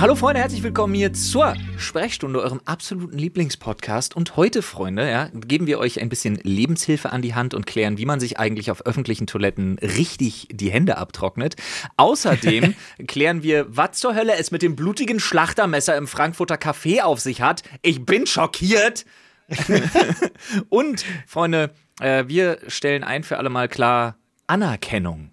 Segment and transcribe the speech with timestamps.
[0.00, 4.14] Hallo Freunde, herzlich willkommen hier zur Sprechstunde, eurem absoluten Lieblingspodcast.
[4.14, 7.98] Und heute, Freunde, ja, geben wir euch ein bisschen Lebenshilfe an die Hand und klären,
[7.98, 11.56] wie man sich eigentlich auf öffentlichen Toiletten richtig die Hände abtrocknet.
[11.96, 12.76] Außerdem
[13.08, 17.42] klären wir, was zur Hölle es mit dem blutigen Schlachtermesser im Frankfurter Café auf sich
[17.42, 17.64] hat.
[17.82, 19.04] Ich bin schockiert.
[20.68, 25.32] und, Freunde, äh, wir stellen ein für alle Mal klar, Anerkennung,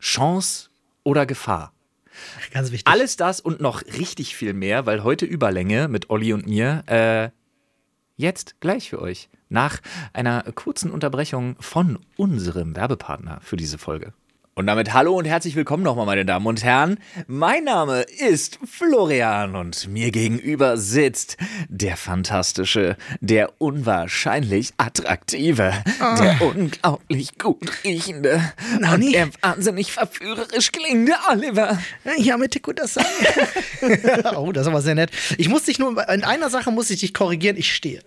[0.00, 0.70] Chance
[1.04, 1.74] oder Gefahr.
[2.52, 2.86] Ganz wichtig.
[2.86, 7.30] Alles das und noch richtig viel mehr, weil heute Überlänge mit Olli und mir äh,
[8.16, 9.28] jetzt gleich für euch.
[9.48, 9.80] Nach
[10.12, 14.12] einer kurzen Unterbrechung von unserem Werbepartner für diese Folge.
[14.56, 16.98] Und damit hallo und herzlich willkommen nochmal, meine Damen und Herren.
[17.28, 21.36] Mein Name ist Florian und mir gegenüber sitzt
[21.68, 26.16] der fantastische, der unwahrscheinlich attraktive, Ah.
[26.20, 28.42] der unglaublich gut riechende
[28.80, 29.06] Nani?
[29.06, 31.78] und der wahnsinnig verführerisch klingende Oliver.
[32.18, 33.06] Ja, mit das sagen.
[34.36, 35.10] oh, das ist aber sehr nett.
[35.38, 38.02] Ich muss dich nur, in einer Sache muss ich dich korrigieren, ich stehe.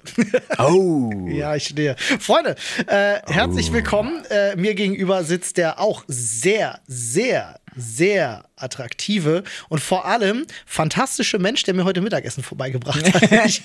[0.60, 1.10] Oh.
[1.30, 1.96] ja, ich stehe.
[2.20, 2.56] Freunde,
[2.88, 4.24] äh, herzlich willkommen.
[4.30, 7.60] Äh, mir gegenüber sitzt der auch sehr, sehr, sehr
[8.56, 13.32] attraktive und vor allem fantastische Mensch, der mir heute Mittagessen vorbeigebracht hat.
[13.46, 13.62] ich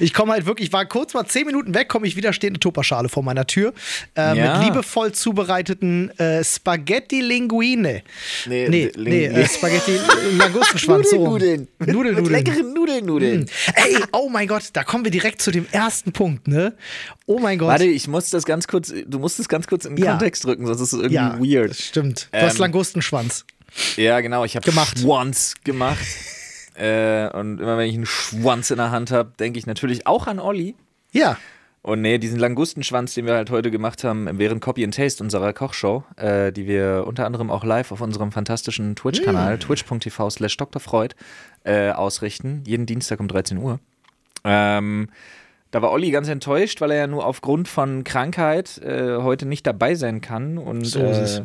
[0.00, 2.50] ich komme halt wirklich, ich war kurz mal zehn Minuten weg, komme ich wieder, steht
[2.50, 3.72] eine Tupperschale vor meiner Tür
[4.16, 4.58] äh, Ja.
[4.58, 8.02] mit liebevoll zubereiteten äh, Spaghetti Linguine.
[8.46, 9.98] Nee, nee, Ling- nee äh, Spaghetti
[10.38, 11.10] Langustenschwanz.
[11.10, 11.24] so.
[11.24, 11.68] Nudeln.
[11.78, 12.26] Nudeln, Mit Nudeln.
[12.44, 13.46] leckeren Nudelnudeln.
[13.74, 16.74] Ey, oh mein Gott, da kommen wir direkt zu dem ersten Punkt, ne?
[17.26, 17.68] Oh mein Gott.
[17.68, 20.12] Warte, ich muss das ganz kurz, du musst es ganz kurz in den Ja.
[20.12, 21.70] Kontext drücken, sonst ist es irgendwie ja, weird.
[21.70, 22.28] Das stimmt.
[22.32, 22.62] Du hast Ähm,
[23.22, 23.44] Langustenschwanz.
[23.96, 24.70] Ja, genau, ich habe.
[24.70, 26.04] Schwanz gemacht.
[26.74, 30.26] äh, und immer wenn ich einen Schwanz in der Hand habe, denke ich natürlich auch
[30.26, 30.74] an Olli.
[31.12, 31.36] Ja.
[31.84, 35.52] Und nee, diesen Langustenschwanz, den wir halt heute gemacht haben, während Copy and Taste unserer
[35.52, 41.16] Kochshow, äh, die wir unter anderem auch live auf unserem fantastischen Twitch-Kanal, twitch.tv slash drfreud,
[41.64, 43.80] äh, ausrichten, jeden Dienstag um 13 Uhr.
[44.44, 45.08] Ähm,
[45.72, 49.66] da war Olli ganz enttäuscht, weil er ja nur aufgrund von Krankheit äh, heute nicht
[49.66, 50.58] dabei sein kann.
[50.58, 51.42] Und So ist es.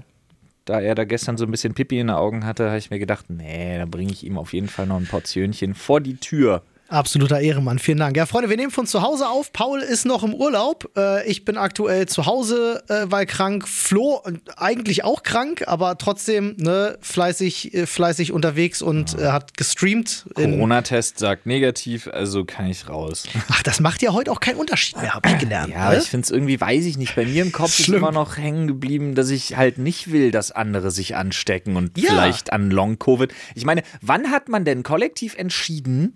[0.68, 3.00] Da er da gestern so ein bisschen Pipi in den Augen hatte, habe ich mir
[3.00, 6.62] gedacht, nee, da bringe ich ihm auf jeden Fall noch ein Portionchen vor die Tür.
[6.90, 8.16] Absoluter Ehrenmann, vielen Dank.
[8.16, 9.52] Ja, Freunde, wir nehmen von zu Hause auf.
[9.52, 10.90] Paul ist noch im Urlaub.
[10.98, 13.68] Äh, ich bin aktuell zu Hause, äh, weil krank.
[13.68, 19.58] Flo äh, eigentlich auch krank, aber trotzdem ne, fleißig, äh, fleißig unterwegs und äh, hat
[19.58, 20.28] gestreamt.
[20.34, 23.24] Corona-Test sagt negativ, also kann ich raus.
[23.50, 25.74] Ach, das macht ja heute auch keinen Unterschied mehr, habe ich gelernt.
[25.74, 25.98] Ja, ne?
[25.98, 27.98] ich finde es irgendwie, weiß ich nicht, bei mir im Kopf ist Schlimm.
[27.98, 32.12] immer noch hängen geblieben, dass ich halt nicht will, dass andere sich anstecken und Ja.
[32.12, 33.34] vielleicht an Long-Covid.
[33.56, 36.16] Ich meine, wann hat man denn kollektiv entschieden,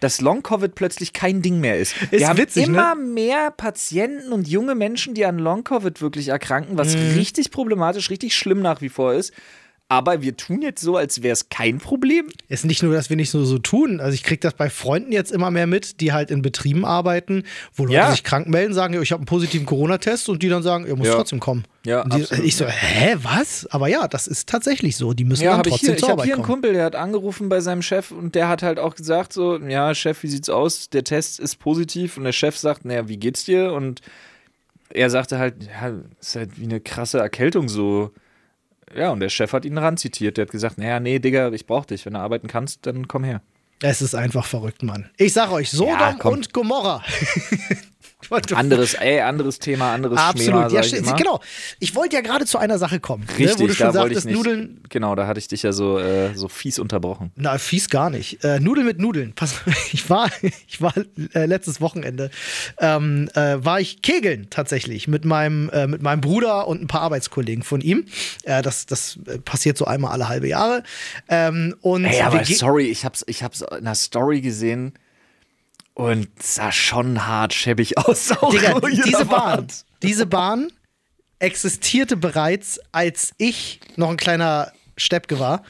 [0.00, 1.94] dass Long-Covid plötzlich kein Ding mehr ist?
[2.10, 2.72] Ist Wir haben witzig, ne?
[2.72, 7.12] immer mehr Patienten und junge Menschen, die an Long-Covid wirklich erkranken, was Mhm.
[7.14, 9.32] richtig problematisch, richtig schlimm nach wie vor ist.
[9.88, 12.26] Aber wir tun jetzt so, als wäre es kein Problem.
[12.48, 14.00] Ist nicht nur, dass wir nicht so, so tun.
[14.00, 17.44] Also ich kriege das bei Freunden jetzt immer mehr mit, die halt in Betrieben arbeiten,
[17.72, 18.10] wo Leute Ja.
[18.10, 21.10] sich krank melden, sagen, ich habe einen positiven Corona-Test und die dann sagen, ihr müsst
[21.10, 21.14] Ja.
[21.14, 21.66] trotzdem kommen.
[21.84, 23.66] Ja, und die, ich so, hä, was?
[23.70, 25.12] Aber ja, das ist tatsächlich so.
[25.12, 25.94] Die müssen Ja, dann habe ich trotzdem hier.
[25.94, 26.62] Ich zur habe Arbeit hier einen kommen.
[26.62, 29.94] Kumpel, der hat angerufen bei seinem Chef und der hat halt auch gesagt so, ja,
[29.94, 30.90] Chef, wie sieht's aus?
[30.90, 33.72] Der Test ist positiv und der Chef sagt, naja, wie geht's dir?
[33.72, 34.00] Und
[34.90, 38.10] er sagte halt, ja, ist halt wie eine krasse Erkältung so.
[38.94, 40.36] Ja, und der Chef hat ihn ranzitiert.
[40.36, 42.06] Der hat gesagt, naja, nee, Digga, ich brauch dich.
[42.06, 43.42] Wenn du arbeiten kannst, dann komm her.
[43.82, 45.10] Es ist einfach verrückt, Mann.
[45.18, 47.02] Ich sag euch, Sodom Ja, und Gomorra.
[48.54, 51.40] Anderes, ey, anderes Thema, anderes Schema, Absolut, ja, sag ich genau.
[51.78, 53.24] Ich wollte ja gerade zu einer Sache kommen.
[53.38, 54.28] Richtig, ne, wo du schon da sagtest.
[54.28, 54.82] Nudeln.
[54.88, 57.30] Genau, da hatte ich dich ja so, äh, so fies unterbrochen.
[57.36, 58.42] Na, fies gar nicht.
[58.42, 59.32] Äh, Nudeln mit Nudeln.
[59.34, 59.60] Pass,
[59.92, 60.30] ich war,
[60.66, 60.94] ich war
[61.34, 62.30] äh, letztes Wochenende,
[62.80, 67.02] ähm, äh, war ich kegeln tatsächlich mit meinem, äh, mit meinem Bruder und ein paar
[67.02, 68.06] Arbeitskollegen von ihm.
[68.44, 70.82] Äh, das das passiert so einmal alle halbe Jahre.
[71.28, 74.94] Ähm, und Ey, aber sorry, ich hab's, ich hab's in einer Story gesehen
[75.96, 78.28] und sah schon hart schäbig aus.
[78.52, 79.66] Digga, diese Bahn,
[80.02, 80.70] diese Bahn
[81.38, 85.62] existierte bereits, als ich noch ein kleiner Steppke war.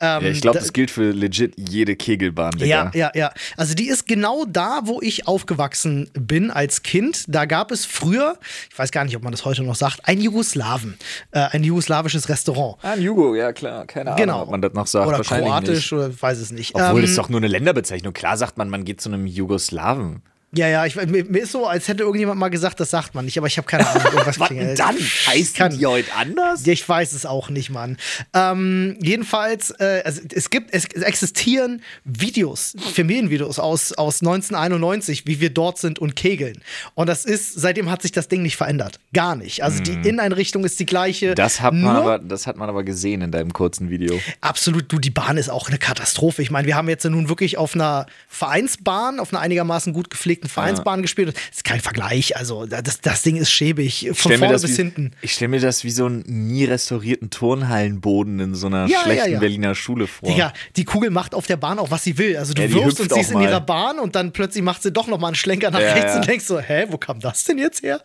[0.00, 2.66] Ähm, Ja, ich glaube, da- das gilt für legit jede Kegelbahn, Digga.
[2.66, 3.32] Ja, ja, ja.
[3.56, 7.24] Also die ist genau da, wo ich aufgewachsen bin als Kind.
[7.28, 8.36] Da gab es früher,
[8.70, 10.98] ich weiß gar nicht, ob man das heute noch sagt, ein Jugoslawen,
[11.30, 12.76] äh, ein jugoslawisches Restaurant.
[12.82, 14.42] Ah, ein Jugo, ja klar, keine Ahnung, Genau.
[14.42, 15.06] ob man das noch sagt.
[15.08, 15.92] Oder Wahrscheinlich kroatisch nicht.
[15.92, 16.74] oder weiß es nicht.
[16.74, 18.12] Obwohl, Ähm, das ist doch nur eine Länderbezeichnung.
[18.12, 20.22] Klar sagt man, man geht zu einem Jugoslawen.
[20.56, 23.24] Ja, ja, ich, mir, mir ist so, als hätte irgendjemand mal gesagt, das sagt man
[23.24, 24.04] nicht, aber ich habe keine Ahnung.
[24.24, 24.96] Was denn dann?
[25.26, 26.66] Heißt kann, die heute anders?
[26.66, 27.96] Ich weiß es auch nicht, Mann.
[28.32, 35.50] Ähm, jedenfalls, äh, also es gibt, es existieren Videos, Familienvideos aus, aus 1991, wie wir
[35.50, 36.62] dort sind und kegeln.
[36.94, 39.00] Und das ist, seitdem hat sich das Ding nicht verändert.
[39.12, 39.62] Gar nicht.
[39.62, 41.34] Also die Inneneinrichtung ist die gleiche.
[41.34, 44.20] Das hat, man aber, das hat man aber gesehen in deinem kurzen Video.
[44.40, 46.42] Absolut, du, die Bahn ist auch eine Katastrophe.
[46.42, 50.43] Ich meine, wir haben jetzt nun wirklich auf einer Vereinsbahn, auf einer einigermaßen gut gepflegten
[50.48, 51.02] Vereinsbahn ja.
[51.02, 51.28] gespielt.
[51.28, 52.36] Das ist kein Vergleich.
[52.36, 54.10] Also, das, das Ding ist schäbig.
[54.14, 55.12] Von vorne bis wie, hinten.
[55.22, 59.32] Ich stelle mir das wie so einen nie restaurierten Turnhallenboden in so einer ja, schlechten
[59.32, 60.28] ja, Berliner Schule vor.
[60.28, 62.36] Digga, die Kugel macht auf der Bahn auch, was sie will.
[62.36, 65.28] Also, du wirfst und siehst in ihrer Bahn und dann plötzlich macht sie doch nochmal
[65.28, 68.00] einen Schlenker nach rechts und denkst so, hä, wo kam das denn jetzt her?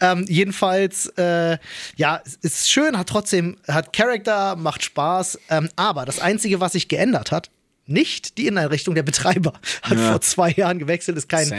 [0.00, 1.58] Ähm, jedenfalls, äh,
[1.96, 5.38] ja, ist schön, hat trotzdem, hat Charakter, macht Spaß.
[5.50, 7.50] Ähm, aber das Einzige, was sich geändert hat,
[7.86, 8.94] nicht die Inneneinrichtung.
[8.94, 9.52] Der Betreiber
[9.82, 10.10] hat ja.
[10.10, 11.52] vor zwei Jahren gewechselt, ist kein,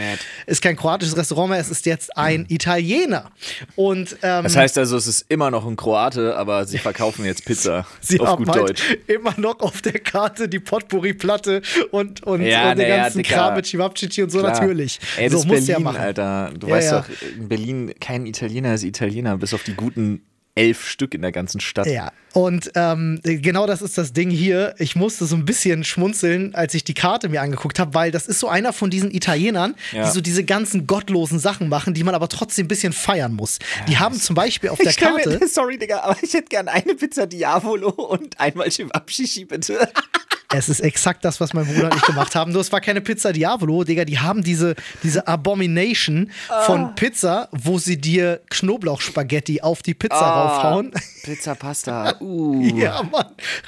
[0.46, 2.46] ist kein kroatisches Restaurant mehr, es ist jetzt ein mhm.
[2.48, 3.30] Italiener.
[3.74, 7.44] Und, ähm, das heißt also, es ist immer noch ein Kroate, aber sie verkaufen jetzt
[7.44, 7.86] Pizza.
[8.00, 8.98] sie auf haben gut halt Deutsch.
[9.06, 13.54] immer noch auf der Karte die Potpourri-Platte und, und, ja, und den ja, ganzen Kram
[13.54, 14.52] mit Chivapchichi und so Klar.
[14.52, 14.98] natürlich.
[15.16, 15.96] Ey, das so muss Berlin, ja machen.
[15.96, 16.52] Alter.
[16.58, 17.04] Du weißt doch,
[17.36, 20.22] in Berlin kein Italiener ist Italiener, bis auf die guten
[20.56, 21.86] elf Stück in der ganzen Stadt.
[21.86, 24.74] Ja, und ähm, genau das ist das Ding hier.
[24.78, 28.26] Ich musste so ein bisschen schmunzeln, als ich die Karte mir angeguckt habe, weil das
[28.26, 30.04] ist so einer von diesen Italienern, ja.
[30.04, 33.58] die so diese ganzen gottlosen Sachen machen, die man aber trotzdem ein bisschen feiern muss.
[33.88, 35.38] Die ja, haben zum Beispiel auf der Karte.
[35.38, 39.88] Mir, sorry, Digga, aber ich hätte gern eine Pizza Diavolo und einmal Chivapchichi, bitte.
[40.52, 42.52] Es ist exakt das, was mein Bruder und ich gemacht haben.
[42.52, 44.04] Nur es war keine Pizza Diavolo, Digga.
[44.04, 46.30] Die haben diese, diese Abomination
[46.66, 46.92] von ah.
[46.94, 50.92] Pizza, wo sie dir Knoblauchspaghetti auf die Pizza ah, raufhauen.
[51.22, 52.14] Pizza Pasta.
[52.26, 52.62] Uh.
[52.76, 53.26] ja, Mann.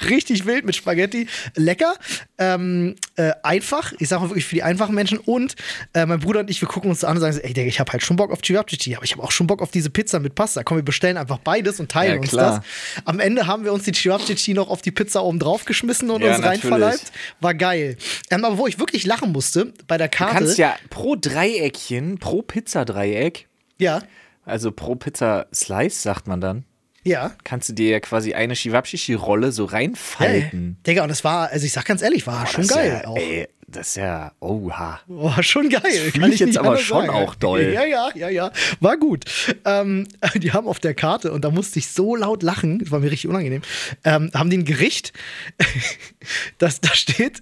[0.09, 1.27] Richtig wild mit Spaghetti.
[1.55, 1.93] Lecker.
[2.37, 3.93] Ähm, äh, einfach.
[3.99, 5.17] Ich sag mal wirklich für die einfachen Menschen.
[5.17, 5.55] Und
[5.93, 7.79] äh, mein Bruder und ich, wir gucken uns an und sagen so, ey, Digga, ich
[7.79, 10.19] habe halt schon Bock auf Chivapchichi, aber ich habe auch schon Bock auf diese Pizza
[10.19, 10.63] mit Pasta.
[10.63, 12.61] Komm, wir bestellen einfach beides und teilen ja, uns das.
[13.05, 16.21] Am Ende haben wir uns die Chivapchichi noch auf die Pizza oben drauf geschmissen und
[16.21, 17.11] ja, uns rein verleibt.
[17.39, 17.97] War geil.
[18.29, 20.33] Ähm, aber wo ich wirklich lachen musste, bei der Karte.
[20.33, 23.47] Du kannst ja pro Dreieckchen, pro Pizzadreieck.
[23.77, 24.01] Ja.
[24.45, 26.65] Also pro Pizza Slice, sagt man dann.
[27.09, 27.31] Ja.
[27.43, 30.77] Kannst du dir ja quasi eine Shivapshishi-Rolle so reinfalten.
[30.77, 33.01] Ja, Digga, und das war, also ich sag ganz ehrlich, war oh, schon geil.
[33.03, 34.99] Ja, ey, das ist ja, oha.
[35.07, 35.81] Oh, schon geil.
[35.83, 37.09] Das Kann ich jetzt aber schon sagen.
[37.09, 37.71] auch doll.
[37.73, 38.51] Ja, ja, ja, ja.
[38.79, 39.25] War gut.
[39.65, 42.99] Ähm, die haben auf der Karte, und da musste ich so laut lachen, das war
[42.99, 43.63] mir richtig unangenehm,
[44.03, 45.13] ähm, haben die ein Gericht,
[46.59, 47.41] das da steht,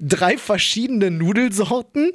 [0.00, 2.10] drei verschiedene Nudelsorten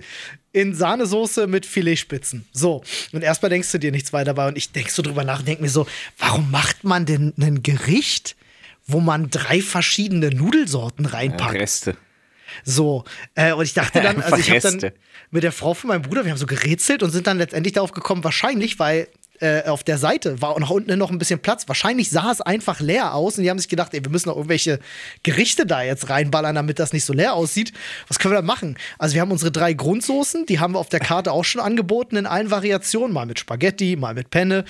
[0.51, 2.45] in Sahnesoße mit Filetspitzen.
[2.51, 2.83] So.
[3.11, 4.47] Und erstmal denkst du dir nichts weiter dabei.
[4.47, 5.87] Und ich denk so drüber nach und denk mir so,
[6.17, 8.35] warum macht man denn ein Gericht,
[8.87, 11.53] wo man drei verschiedene Nudelsorten reinpackt?
[11.53, 11.97] Ja, Reste.
[12.63, 13.03] So,
[13.35, 14.91] äh, und ich dachte dann, also ich habe dann
[15.31, 17.91] mit der Frau von meinem Bruder, wir haben so gerätselt und sind dann letztendlich darauf
[17.91, 19.07] gekommen, wahrscheinlich, weil
[19.39, 21.67] äh, auf der Seite war nach unten noch ein bisschen Platz.
[21.67, 24.35] Wahrscheinlich sah es einfach leer aus und die haben sich gedacht, ey, wir müssen noch
[24.35, 24.79] irgendwelche
[25.23, 27.73] Gerichte da jetzt reinballern, damit das nicht so leer aussieht.
[28.07, 28.77] Was können wir da machen?
[28.97, 32.15] Also wir haben unsere drei Grundsoßen, die haben wir auf der Karte auch schon angeboten
[32.17, 34.65] in allen Variationen, mal mit Spaghetti, mal mit Penne.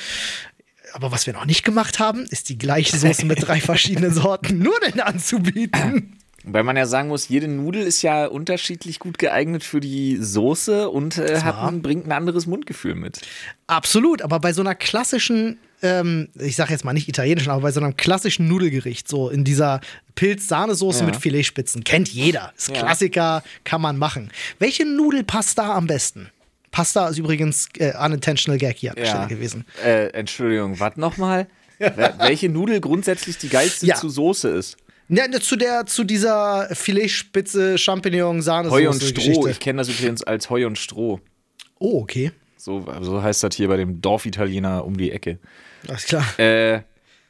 [0.93, 4.59] Aber was wir noch nicht gemacht haben, ist die gleiche Soße mit drei verschiedenen Sorten
[4.59, 6.15] nur denn anzubieten.
[6.43, 10.89] Weil man ja sagen muss, jede Nudel ist ja unterschiedlich gut geeignet für die Soße
[10.89, 13.21] und äh, ein, bringt ein anderes Mundgefühl mit.
[13.67, 17.71] Absolut, aber bei so einer klassischen, ähm, ich sag jetzt mal nicht italienischen, aber bei
[17.71, 19.81] so einem klassischen Nudelgericht, so in dieser
[20.15, 21.05] Pilz-Sahnesoße ja.
[21.07, 22.53] mit Filetspitzen, kennt jeder.
[22.57, 22.75] Ist ja.
[22.75, 24.31] Klassiker, kann man machen.
[24.59, 26.29] Welche Nudel passt da am besten?
[26.71, 29.11] Pasta ist übrigens äh, unintentional Gag hier an der ja.
[29.11, 29.65] Stelle gewesen.
[29.83, 31.47] Äh, Entschuldigung, was nochmal?
[31.79, 34.77] Welche Nudel grundsätzlich die geilste zu Soße ist?
[35.09, 38.69] Ja, ne, zu der, zu dieser Filetspitze, Champignon, Sahne.
[38.69, 39.13] Heu und Stroh.
[39.13, 39.49] Geschichte.
[39.49, 41.19] Ich kenne das übrigens als Heu und Stroh.
[41.79, 42.31] Oh, okay.
[42.57, 45.39] So, so heißt das hier bei dem Dorfitaliener um die Ecke.
[45.87, 46.39] Alles klar.
[46.39, 46.83] Äh,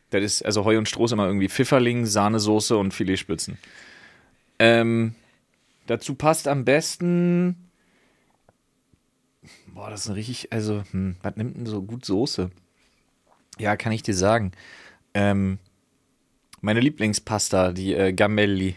[0.10, 3.58] das ist, also Heu und Stroh ist immer irgendwie Pfifferling, Sahnesoße und Filetspitzen.
[4.58, 5.16] Ähm,
[5.88, 7.70] dazu passt am besten.
[9.68, 12.50] Boah, das ist ein richtig, also, hm, was nimmt denn so gut Soße?
[13.58, 14.52] Ja, kann ich dir sagen.
[15.14, 15.60] Ähm,
[16.62, 18.76] meine Lieblingspasta, die äh, Gamelli.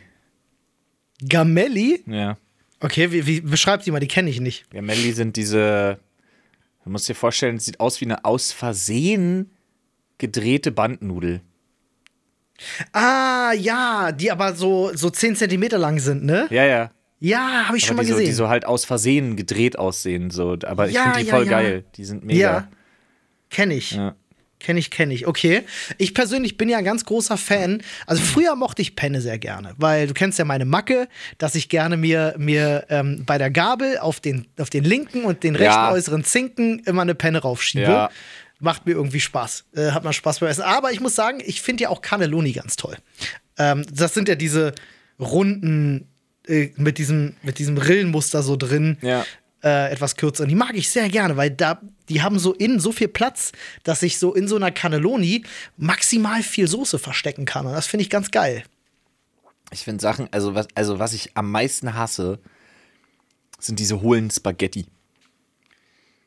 [1.28, 2.02] Gamelli?
[2.06, 2.36] Ja.
[2.80, 4.70] Okay, wie, wie beschreib die mal, die kenne ich nicht.
[4.70, 5.98] Gamelli sind diese,
[6.84, 9.50] du musst dir vorstellen, es sieht aus wie eine aus Versehen
[10.18, 11.40] gedrehte Bandnudel.
[12.92, 16.46] Ah, ja, die aber so, so 10 Zentimeter lang sind, ne?
[16.50, 16.90] Ja, ja.
[17.18, 18.18] Ja, habe ich aber schon mal gesehen.
[18.18, 20.56] So, die so halt aus Versehen gedreht aussehen, so.
[20.64, 21.50] Aber ich ja, finde die ja, voll ja.
[21.50, 21.84] geil.
[21.94, 22.38] Die sind mega.
[22.38, 22.68] Ja,
[23.48, 23.92] kenne ich.
[23.92, 24.16] Ja.
[24.62, 25.26] Kenne ich, kenne ich.
[25.26, 25.62] Okay.
[25.98, 27.82] Ich persönlich bin ja ein ganz großer Fan.
[28.06, 31.68] Also früher mochte ich Penne sehr gerne, weil du kennst ja meine Macke, dass ich
[31.68, 35.72] gerne mir, mir ähm, bei der Gabel auf den, auf den linken und den rechten
[35.74, 35.90] Ja.
[35.92, 37.84] äußeren Zinken immer eine Penne raufschiebe.
[37.84, 38.10] Ja.
[38.60, 39.64] Macht mir irgendwie Spaß.
[39.74, 40.62] Äh, hat man Spaß beim Essen.
[40.62, 42.96] Aber ich muss sagen, ich finde ja auch Cannelloni ganz toll.
[43.58, 44.72] Ähm, das sind ja diese
[45.18, 46.06] runden
[46.46, 49.24] äh, mit, diesem, mit diesem Rillenmuster so drin Ja.
[49.62, 50.44] Äh, etwas kürzer.
[50.44, 53.52] Und die mag ich sehr gerne, weil da, die haben so innen so viel Platz,
[53.84, 55.44] dass ich so in so einer Cannelloni
[55.76, 57.66] maximal viel Soße verstecken kann.
[57.66, 58.64] Und das finde ich ganz geil.
[59.70, 62.38] Ich finde Sachen, also was, also was ich am meisten hasse,
[63.58, 64.86] sind diese hohlen Spaghetti.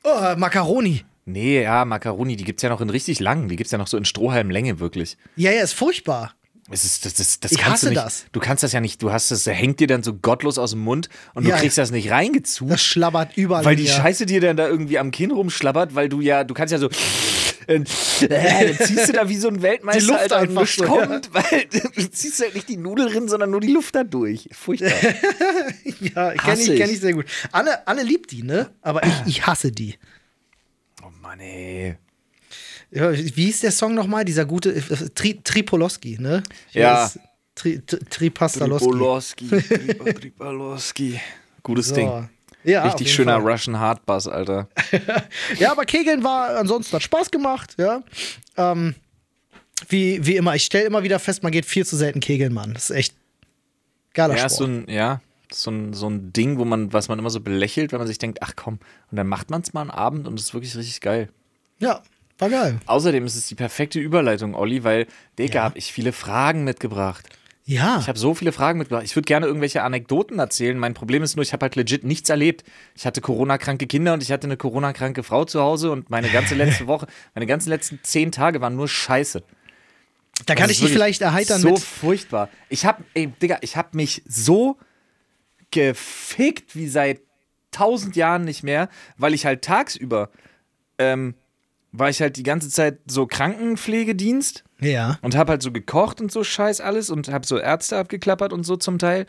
[0.03, 1.03] Oh, Macaroni.
[1.25, 3.47] Nee, ja, Macaroni, die gibt's ja noch in richtig lang.
[3.47, 5.17] Die gibt's ja noch so in Strohhalmlänge, wirklich.
[5.35, 6.35] Ja, ja, ist furchtbar.
[6.71, 8.25] Es ist, das, das, das Ich kannst hasse du nicht, das.
[8.31, 10.79] Du kannst das ja nicht, du hast das, hängt dir dann so gottlos aus dem
[10.79, 12.71] Mund und Ja, du kriegst das nicht reingezogen.
[12.71, 13.63] Das schlabbert überall.
[13.63, 13.89] Weil die mir.
[13.89, 16.89] Scheiße dir dann da irgendwie am Kinn rumschlabbert, weil du ja, du kannst ja so.
[17.67, 21.29] Äh, dann ziehst du da wie so ein Weltmeister Die Luft Alter, einfach so, kommt,
[21.33, 24.49] weil du ziehst halt nicht die Nudel drin, sondern nur die Luft da durch.
[24.51, 24.91] Furchtbar.
[25.99, 26.75] Ja, kenne ich.
[26.75, 27.25] kenn ich sehr gut.
[27.51, 28.69] Anne, Anne liebt die, ne?
[28.81, 29.95] Aber ich, ich hasse die.
[31.03, 31.97] oh Mann, ey.
[32.95, 34.25] Wie hieß der Song nochmal?
[34.25, 34.81] Dieser gute äh,
[35.13, 36.41] Tri Tripolowski, ne?
[36.69, 37.05] Hier Ja.
[37.05, 37.19] ist
[37.55, 39.47] Tri Tri Tripastalowski.
[40.19, 41.19] Tripolowski.
[41.63, 41.95] Gutes So.
[41.95, 42.29] Ding.
[42.63, 43.51] Ja, Richtig schöner Fall.
[43.51, 44.67] Russian Hardbass, Alter.
[45.59, 48.01] Ja, aber Kegeln war ansonsten hat Spaß gemacht, ja.
[48.57, 48.95] Ähm,
[49.89, 52.73] wie, wie immer, ich stelle immer wieder fest, man geht viel zu selten kegeln, Mann.
[52.73, 53.13] Das ist echt
[54.15, 54.87] geiler Ja, ist so Sport.
[54.89, 55.21] ein, ja,
[55.51, 58.17] so ein, so ein Ding, wo man, was man immer so belächelt, wenn man sich
[58.17, 58.79] denkt, ach komm,
[59.11, 61.29] und dann macht man es mal einen Abend und es ist wirklich richtig geil.
[61.79, 62.01] ja,
[62.37, 62.79] war geil.
[62.85, 65.07] Außerdem ist es die perfekte Überleitung, Olli, weil,
[65.39, 65.63] Digga, Ja.
[65.63, 67.27] hab ich viele Fragen mitgebracht.
[67.67, 67.97] Ja.
[67.99, 69.05] Ich habe so viele Fragen mitgebracht.
[69.05, 70.77] Ich würde gerne irgendwelche Anekdoten erzählen.
[70.77, 72.63] Mein Problem ist nur, ich habe halt legit nichts erlebt.
[72.95, 76.53] Ich hatte Corona-kranke Kinder und ich hatte eine Corona-kranke Frau zu Hause und meine ganze
[76.53, 79.41] letzte Woche, meine ganzen letzten zehn Tage waren nur Scheiße.
[80.45, 81.79] da kann Das ich dich vielleicht erheitern so mit.
[81.79, 82.49] furchtbar.
[82.69, 84.77] Ich hab, ey, Digga, ich hab mich so
[85.71, 87.21] gefickt wie seit
[87.71, 90.29] tausend Jahren nicht mehr, weil ich halt tagsüber,
[90.97, 91.33] ähm,
[91.97, 95.17] war ich halt die ganze Zeit so Krankenpflegedienst Ja.
[95.21, 98.63] und hab halt so gekocht und so Scheiß alles und hab so Ärzte abgeklappert und
[98.65, 99.25] so zum Teil.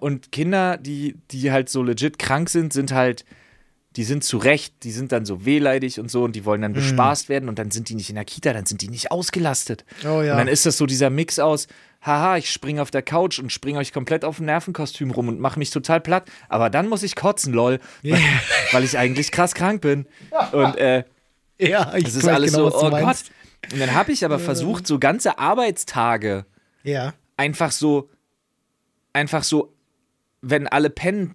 [0.00, 3.24] Und Kinder, die, die halt so legit krank sind, sind halt,
[3.96, 6.62] die sind zu Recht, die sind dann so wehleidig und so und die wollen Mhm.
[6.62, 9.10] dann bespaßt werden und dann sind die nicht in der Kita, dann sind die nicht
[9.10, 9.84] ausgelastet.
[10.04, 10.32] Oh ja.
[10.32, 11.68] Und dann ist das so dieser Mix aus,
[12.02, 15.40] haha, ich springe auf der Couch und springe euch komplett auf ein Nervenkostüm rum und
[15.40, 18.20] mache mich total platt, aber dann muss ich kotzen, lol, weil,
[18.72, 20.06] weil ich eigentlich krass krank bin.
[20.52, 21.04] Und äh,
[21.68, 23.72] Ja, ich das ist weiß alles genau, so, was du oh Gott.
[23.72, 26.46] Und dann habe ich aber versucht, so ganze Arbeitstage
[26.84, 27.14] Ja.
[27.36, 28.08] einfach so,
[29.12, 29.74] einfach so,
[30.40, 31.34] wenn alle pennen,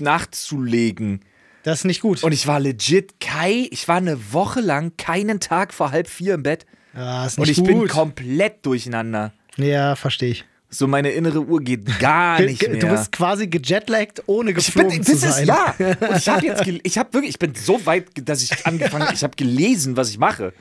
[0.00, 1.20] nachzulegen.
[1.62, 2.22] Das ist nicht gut.
[2.24, 6.34] Und ich war legit Kai, ich war eine Woche lang keinen Tag vor halb vier
[6.34, 6.66] im Bett.
[6.94, 7.90] ja, ist Und nicht ich bin gut.
[7.90, 9.32] komplett durcheinander.
[9.56, 10.44] ja, verstehe ich.
[10.74, 12.78] So, meine innere Uhr geht gar nicht mehr.
[12.78, 15.42] Du bist quasi gejetlaggt, ohne ich geflogen bin, zu sein.
[15.42, 15.74] ist, ja.
[15.78, 19.22] Und ich habe jetzt, ich habe wirklich, ich bin so weit, dass ich angefangen, ich
[19.22, 20.54] habe gelesen, was ich mache.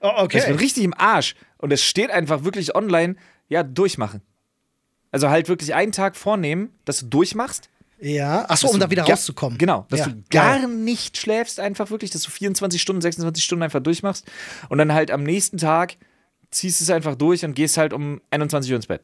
[0.00, 0.52] Oh, Ich bin okay.
[0.52, 1.34] richtig im Arsch.
[1.56, 3.16] Und es steht einfach wirklich online,
[3.48, 4.20] ja, durchmachen.
[5.12, 7.70] Also halt wirklich einen Tag vornehmen, dass du durchmachst.
[8.00, 8.44] Ja.
[8.50, 9.56] Achso, dass um da wieder rauszukommen.
[9.56, 10.06] Genau, dass ja.
[10.08, 10.68] du gar geil.
[10.68, 14.26] nicht schläfst, einfach wirklich, dass du 24 Stunden, 26 Stunden einfach durchmachst.
[14.68, 15.96] Und dann halt am nächsten Tag
[16.50, 19.00] ziehst du es einfach durch und gehst halt um 21 Uhr ins Bett.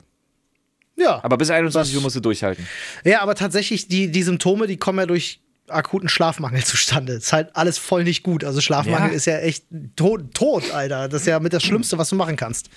[0.96, 1.20] Ja.
[1.22, 2.66] Aber bis 21 Das- Uhr musst du durchhalten.
[3.04, 7.14] Ja, aber tatsächlich, die, die Symptome, die kommen ja durch akuten Schlafmangel zustande.
[7.14, 8.44] Ist halt alles voll nicht gut.
[8.44, 9.14] Also Schlafmangel Ja.
[9.16, 9.64] ist ja echt
[9.96, 11.08] tot, tot, Alter.
[11.08, 12.68] Das ist ja mit das Schlimmste, was du machen kannst.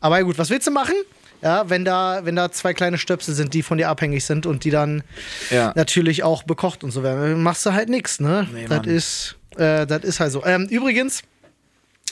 [0.00, 0.94] Aber ja, gut, was willst du machen?
[1.42, 4.64] Ja, wenn da, wenn da zwei kleine Stöpsel sind, die von dir abhängig sind und
[4.64, 5.02] die dann
[5.50, 5.72] Ja.
[5.74, 8.46] natürlich auch bekocht und so werden, machst du halt nichts, ne?
[8.52, 10.44] Nee, das ist, äh, das ist halt so.
[10.46, 11.22] Ähm, übrigens,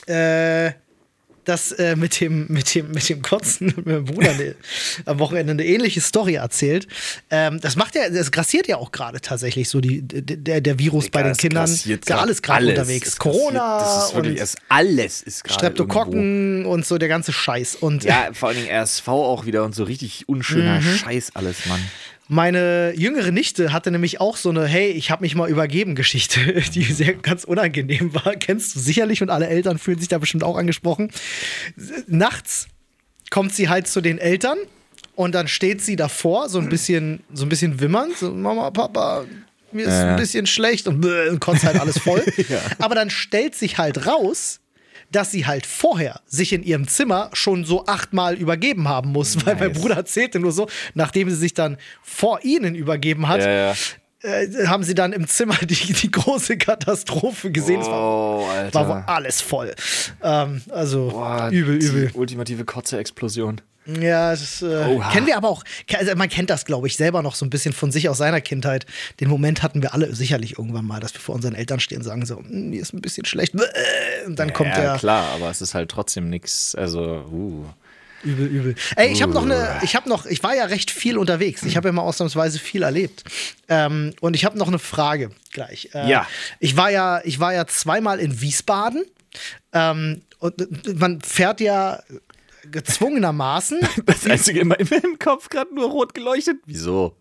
[0.07, 0.71] äh,
[1.45, 4.55] das äh, mit dem mit dem mit dem Kotzen hat mir mein Bruder eine,
[5.05, 6.87] am Wochenende eine ähnliche Story erzählt.
[7.29, 11.09] Ähm, das macht ja, das grassiert ja auch gerade tatsächlich so die der, der Virus
[11.09, 11.65] bei Digga, den Kindern.
[11.65, 13.07] Ist ja alles gerade unterwegs.
[13.09, 15.83] Es Corona das ist wirklich, und es, alles ist gerade irgendwo.
[15.83, 19.75] Streptokokken und so der ganze Scheiß und Ja, vor allen Dingen RSV auch wieder und
[19.75, 20.97] so richtig unschöner Mhm.
[20.97, 21.81] Scheiß alles, Mann.
[22.33, 26.39] Meine jüngere Nichte hatte nämlich auch so eine Hey, ich habe mich mal übergeben Geschichte,
[26.73, 28.35] die sehr ganz unangenehm war.
[28.37, 31.11] Kennst du sicherlich und alle Eltern fühlen sich da bestimmt auch angesprochen.
[32.07, 32.67] Nachts
[33.29, 34.57] kommt sie halt zu den Eltern
[35.15, 39.25] und dann steht sie davor, so ein bisschen, so ein bisschen wimmernd, so Mama, Papa,
[39.71, 40.11] mir ist Ja.
[40.11, 42.23] ein bisschen schlecht und, und kotzt halt alles voll.
[42.79, 44.59] Aber dann stellt sich halt raus,
[45.13, 49.55] dass sie halt vorher sich in ihrem Zimmer schon so achtmal übergeben haben muss, weil
[49.55, 49.79] mein Nice.
[49.81, 53.73] Bruder erzählte nur so, nachdem sie sich dann vor ihnen übergeben hat, Ja, ja.
[54.23, 57.81] äh, haben sie dann im Zimmer die, die große Katastrophe gesehen.
[57.81, 59.73] Es Oh, war, war alles voll.
[60.21, 62.11] Ähm, also Boah, übel, übel.
[62.13, 63.61] Ultimative Kotze-Explosion.
[63.85, 65.63] Ja, das äh, kennen wir aber auch.
[65.97, 68.39] Also man kennt das, glaube ich, selber noch so ein bisschen von sich aus seiner
[68.39, 68.85] Kindheit.
[69.19, 72.03] Den Moment hatten wir alle sicherlich irgendwann mal, dass wir vor unseren Eltern stehen und
[72.05, 73.53] sagen so, "Hm, mir ist ein bisschen schlecht.
[74.25, 76.75] Und dann kommt ja, der klar, aber es ist halt trotzdem nichts.
[76.75, 77.65] Also, uh.
[78.23, 78.75] übel, übel.
[78.95, 81.63] Ey, ich habe noch eine, ich habe noch, ich war ja recht viel unterwegs.
[81.63, 83.25] Ich habe ja mal ausnahmsweise viel erlebt.
[83.67, 85.89] Ähm, und ich habe noch eine Frage gleich.
[85.93, 86.25] Äh, Ja.
[86.61, 89.03] Ich war ja, ich war ja zweimal in Wiesbaden.
[89.73, 91.99] Ähm, und man fährt ja
[92.71, 96.57] gezwungenermaßen Das Einzige in meinem Kopf gerade nur rot geleuchtet.
[96.65, 97.15] Wieso?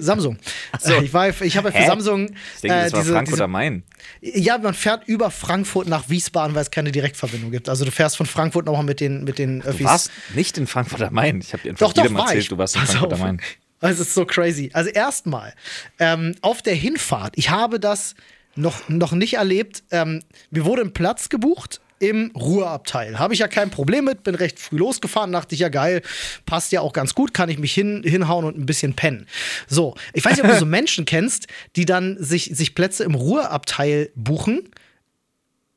[0.00, 0.38] Samsung.
[0.80, 0.92] so.
[0.94, 1.86] Äh, Ich, war, ich habe ja für Hä?
[1.86, 2.30] Samsung.
[2.56, 3.84] Ich denke, das äh, war diese- Frankfurt diese- am Main.
[4.20, 7.68] Ja, man fährt über Frankfurt nach Wiesbaden, weil es keine Direktverbindung gibt.
[7.68, 9.86] Also du fährst von Frankfurt nochmal mit den, mit den Du Öffis.
[9.86, 11.40] warst nicht in Frankfurt am Main.
[11.40, 12.48] Ich habe dir einfach Doch, doch, jedem war erzählt, ich.
[12.48, 13.40] du warst in Pass Frankfurt am Main.
[13.80, 14.70] Also, Es ist so crazy.
[14.72, 15.54] Also erstmal,
[16.00, 18.16] ähm, auf der Hinfahrt, ich habe das
[18.56, 19.84] noch, noch nicht erlebt.
[19.92, 23.18] Ähm, mir wurde ein Platz gebucht im Ruheabteil.
[23.18, 26.02] Habe ich ja kein Problem mit, bin recht früh losgefahren, dachte ich ja geil,
[26.46, 29.26] passt ja auch ganz gut, kann ich mich hin, hinhauen und ein bisschen pennen.
[29.66, 33.14] So, ich weiß nicht, ob du so Menschen kennst, die dann sich, sich Plätze im
[33.14, 34.68] Ruheabteil buchen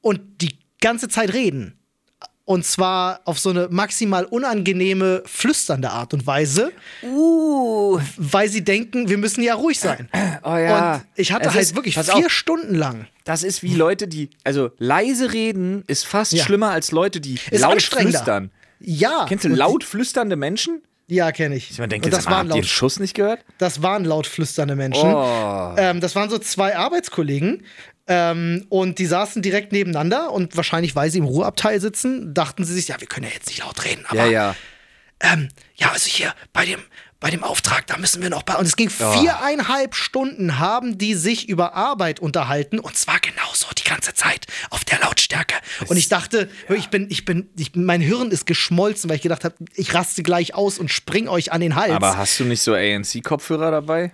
[0.01, 1.80] und die ganze Zeit reden.
[2.51, 9.07] Und zwar auf so eine maximal unangenehme, flüsternde Art und Weise, Uh, weil sie denken,
[9.07, 10.09] wir müssen ja ruhig sein.
[10.43, 10.95] oh ja.
[10.95, 13.07] Und ich hatte Es halt ist- wirklich vier auf, Stunden lang.
[13.23, 16.43] Das ist wie Leute, die, also leise reden ist fast Ja.
[16.43, 18.51] schlimmer als Leute, die Ist laut flüstern.
[18.81, 19.25] Ja.
[19.29, 20.81] Kennst du laut flüsternde Menschen?
[21.07, 21.77] Ja, kenne ich.
[21.77, 23.45] Man denkt und jetzt, das mal, waren ihr den laut, Schuss nicht gehört?
[23.59, 25.13] das waren laut flüsternde Menschen.
[25.13, 25.73] Oh.
[25.77, 27.63] Ähm, das waren so zwei Arbeitskollegen.
[28.07, 32.73] Ähm, und die saßen direkt nebeneinander und wahrscheinlich, weil sie im Ruheabteil sitzen, dachten sie
[32.73, 34.55] sich, ja, wir können ja jetzt nicht laut reden, aber Ja, ja.
[35.21, 36.79] ähm, ja, also hier bei dem,
[37.19, 38.55] bei dem Auftrag, da müssen wir noch bei.
[38.55, 39.11] Und es ging Oh.
[39.13, 44.83] viereinhalb Stunden, haben die sich über Arbeit unterhalten und zwar genauso die ganze Zeit auf
[44.83, 45.55] der Lautstärke.
[45.87, 49.43] und ich dachte, ich bin, ich bin, ich, mein Hirn ist geschmolzen, weil ich gedacht
[49.43, 51.91] habe, ich raste gleich aus und spring euch an den Hals.
[51.93, 54.13] Aber hast du nicht so ANC-Kopfhörer dabei?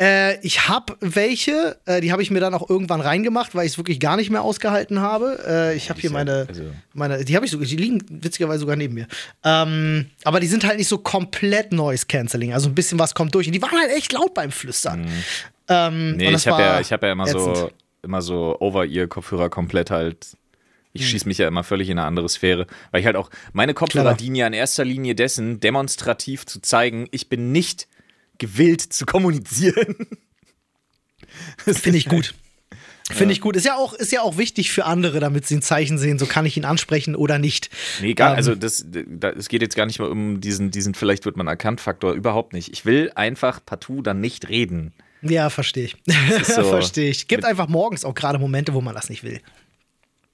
[0.00, 3.72] Äh, ich habe welche, äh, die habe ich mir dann auch irgendwann reingemacht, weil ich
[3.72, 5.38] es wirklich gar nicht mehr ausgehalten habe.
[5.46, 6.62] Äh, ich habe hier meine, also-
[6.94, 9.06] meine, die habe ich sogar, die liegen witzigerweise sogar neben mir.
[9.44, 13.34] Ähm, aber die sind halt nicht so komplett Noise Cancelling, also ein bisschen was kommt
[13.34, 13.46] durch.
[13.46, 15.06] Und die waren halt echt laut beim Flüstern.
[15.68, 17.74] Ähm, Nee, ich habe ja, ich hab ja immer so, ätzend.
[18.02, 20.36] immer so Over-Ear-Kopfhörer komplett halt.
[20.94, 23.72] Ich schieße mich ja immer völlig in eine andere Sphäre, weil ich halt auch, meine
[23.72, 27.88] Kopfhörer dienen ja in erster Linie dessen, demonstrativ zu zeigen, ich bin nicht
[28.38, 29.96] gewillt zu kommunizieren.
[31.58, 32.34] Finde ich gut.
[33.10, 33.56] Finde ich gut.
[33.56, 36.26] Ist ja, auch, ist ja auch wichtig für andere, damit sie ein Zeichen sehen, so
[36.26, 37.68] kann ich ihn ansprechen oder nicht.
[38.00, 38.36] Nee, gar, Ähm.
[38.36, 41.46] also das, da, es geht jetzt gar nicht mal um diesen, diesen vielleicht wird man
[41.46, 42.72] erkannt Faktor, überhaupt nicht.
[42.72, 44.92] Ich will einfach partout dann nicht reden.
[45.20, 45.96] Ja, verstehe ich.
[46.44, 46.64] so.
[46.64, 47.28] verstehe ich.
[47.28, 49.40] Gibt einfach morgens auch gerade Momente, wo man das nicht will.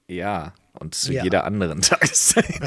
[0.07, 1.23] Ja, und zu Ja.
[1.23, 2.59] jeder anderen Tageszeit.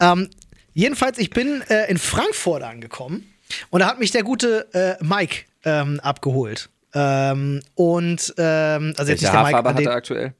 [0.00, 0.30] Ähm,
[0.72, 3.24] jedenfalls, ich bin äh, in Frankfurt angekommen
[3.70, 6.68] und da hat mich der gute äh, Mike ähm, abgeholt.
[6.94, 10.34] Ähm, und ähm, also jetzt Welche nicht der Mike, hat den, er aktuell?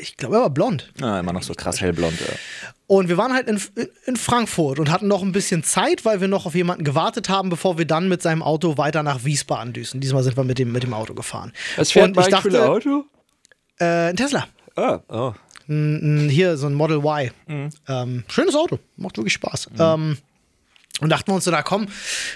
[0.00, 0.92] ich glaube, er war blond.
[1.00, 2.20] Ah, immer noch so krass hellblond.
[2.20, 2.26] Ja.
[2.86, 3.60] Und wir waren halt in,
[4.04, 7.48] in Frankfurt und hatten noch ein bisschen Zeit, weil wir noch auf jemanden gewartet haben,
[7.48, 10.00] bevor wir dann mit seinem Auto weiter nach Wiesbaden düsen.
[10.00, 11.52] Diesmal sind wir mit dem, mit dem Auto gefahren.
[11.76, 11.86] und
[12.18, 13.04] ich dachte, Auto?
[13.80, 14.46] Äh, ein Tesla.
[14.76, 15.32] Ah, oh.
[15.68, 17.30] N- Hier so ein Model Y.
[17.48, 17.70] Mhm.
[17.88, 19.70] Ähm, schönes Auto, macht wirklich Spaß.
[19.78, 20.18] Ähm,
[21.00, 21.88] und dachten wir uns so, na komm,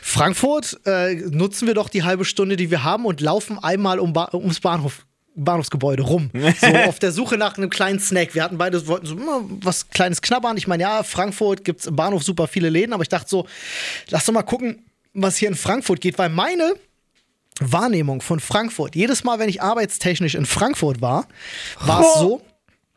[0.02, 4.12] Frankfurt, äh, nutzen wir doch die halbe Stunde, die wir haben und laufen einmal um
[4.12, 5.06] ba ums Bahnhof.
[5.36, 6.30] Bahnhofsgebäude rum.
[6.60, 8.34] So auf der Suche nach einem kleinen Snack.
[8.34, 10.56] Wir hatten beide, wollten so immer was kleines knabbern.
[10.56, 13.46] Ich meine, ja, Frankfurt gibt es im Bahnhof super viele Läden, aber ich dachte so,
[14.08, 16.74] lass doch mal gucken, was hier in Frankfurt geht, weil meine
[17.60, 21.28] Wahrnehmung von Frankfurt, jedes Mal, wenn ich arbeitstechnisch in Frankfurt war,
[21.80, 22.42] war es so,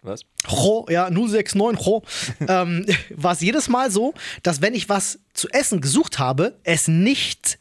[0.03, 0.21] Was?
[0.51, 2.03] Ro, ja, 069 Ro,
[2.47, 4.13] ähm, war es jedes Mal so,
[4.43, 7.57] dass wenn ich was zu essen gesucht habe, es nicht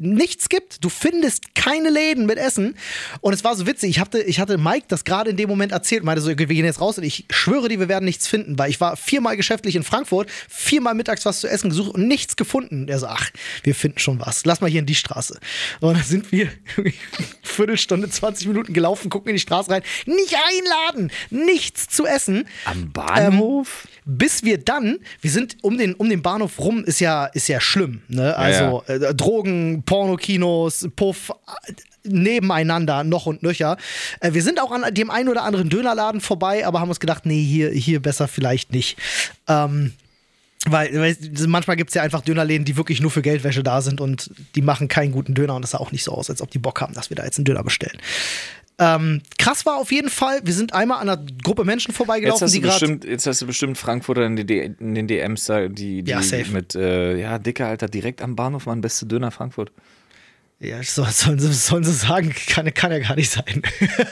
[0.00, 0.84] nichts gibt.
[0.84, 2.76] Du findest keine Läden mit Essen.
[3.20, 3.90] Und es war so witzig.
[3.90, 6.02] Ich hatte, ich hatte Mike das gerade in dem Moment erzählt.
[6.02, 8.70] Meinte so, wir gehen jetzt raus und ich schwöre dir, wir werden nichts finden, weil
[8.70, 12.88] ich war viermal geschäftlich in Frankfurt, viermal mittags was zu essen gesucht und nichts gefunden.
[12.88, 13.30] Er so, ach,
[13.62, 14.44] wir finden schon was.
[14.44, 15.38] Lass mal hier in die Straße.
[15.80, 16.48] Und dann sind wir
[17.42, 19.82] Viertelstunde, 20 Minuten gelaufen, gucken in die Straße rein.
[20.06, 22.48] Nicht einladen, nichts zu essen.
[22.64, 23.86] Am Bahnhof?
[24.12, 27.60] Bis wir dann, wir sind um den, um den Bahnhof rum, ist ja, ist ja
[27.60, 28.02] schlimm.
[28.08, 28.36] Ne?
[28.36, 31.32] Also Äh, Drogen, Pornokinos, Puff,
[32.02, 33.76] nebeneinander, noch und nöcher.
[34.20, 37.24] Äh, wir sind auch an dem einen oder anderen Dönerladen vorbei, aber haben uns gedacht,
[37.24, 38.98] nee, hier, hier besser vielleicht nicht.
[39.46, 39.92] Ähm,
[40.66, 43.98] Weil, weil manchmal gibt es ja einfach Dönerläden, die wirklich nur für Geldwäsche da sind
[43.98, 46.50] und die machen keinen guten Döner und es sah auch nicht so aus, als ob
[46.50, 47.98] die Bock haben, dass wir da jetzt einen Döner bestellen.
[48.80, 52.42] Ähm, krass war auf jeden Fall, wir sind einmal an einer Gruppe Menschen vorbeigelaufen, Jetzt
[52.42, 52.80] hast, die du gerade.
[52.80, 56.20] bestimmt, jetzt hast du bestimmt Frankfurter in, die D in den DMs, die, die Ja,
[56.52, 59.70] mit, äh, ja, Dicker, Alter, direkt am Bahnhof, mein beste Döner Frankfurt.
[60.60, 63.62] Ja, so, sollen, sie, sollen sie sagen, kann, kann ja gar nicht sein.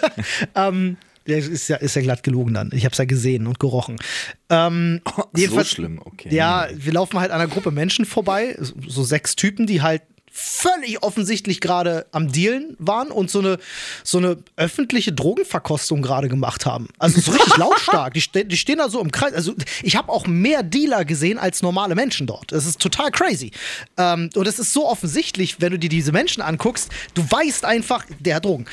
[0.54, 2.70] ähm, der ist ja, ist ja glatt gelogen dann.
[2.74, 3.96] Ich habe es ja gesehen und gerochen.
[4.48, 6.28] Ähm, so jedenfalls- schlimm, okay.
[6.34, 10.02] Ja, wir laufen halt an einer Gruppe Menschen vorbei, so- so sechs Typen, die halt
[10.40, 13.58] völlig offensichtlich gerade am Dealen waren und so eine,
[14.04, 16.88] so eine öffentliche Drogenverkostung gerade gemacht haben.
[16.98, 18.14] Also so richtig lautstark.
[18.14, 19.34] Die, ste die stehen da so im Kreis.
[19.34, 22.52] Also ich habe auch mehr Dealer gesehen als normale Menschen dort.
[22.52, 23.50] Das ist total crazy.
[23.96, 28.04] Ähm, und es ist so offensichtlich, wenn du dir diese Menschen anguckst, du weißt einfach,
[28.20, 28.66] der hat Drogen.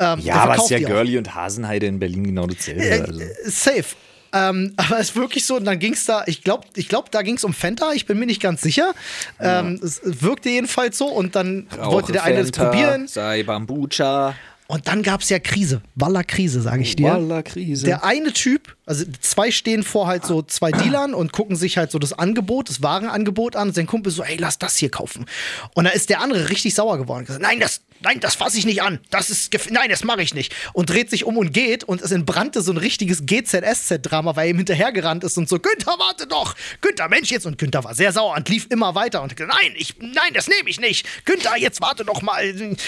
[0.00, 0.78] Ähm, der Ja, aber es ist ja.
[0.80, 2.82] Girlie und Hasenheide in Berlin genau dasselbe.
[2.82, 3.20] Äh, Also.
[3.20, 3.84] äh, Safe.
[4.32, 7.10] Ähm, aber es ist wirklich so, und dann ging es da, ich glaube, ich glaub,
[7.10, 8.92] da ging es um Fenta, ich bin mir nicht ganz sicher.
[9.40, 14.34] Ähm, es wirkte jedenfalls so und dann wollte der eine das Fanta, probieren Sei Bambucha.
[14.68, 15.82] und dann gab es ja Krise.
[15.94, 17.12] Walla Krise, sage ich dir.
[17.12, 17.84] Walla Krise.
[17.84, 21.90] Der eine Typ, also zwei stehen vor halt so zwei Dealern und gucken sich halt
[21.90, 23.68] so das Angebot, das Warenangebot an.
[23.68, 25.26] Und sein Kumpel so, ey, lass das hier kaufen.
[25.74, 27.20] Und da ist der andere richtig sauer geworden.
[27.20, 29.00] und Gesagt, nein, das, nein, das fasse ich nicht an.
[29.10, 30.54] Das ist, nein, das mache ich nicht.
[30.72, 34.50] Und dreht sich um und geht und es entbrannte so ein richtiges GZSZ-Drama, weil er
[34.50, 36.54] ihm hinterhergerannt ist und so, Günther, warte doch.
[36.80, 37.46] Günther, Mensch, jetzt.
[37.46, 40.68] Und Günther war sehr sauer und lief immer weiter und nein, ich, nein, das nehme
[40.68, 41.06] ich nicht.
[41.24, 42.42] Günther, jetzt warte doch mal.
[42.60, 42.80] Und,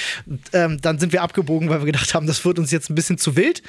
[0.53, 3.19] ähm, dann sind wir abgebogen, weil wir gedacht haben, das wird uns jetzt ein bisschen
[3.19, 3.63] zu wild.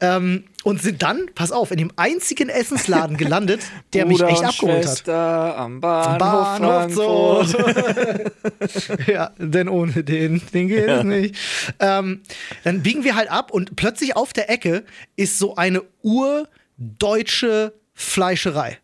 [0.00, 4.86] Ähm, und sind dann, pass auf, in dem einzigen Essensladen gelandet, der mich echt abgeholt
[4.86, 5.08] hat.
[5.08, 7.44] Am Bahnhof, Bahnhof so.
[7.44, 9.06] Frankfurt.
[9.06, 11.36] ja, denn ohne den, den geht es nicht.
[11.78, 12.22] Ähm,
[12.64, 14.84] dann biegen wir halt ab und plötzlich auf der Ecke
[15.16, 18.78] ist so eine urdeutsche Fleischerei.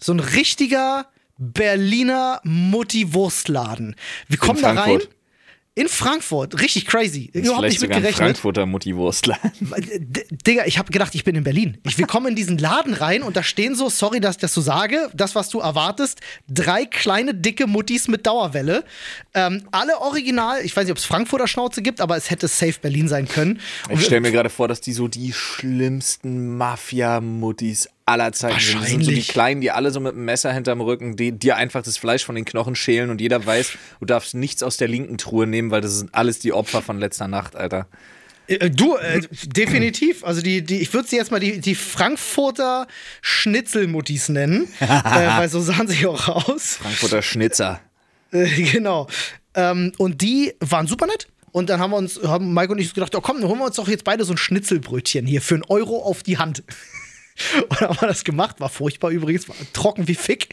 [0.00, 1.06] So ein richtiger
[1.38, 3.94] Berliner Mutti-Wurstladen.
[4.28, 5.00] Wir kommen da rein.
[5.78, 7.30] In Frankfurt, richtig crazy.
[7.32, 8.16] Ist Überhaupt vielleicht nicht sogar ein mitgerechnet.
[8.38, 9.38] Frankfurter Mutti-Wurstler.
[9.60, 11.78] D- Digga, ich habe gedacht, ich bin in Berlin.
[11.84, 14.54] Ich, wir kommen in diesen Laden rein und da stehen so, sorry, dass ich das
[14.54, 18.84] so sage, das, was du erwartest, drei kleine, dicke Muttis mit Dauerwelle.
[19.34, 22.74] Ähm, alle original, ich weiß nicht, ob es Frankfurter Schnauze gibt, aber es hätte safe
[22.80, 23.60] Berlin sein können.
[23.88, 28.80] Und Ich stelle mir gerade vor, dass die so die schlimmsten Mafia-Muttis aller Zeiten sind.
[28.80, 29.22] Das sind so die.
[29.22, 32.34] Kleinen, die alle so mit einem Messer hinterm Rücken, die dir einfach das Fleisch von
[32.34, 35.80] den Knochen schälen und jeder weiß, du darfst nichts aus der linken Truhe nehmen, weil
[35.80, 37.86] das sind alles die Opfer von letzter Nacht, Alter.
[38.46, 40.24] Äh, Du, äh, definitiv.
[40.24, 42.86] Also die, die, ich würde sie jetzt mal die, die Frankfurter
[43.20, 46.76] Schnitzelmuttis nennen, äh, weil so sahen sie auch aus.
[46.76, 47.80] Frankfurter Schnitzer.
[48.32, 49.06] Äh, genau.
[49.54, 51.28] Ähm, und die waren super nett.
[51.50, 53.66] Und dann haben wir uns, haben Mike und ich gedacht, oh komm, dann holen wir
[53.66, 56.62] uns doch jetzt beide so ein Schnitzelbrötchen hier für einen Euro auf die Hand.
[57.68, 60.48] Und dann haben wir das gemacht, war furchtbar übrigens, war trocken wie Fick.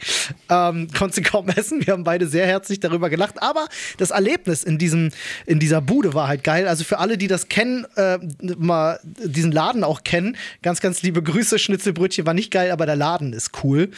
[0.48, 1.86] Ähm, konnte kaum essen.
[1.86, 3.42] Wir haben beide sehr herzlich darüber gelacht.
[3.42, 3.68] Aber
[3.98, 5.10] das Erlebnis in, diesem,
[5.46, 6.68] in dieser Bude war halt geil.
[6.68, 11.22] Also für alle, die das kennen, äh, mal diesen Laden auch kennen, ganz, ganz liebe
[11.22, 11.58] Grüße.
[11.58, 13.90] Schnitzelbrötchen war nicht geil, aber der Laden ist cool.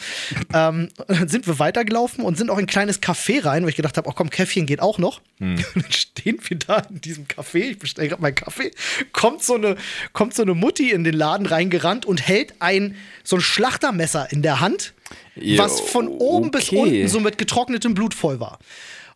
[0.53, 3.75] ähm, dann sind wir weitergelaufen und sind auch in ein kleines Café rein, wo ich
[3.75, 5.21] gedacht habe, oh komm, Käffchen geht auch noch.
[5.39, 8.71] Und dann stehen wir da in diesem Café, ich bestelle gerade meinen Kaffee,
[9.11, 9.75] kommt so, eine,
[10.13, 12.78] kommt so eine Mutti in den Laden reingerannt und hält ein
[13.23, 14.93] so ein Schlachtermesser in der Hand,
[15.35, 16.77] Jo, was von oben bis okay.
[16.81, 18.59] unten so mit getrocknetem Blut voll war.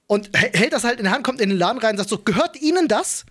[0.07, 2.09] Und hä- hält das halt in der Hand, kommt in den Laden rein und sagt
[2.09, 3.25] so, gehört Ihnen das?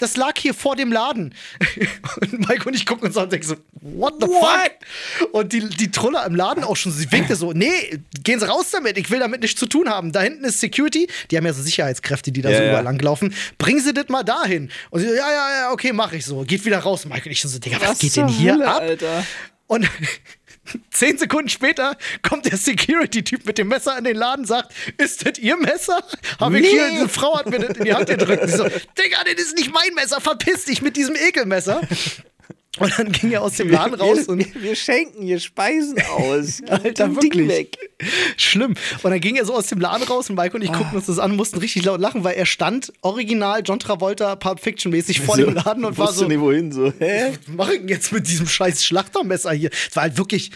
[0.00, 1.34] Das lag hier vor dem Laden.
[2.20, 5.32] Und Mike und ich gucken uns an und denken so, what the fuck?
[5.32, 8.70] Und die, die Truller im Laden auch schon, sie winkte so, nee, gehen Sie raus
[8.70, 10.12] damit, ich will damit nichts zu tun haben.
[10.12, 12.68] Da hinten ist Security, die haben ja so Sicherheitskräfte, die da Ja, so ja.
[12.68, 13.34] überall langlaufen.
[13.58, 14.70] Bringen Sie das mal dahin.
[14.90, 16.42] Und sie so, ja, ja, ja, okay, mach ich so.
[16.42, 17.04] Geht wieder raus.
[17.04, 18.80] Mike und ich so, Digga, was, geht denn hier Hölle, ab?
[18.82, 19.26] Alter?
[19.68, 19.88] Und
[20.90, 25.38] zehn Sekunden später kommt der Security-Typ mit dem Messer in den Laden, sagt, ist das
[25.38, 26.02] Ihr Messer?
[26.40, 28.44] Habe ich hier, eine Frau hat mir das in die Hand gedrückt.
[28.46, 31.80] Ich so, Digga, das ist nicht mein Messer, verpiss dich mit diesem Ekelmesser.
[32.78, 36.62] Und dann ging er aus dem Laden raus und wir, wir schenken hier Speisen aus.
[36.68, 37.48] Alter, wirklich.
[37.48, 37.76] weg.
[38.36, 38.74] Schlimm.
[39.02, 41.06] Und dann ging er so aus dem Laden raus und Mike und ich guckten uns
[41.06, 45.20] das an, mussten richtig laut lachen, weil er stand original John Travolta Pulp Fiction mäßig
[45.20, 46.92] vor dem Laden und war wusste so, nicht wohin so.
[46.98, 47.32] Hä?
[47.32, 49.70] was mach ich denn jetzt mit diesem scheiß Schlachtermesser hier?
[49.88, 50.50] Es war halt wirklich,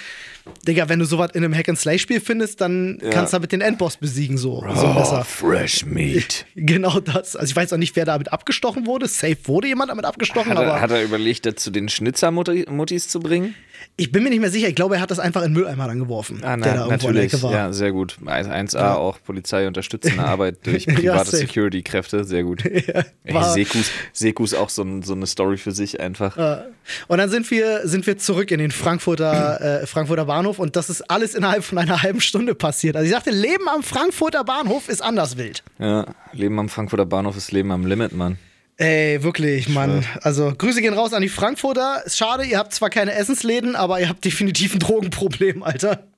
[0.67, 4.39] Digga, wenn du sowas in einem Hack-and-Slay-Spiel findest, dann kannst du damit den Endboss besiegen,
[4.39, 5.21] so, so ein Messer.
[5.21, 6.47] Oh, fresh meat.
[6.55, 7.37] Genau das.
[7.37, 9.09] Also ich weiß auch nicht, wer damit abgestochen wurde.
[9.09, 13.09] Safe wurde jemand damit abgestochen, Hat aber er, hat er überlegt, das zu den Schnitzermuttis
[13.09, 13.55] zu bringen?
[13.99, 14.69] Ich bin mir nicht mehr sicher.
[14.69, 16.41] Ich glaube, er hat das einfach in den Mülleimer dann geworfen.
[16.43, 17.33] Ah, na, der da natürlich.
[17.35, 17.53] Ecke war.
[17.53, 18.17] Ja, sehr gut.
[18.25, 18.95] 1A Ja.
[18.97, 21.37] auch Polizei unterstützende Arbeit durch Ja, private safe.
[21.47, 22.25] Security-Kräfte.
[22.25, 22.65] Sehr gut.
[22.65, 26.65] Ey, war- Sekus, Sekus auch so, so eine Story für sich einfach.
[27.07, 30.89] Und dann sind wir, sind wir zurück in den Frankfurter, äh, Frankfurter Bahnhof und das
[30.89, 32.97] ist alles innerhalb von einer halben Stunde passiert.
[32.97, 35.63] Also ich sagte, Leben am Frankfurter Bahnhof ist anders wild.
[35.79, 38.39] Ja, Leben am Frankfurter Bahnhof ist Leben am Limit, Mann.
[38.83, 40.05] Ey, wirklich, Mann.
[40.23, 42.03] Also Grüße gehen raus an die Frankfurter.
[42.05, 46.09] Ist schade, ihr habt zwar keine Essensläden, aber ihr habt definitiv ein Drogenproblem, Alter.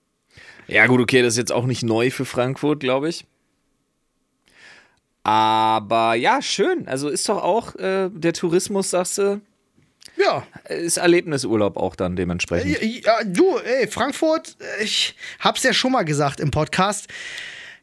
[0.66, 3.26] Ja, gut, okay, das ist jetzt auch nicht neu für Frankfurt, glaube ich.
[5.24, 6.88] Aber ja, schön.
[6.88, 9.42] Also ist doch auch äh, der Tourismus, sagst du,
[10.16, 10.46] Ja.
[10.70, 12.80] ist Erlebnisurlaub auch dann dementsprechend.
[13.04, 17.08] Ja, du, ey, Frankfurt, äh, ich hab's ja schon mal gesagt im Podcast,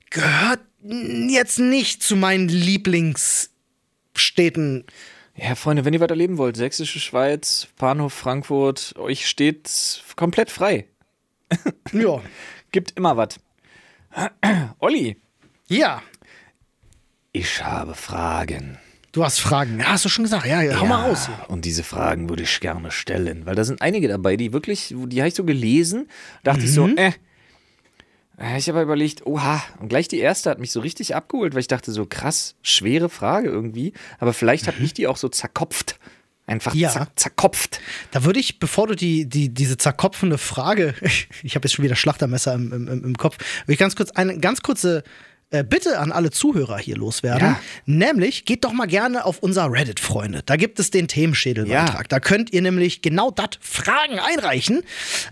[0.09, 2.47] gehört jetzt nicht zu meinen
[4.21, 4.85] Lieblingsstädten.
[5.35, 10.87] Ja, Freunde, wenn ihr weiter leben wollt, Sächsische Schweiz, Bahnhof Frankfurt, euch steht's komplett frei.
[11.93, 12.21] Ja.
[12.71, 13.39] Gibt immer was.
[14.79, 15.17] Olli,
[15.67, 16.01] Ja.
[17.31, 18.77] ich habe Fragen.
[19.13, 19.79] Du hast Fragen.
[19.79, 20.45] Ja, hast du schon gesagt.
[20.45, 21.29] Ja, ja hau mal raus.
[21.49, 25.19] Und diese Fragen würde ich gerne stellen, weil da sind einige dabei, die wirklich, die
[25.19, 26.07] habe ich so gelesen,
[26.43, 26.97] dachte ich so, Mhm.
[26.97, 27.07] äh.
[27.07, 27.11] Äh,
[28.57, 31.61] Ich habe aber überlegt, oha, und gleich die erste hat mich so richtig abgeholt, weil
[31.61, 35.99] ich dachte so, krass, schwere Frage irgendwie, aber vielleicht habe ich die auch so zerkopft.
[36.47, 36.79] Einfach Mhm.
[36.81, 36.89] Ja.
[36.89, 37.79] zer zerkopft.
[38.09, 40.95] Da würde ich, bevor du die, die, diese zerkopfende Frage,
[41.43, 44.37] ich habe jetzt schon wieder Schlachtermesser im, im, im Kopf, würde ich ganz kurz eine
[44.39, 45.03] ganz kurze
[45.51, 47.47] äh, Bitte an alle Zuhörer hier loswerden.
[47.49, 47.59] Ja.
[47.85, 50.41] Nämlich, geht doch mal gerne auf unser Reddit, Freunde.
[50.45, 52.01] Da gibt es den Themenschädelbeitrag.
[52.01, 52.07] Ja.
[52.09, 54.83] Da könnt ihr nämlich genau das Fragen einreichen,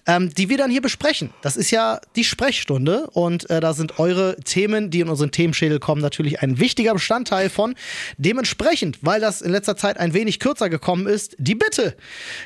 [0.06, 1.32] ähm, die wir dann hier besprechen.
[1.42, 5.80] Das ist ja die Sprechstunde und äh, da sind eure Themen, die in unseren Themenschädel
[5.80, 7.76] kommen, natürlich ein wichtiger Bestandteil von.
[8.18, 11.96] Dementsprechend, weil das in letzter Zeit ein wenig kürzer gekommen ist, die Bitte,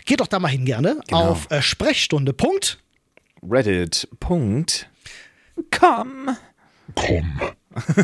[0.06, 1.30] geht doch da mal hin gerne Genau.
[1.32, 2.34] auf äh, Sprechstunde.
[2.34, 2.80] Punkt.
[3.42, 4.78] Reddit.com.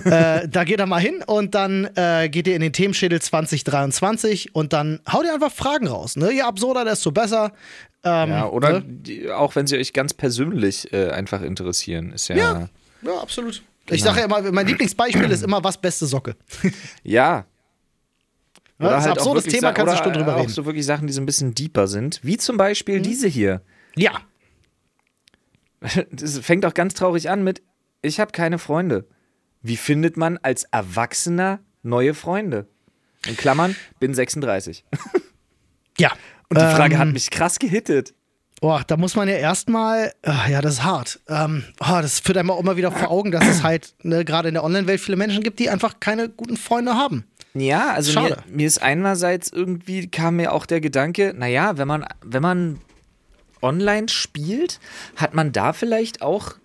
[0.05, 4.55] äh, da geht er mal hin und dann äh, geht ihr in den Themenschädel 2023
[4.55, 6.15] und dann haut ihr einfach Fragen raus.
[6.15, 6.31] Ne?
[6.33, 7.51] Je absurder, desto besser.
[8.03, 8.85] Ähm, Ja, oder Ne?
[8.87, 12.35] die, auch wenn sie euch ganz persönlich äh, einfach interessieren, ist ja.
[12.35, 12.69] Ja,
[13.01, 13.61] ja, absolut.
[13.89, 16.35] Ich sage ja immer, mein Lieblingsbeispiel ist immer was beste Socke.
[17.03, 17.45] Ja.
[18.81, 20.49] Ja, das ist ein auch absurdes Thema, kannst du oder Stunde drüber auch reden.
[20.53, 22.21] so wirklich Sachen, die so ein bisschen deeper sind.
[22.23, 23.61] Wie zum Beispiel diese hier.
[23.95, 24.11] Ja.
[26.11, 27.61] Das fängt auch ganz traurig an mit:
[28.01, 29.05] Ich habe keine Freunde.
[29.61, 32.67] Wie findet man als Erwachsener neue Freunde?
[33.27, 34.85] In Klammern, bin 36.
[35.97, 36.11] Ja.
[36.47, 38.13] Und die Frage Ähm, hat mich krass gehittet.
[38.61, 41.19] Boah, da muss man ja erstmal, äh, ja, das ist hart.
[41.27, 44.49] Ähm, oh, das führt einem auch immer wieder vor Augen, dass es halt ne, gerade
[44.49, 47.25] in der Online-Welt viele Menschen gibt, die einfach keine guten Freunde haben.
[47.53, 52.05] Ja, also mir, mir ist einerseits irgendwie kam mir auch der Gedanke, naja, wenn man,
[52.21, 52.81] wenn man
[53.61, 54.79] online spielt,
[55.15, 56.55] hat man da vielleicht auch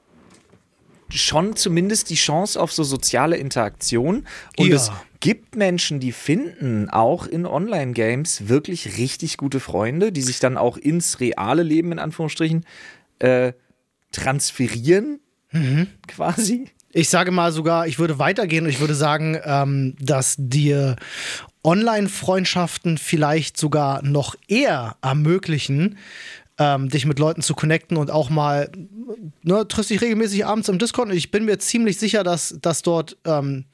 [1.11, 4.27] schon zumindest die Chance auf so soziale Interaktion.
[4.57, 4.77] Und Ja.
[4.77, 4.90] es
[5.21, 10.77] gibt Menschen, die finden auch in Online-Games wirklich richtig gute Freunde, die sich dann auch
[10.77, 12.64] ins reale Leben in Anführungsstrichen
[13.21, 13.53] äh,
[14.12, 15.21] transferieren,
[15.53, 15.87] Mhm.
[16.09, 16.67] quasi.
[16.93, 20.97] Ich sage mal sogar, ich würde weitergehen und ich würde sagen, ähm, dass dir
[21.64, 25.99] Online-Freundschaften vielleicht sogar noch eher ermöglichen,
[26.59, 28.71] ähm, dich mit Leuten zu connecten und auch mal,
[29.43, 32.83] ne, triffst dich regelmäßig abends im Discord und ich bin mir ziemlich sicher, dass, dass
[32.83, 33.64] dort ähm,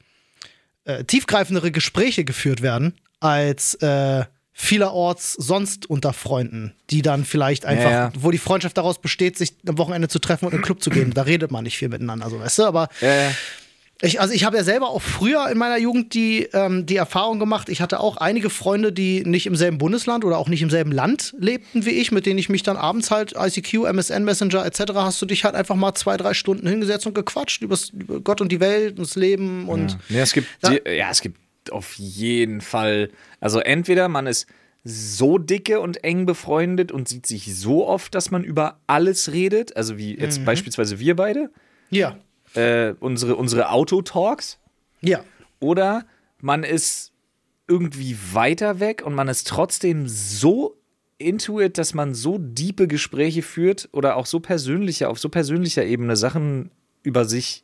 [0.85, 7.91] äh, tiefgreifendere Gespräche geführt werden als äh, vielerorts sonst unter Freunden, die dann vielleicht einfach,
[7.91, 8.13] ja.
[8.19, 10.91] wo die Freundschaft daraus besteht, sich am Wochenende zu treffen und in den Club zu
[10.91, 11.13] gehen.
[11.13, 13.31] Da redet man nicht viel miteinander, so weißt du, aber Äh,
[14.03, 17.39] ich, also ich habe ja selber auch früher in meiner Jugend die, ähm, die Erfahrung
[17.39, 20.71] gemacht, ich hatte auch einige Freunde, die nicht im selben Bundesland oder auch nicht im
[20.71, 24.65] selben Land lebten wie ich, mit denen ich mich dann abends halt ICQ, MSN Messenger
[24.65, 24.93] etc.
[24.95, 27.77] hast du dich halt einfach mal zwei, drei Stunden hingesetzt und gequatscht über
[28.25, 30.71] Gott und die Welt und das Leben und Ja, es gibt, Ja.
[30.71, 31.39] die, ja, es gibt
[31.71, 33.11] auf jeden Fall.
[33.41, 34.47] Also entweder man ist
[34.83, 39.77] so dicke und eng befreundet und sieht sich so oft, dass man über alles redet.
[39.77, 41.51] Also wie jetzt beispielsweise wir beide,
[41.91, 42.17] ja,
[42.55, 44.59] äh, unsere, unsere Auto-Talks.
[45.01, 45.25] ja.
[45.63, 46.07] Oder
[46.41, 47.13] man ist
[47.69, 50.81] irgendwie weiter weg und man ist trotzdem so
[51.19, 55.85] into it, dass man so diepe Gespräche führt oder auch so persönliche, auf so persönlicher
[55.85, 56.71] Ebene Sachen
[57.03, 57.63] über sich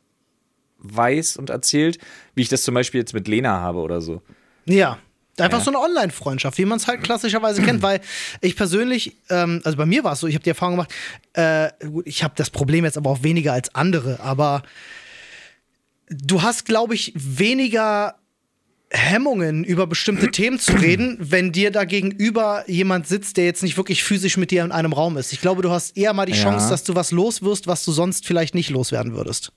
[0.77, 1.97] weiß und erzählt,
[2.35, 4.21] wie ich das zum Beispiel jetzt mit Lena habe oder so.
[4.65, 4.99] Ja.
[5.39, 5.63] Einfach Ja.
[5.63, 8.01] so eine Online-Freundschaft, wie man es halt klassischerweise kennt, weil
[8.41, 10.93] ich persönlich, ähm, also bei mir war es so, ich habe die Erfahrung gemacht,
[11.33, 11.69] äh,
[12.05, 14.63] ich habe das Problem jetzt aber auch weniger als andere, aber
[16.09, 18.15] du hast, glaube ich, weniger
[18.89, 23.75] Hemmungen, über bestimmte Themen zu reden, wenn dir da gegenüber jemand sitzt, der jetzt nicht
[23.77, 25.33] wirklich physisch mit dir in einem Raum ist.
[25.33, 26.43] Ich glaube, du hast eher mal die Ja.
[26.43, 29.51] Chance, dass du was los wirst, was du sonst vielleicht nicht loswerden würdest.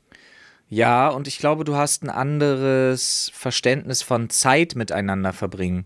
[0.71, 5.85] Ja, und ich glaube, du hast ein anderes Verständnis von Zeit miteinander verbringen.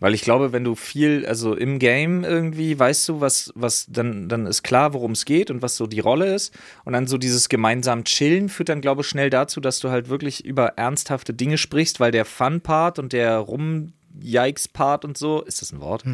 [0.00, 4.28] Weil ich glaube, wenn du viel, also im Game irgendwie, weißt du, was, was, dann,
[4.28, 6.52] dann ist klar, worum es geht und was so die Rolle ist.
[6.84, 10.10] Und dann so dieses gemeinsam Chillen führt dann, glaube ich, schnell dazu, dass du halt
[10.10, 15.72] wirklich über ernsthafte Dinge sprichst, weil der Fun-Part und der Rum-Yikes-Part und so, ist das
[15.72, 16.04] ein Wort?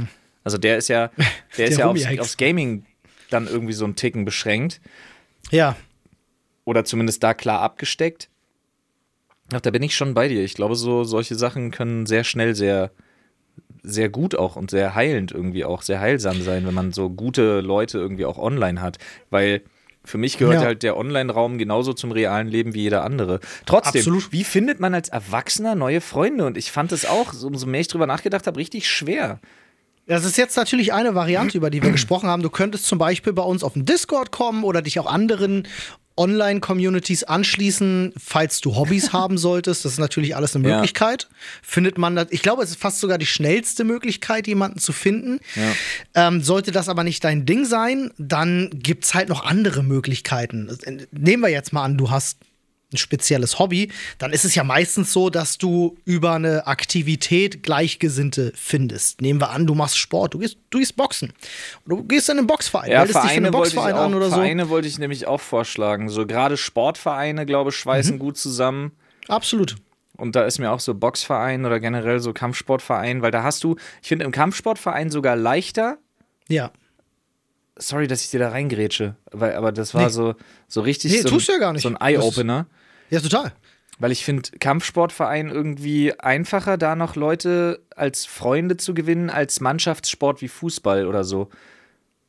[0.44, 1.10] Also der ist ja,
[1.56, 2.84] der ist Der ja aufs, aufs Gaming
[3.30, 4.80] dann irgendwie so ein Ticken beschränkt
[5.50, 5.74] Ja,
[6.64, 8.28] oder zumindest da klar abgesteckt.
[9.52, 10.42] Ach, da bin ich schon bei dir.
[10.44, 12.90] Ich glaube, so solche Sachen können sehr schnell sehr,
[13.82, 17.60] sehr gut auch und sehr heilend irgendwie auch, sehr heilsam sein, wenn man so gute
[17.60, 18.98] Leute irgendwie auch online hat.
[19.30, 19.62] Weil
[20.04, 20.66] für mich gehört Ja.
[20.66, 23.40] halt der Online-Raum genauso zum realen Leben wie jeder andere.
[23.66, 24.32] Trotzdem, Absolut.
[24.32, 26.46] wie findet man als Erwachsener neue Freunde?
[26.46, 29.38] Und ich fand es auch, so- umso mehr ich drüber nachgedacht habe, richtig schwer.
[30.06, 32.42] Das ist jetzt natürlich eine Variante, über die wir gesprochen haben.
[32.42, 35.68] Du könntest zum Beispiel bei uns auf den Discord kommen oder dich auch anderen
[36.16, 39.84] Online-Communities anschließen, falls du Hobbys haben solltest.
[39.84, 40.76] Das ist natürlich alles eine Ja.
[40.76, 41.28] Möglichkeit.
[41.62, 45.40] Findet man das, ich glaube, es ist fast sogar die schnellste Möglichkeit, jemanden zu finden.
[46.14, 50.68] Ähm, sollte das aber nicht dein Ding sein, dann gibt es halt noch andere Möglichkeiten.
[51.12, 52.38] Nehmen wir jetzt mal an, du hast
[52.92, 58.52] ein spezielles Hobby, dann ist es ja meistens so, dass du über eine Aktivität Gleichgesinnte
[58.54, 59.20] findest.
[59.20, 61.32] Nehmen wir an, du machst Sport, du gehst, du gehst Boxen.
[61.86, 64.04] Du gehst in einen Boxverein, Ja, meldest dich für Vereine einen wollte, ich Boxverein auch,
[64.06, 64.36] an oder so.
[64.36, 66.08] Vereine wollte ich nämlich auch vorschlagen.
[66.08, 67.80] So gerade Sportvereine, glaube ich, Mhm.
[67.80, 68.92] schweißen gut zusammen.
[69.28, 69.76] Absolut.
[70.16, 73.76] Und da ist mir auch so Boxverein oder generell so Kampfsportverein, weil da hast du,
[74.02, 75.98] ich finde im Kampfsportverein sogar leichter.
[76.48, 76.70] Ja.
[77.76, 80.08] Sorry, dass ich dir da reingrätsche, weil, aber das war Nee.
[80.10, 80.34] so,
[80.68, 81.82] so richtig Nee, so, tust du ja gar nicht.
[81.82, 82.66] so ein Eye-Opener.
[83.12, 83.52] Ja, total.
[83.98, 90.40] Weil ich finde Kampfsportverein irgendwie einfacher, da noch Leute als Freunde zu gewinnen, als Mannschaftssport
[90.40, 91.50] wie Fußball oder so.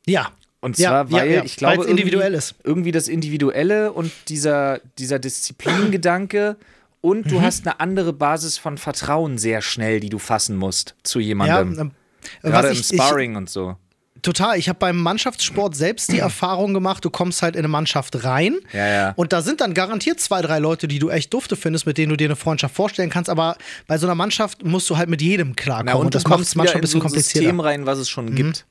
[0.05, 0.31] Ja.
[0.61, 2.55] Und Ja, zwar, ja, weil ja, ich glaube, individuell irgendwie, ist.
[2.63, 6.57] irgendwie das Individuelle und dieser, dieser Disziplingedanke
[7.01, 7.29] und Mhm.
[7.29, 11.25] du hast eine andere Basis von Vertrauen sehr schnell, die du fassen musst zu Ja,
[11.27, 11.79] jemandem.
[11.79, 11.91] ähm,
[12.41, 13.75] Gerade was im ich- ich- Sparring und so.
[14.23, 14.57] Total.
[14.57, 18.57] Ich habe beim Mannschaftssport selbst die Erfahrung gemacht, du kommst halt in eine Mannschaft rein.
[18.71, 19.13] Ja, ja.
[19.15, 22.09] Und da sind dann garantiert zwei, drei Leute, die du echt dufte findest, mit denen
[22.09, 23.29] du dir eine Freundschaft vorstellen kannst.
[23.29, 25.93] Aber bei so einer Mannschaft musst du halt mit jedem klarkommen.
[25.93, 27.45] Na, und, und das macht es manchmal ein in bisschen so komplizierter.
[27.45, 28.65] System rein, was es schon gibt.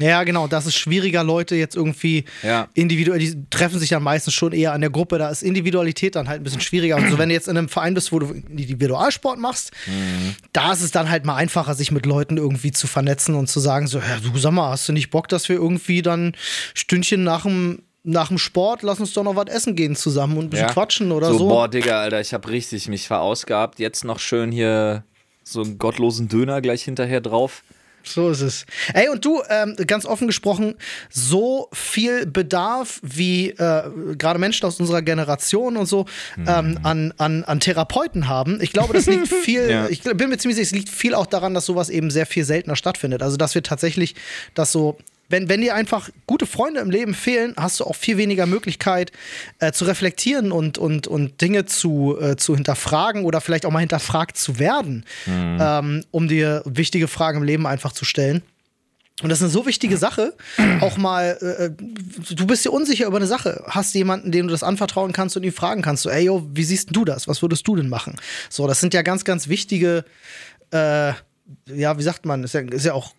[0.00, 0.48] Ja, genau.
[0.48, 2.68] Das ist schwieriger, Leute jetzt irgendwie Ja.
[2.74, 5.18] individuell, die treffen sich dann meistens schon eher an der Gruppe.
[5.18, 6.96] Da ist Individualität dann halt ein bisschen schwieriger.
[6.96, 9.70] Und so, wenn du jetzt in einem Verein bist, wo du Individualsport machst,
[10.52, 13.60] da ist es dann halt mal einfacher, sich mit Leuten irgendwie zu vernetzen und zu
[13.60, 16.32] sagen: so, ja, du sag mal, hast du nicht Bock, dass wir irgendwie dann
[16.74, 20.46] Stündchen nach dem, nach dem Sport, lass uns doch noch was essen gehen zusammen und
[20.46, 20.72] ein bisschen Ja.
[20.72, 21.38] quatschen oder so.
[21.38, 23.78] so, boah, Digga, Alter, ich habe richtig mich verausgabt.
[23.78, 25.04] Jetzt noch schön hier
[25.44, 27.62] so einen gottlosen Döner gleich hinterher drauf.
[28.04, 28.66] So ist es.
[28.92, 30.74] Ey, und du, ähm, ganz offen gesprochen,
[31.10, 33.82] so viel Bedarf wie äh,
[34.16, 36.06] gerade Menschen aus unserer Generation und so
[36.46, 38.60] ähm, an, an, an Therapeuten haben.
[38.60, 39.88] Ich glaube, das liegt viel, Ja.
[39.88, 42.44] ich bin mir ziemlich sicher, es liegt viel auch daran, dass sowas eben sehr viel
[42.44, 43.22] seltener stattfindet.
[43.22, 44.14] Also, dass wir tatsächlich
[44.54, 44.98] das so.
[45.28, 49.12] Wenn, wenn dir einfach gute Freunde im Leben fehlen, hast du auch viel weniger Möglichkeit
[49.58, 53.80] äh, zu reflektieren und, und, und Dinge zu, äh, zu hinterfragen oder vielleicht auch mal
[53.80, 58.42] hinterfragt zu werden, ähm, um dir wichtige Fragen im Leben einfach zu stellen.
[59.22, 60.34] Und das ist eine so wichtige Sache,
[60.80, 61.70] auch mal, äh,
[62.34, 65.44] du bist dir unsicher über eine Sache, hast jemanden, dem du das anvertrauen kannst und
[65.44, 67.28] ihn fragen kannst, so, ey, yo, wie siehst du das?
[67.28, 68.16] Was würdest du denn machen?
[68.50, 70.04] So, das sind ja ganz, ganz wichtige,
[70.72, 71.12] äh,
[71.66, 73.14] ja, wie sagt man, ist ja, ist ja auch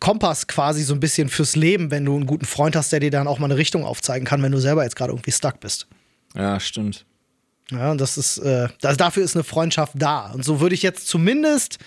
[0.00, 3.10] Kompass quasi so ein bisschen fürs Leben, wenn du einen guten Freund hast, der dir
[3.10, 5.86] dann auch mal eine Richtung aufzeigen kann, wenn du selber jetzt gerade irgendwie stuck bist.
[6.34, 7.04] Ja, stimmt.
[7.70, 10.32] Ja, und das ist, äh, das, dafür ist eine Freundschaft da.
[10.32, 11.78] Und so würde ich jetzt zumindest,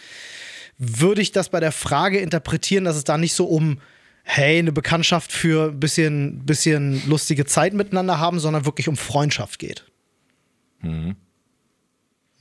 [0.77, 3.79] würde ich das bei der Frage interpretieren, dass es da nicht so um,
[4.23, 9.59] hey, eine Bekanntschaft für ein bisschen, bisschen lustige Zeit miteinander haben, sondern wirklich um Freundschaft
[9.59, 9.85] geht.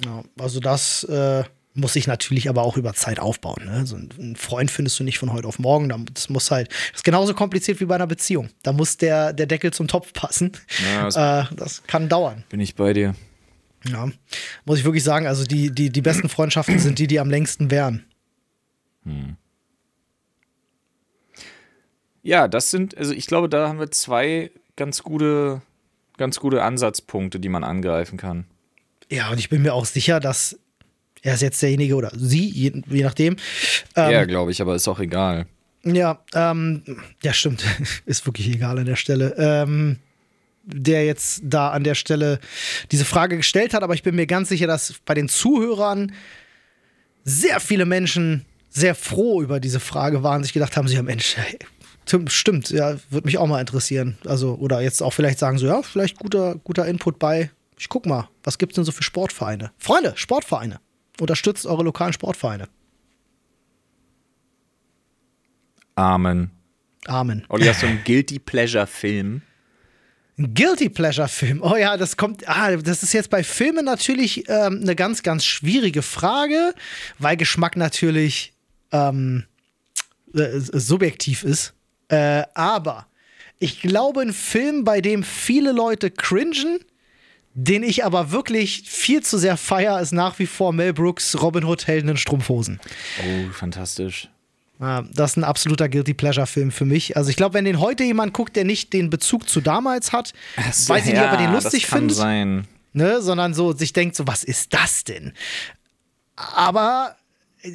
[0.05, 3.65] Ja, also das äh, muss sich natürlich aber auch über Zeit aufbauen.
[3.65, 3.87] Ne?
[3.87, 5.89] So ein- einen Freund findest du nicht von heute auf morgen.
[5.89, 8.49] Da- Das muss halt, das ist genauso kompliziert wie bei einer Beziehung.
[8.63, 10.53] Da muss der, der Deckel zum Topf passen.
[10.95, 11.17] Ja, das-
[11.51, 12.45] äh, das kann dauern.
[12.49, 13.15] Bin ich bei dir.
[13.89, 14.11] Ja,
[14.67, 17.71] muss ich wirklich sagen, also die, die, die besten Freundschaften sind die, die am längsten
[17.71, 18.05] wären.
[22.23, 25.63] Ja, das sind, also ich glaube, da haben wir zwei ganz gute,
[26.19, 28.45] ganz gute Ansatzpunkte, die man angreifen kann.
[29.11, 30.60] Ja, und ich bin mir auch sicher, dass
[31.23, 33.37] er ist jetzt derjenige oder sie, je, je nachdem.
[33.97, 35.47] Ähm, ja, glaube ich, aber ist auch egal.
[35.85, 36.83] Ja, ähm,
[37.23, 37.65] ja, stimmt.
[38.07, 39.35] ist wirklich egal an der Stelle.
[39.39, 39.99] Ähm,
[40.63, 42.39] der jetzt da an der Stelle
[42.93, 46.13] diese Frage gestellt hat, aber ich bin mir ganz sicher, dass bei den Zuhörern
[47.25, 51.37] sehr viele Menschen sehr froh über diese Frage waren, sich gedacht haben, sie ja Mensch,
[51.37, 51.59] hey,
[52.29, 54.19] stimmt, ja, würde mich auch mal interessieren.
[54.27, 58.07] Also, oder jetzt auch vielleicht sagen so, ja, vielleicht guter, guter Input bei, ich guck
[58.07, 59.73] mal, was gibt's denn so für Sportvereine?
[59.79, 60.81] Freunde, Sportvereine.
[61.21, 62.69] Unterstützt eure lokalen Sportvereine.
[65.95, 66.51] Amen.
[67.07, 67.45] Amen.
[67.49, 69.43] Olli, hast du einen Guilty Pleasure-Film?
[70.39, 71.61] Ein Guilty Pleasure-Film.
[71.63, 72.49] Oh ja, das kommt.
[72.49, 76.75] Ah, das ist jetzt bei Filmen natürlich ähm, eine ganz, ganz schwierige Frage,
[77.19, 78.55] weil Geschmack natürlich
[78.93, 79.45] ähm,
[80.35, 81.75] äh, subjektiv ist.
[82.09, 83.07] Äh, aber
[83.59, 86.81] ich glaube, ein Film, bei dem viele Leute cringen,
[87.55, 91.65] den ich aber wirklich viel zu sehr feier, ist nach wie vor Mel Brooks Robin
[91.65, 92.81] Hood Helden in Strumpfhosen.
[93.21, 94.29] Oh, fantastisch.
[94.79, 97.15] Das ist ein absoluter Guilty Pleasure-Film für mich.
[97.15, 100.33] Also ich glaube, wenn den heute jemand guckt, der nicht den Bezug zu damals hat,
[100.73, 102.17] so, weiß ich ja, nicht, ob er den lustig das kann findet.
[102.17, 102.67] Sein.
[102.93, 105.33] Ne, sondern so sich denkt, so, was ist das denn?
[106.35, 107.15] Aber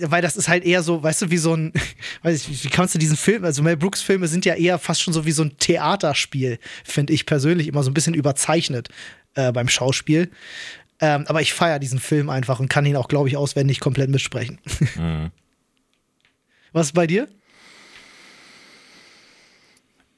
[0.01, 1.73] weil das ist halt eher so, weißt du, wie so ein,
[2.23, 5.03] weiß ich, wie kannst du diesen Film, also Mel Brooks Filme sind ja eher fast
[5.03, 8.89] schon so wie so ein Theaterspiel, finde ich persönlich immer so ein bisschen überzeichnet
[9.35, 10.31] äh, beim Schauspiel.
[10.99, 14.09] Ähm, aber ich feiere diesen Film einfach und kann ihn auch, glaube ich, auswendig komplett
[14.09, 14.59] mitsprechen.
[14.97, 15.31] Mhm.
[16.71, 17.29] Was ist bei dir?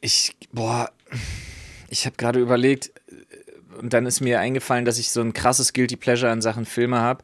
[0.02, 0.92] Ich, boah,
[1.88, 2.92] ich habe gerade überlegt,
[3.80, 7.00] und dann ist mir eingefallen, dass ich so ein krasses Guilty Pleasure in Sachen Filme
[7.00, 7.24] habe,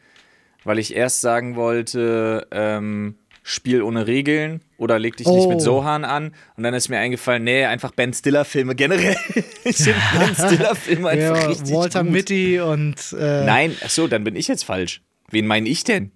[0.64, 5.36] weil ich erst sagen wollte, ähm, Spiel ohne Regeln oder leg dich oh.
[5.36, 5.60] nicht mit oh.
[5.62, 6.34] Sohan an.
[6.58, 9.16] Und dann ist mir eingefallen, nee, einfach Ben Stiller-Filme generell.
[9.64, 12.12] ich finde Ben Stiller-Filme einfach ja, richtig Walter gut.
[12.12, 12.96] Mitty und.
[13.18, 15.02] Äh Nein, ach so, dann bin ich jetzt falsch.
[15.32, 16.12] Wen meine ich denn?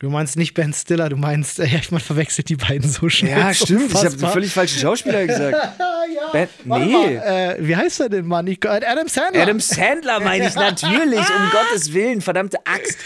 [0.00, 3.38] Du meinst nicht Ben Stiller, du meinst, äh, ja, man verwechselt die beiden so schnell.
[3.38, 5.54] Ja, stimmt, ich habe völlig falschen Schauspieler gesagt.
[5.78, 6.68] ja, ben, nee.
[6.68, 8.46] Mal, äh, wie heißt er denn, Mann?
[8.46, 9.42] Ich, Adam Sandler.
[9.42, 12.98] Adam Sandler meine ich natürlich, um Gottes Willen, verdammte Axt.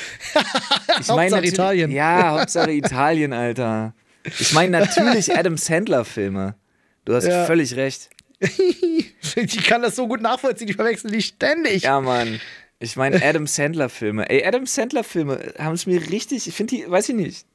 [1.01, 1.91] Ich meine Hauptsache Italien.
[1.91, 3.93] Ja, Hauptsache Italien, Alter.
[4.39, 6.55] Ich meine natürlich Adam Sandler-Filme.
[7.05, 7.45] Du hast ja.
[7.45, 8.11] völlig recht.
[8.41, 11.83] ich kann das so gut nachvollziehen, ich verwechsel die ständig.
[11.83, 12.41] Ja, Mann.
[12.81, 14.29] Ich meine Adam Sandler-Filme.
[14.29, 17.47] Ey, Adam Sandler-Filme haben es mir richtig, ich finde die, weiß ich nicht.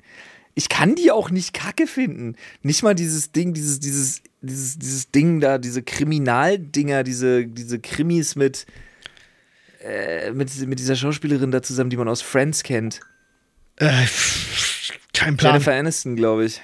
[0.55, 2.35] Ich kann die auch nicht kacke finden.
[2.63, 8.35] Nicht mal dieses Ding, dieses, dieses, dieses, dieses Ding da, diese Kriminaldinger, diese, diese Krimis
[8.35, 8.65] mit,
[9.83, 12.99] äh, mit, mit dieser Schauspielerin da zusammen, die man aus Friends kennt.
[13.77, 14.05] Äh,
[15.13, 15.53] kein Plan.
[15.53, 16.61] Jennifer Aniston, glaube ich.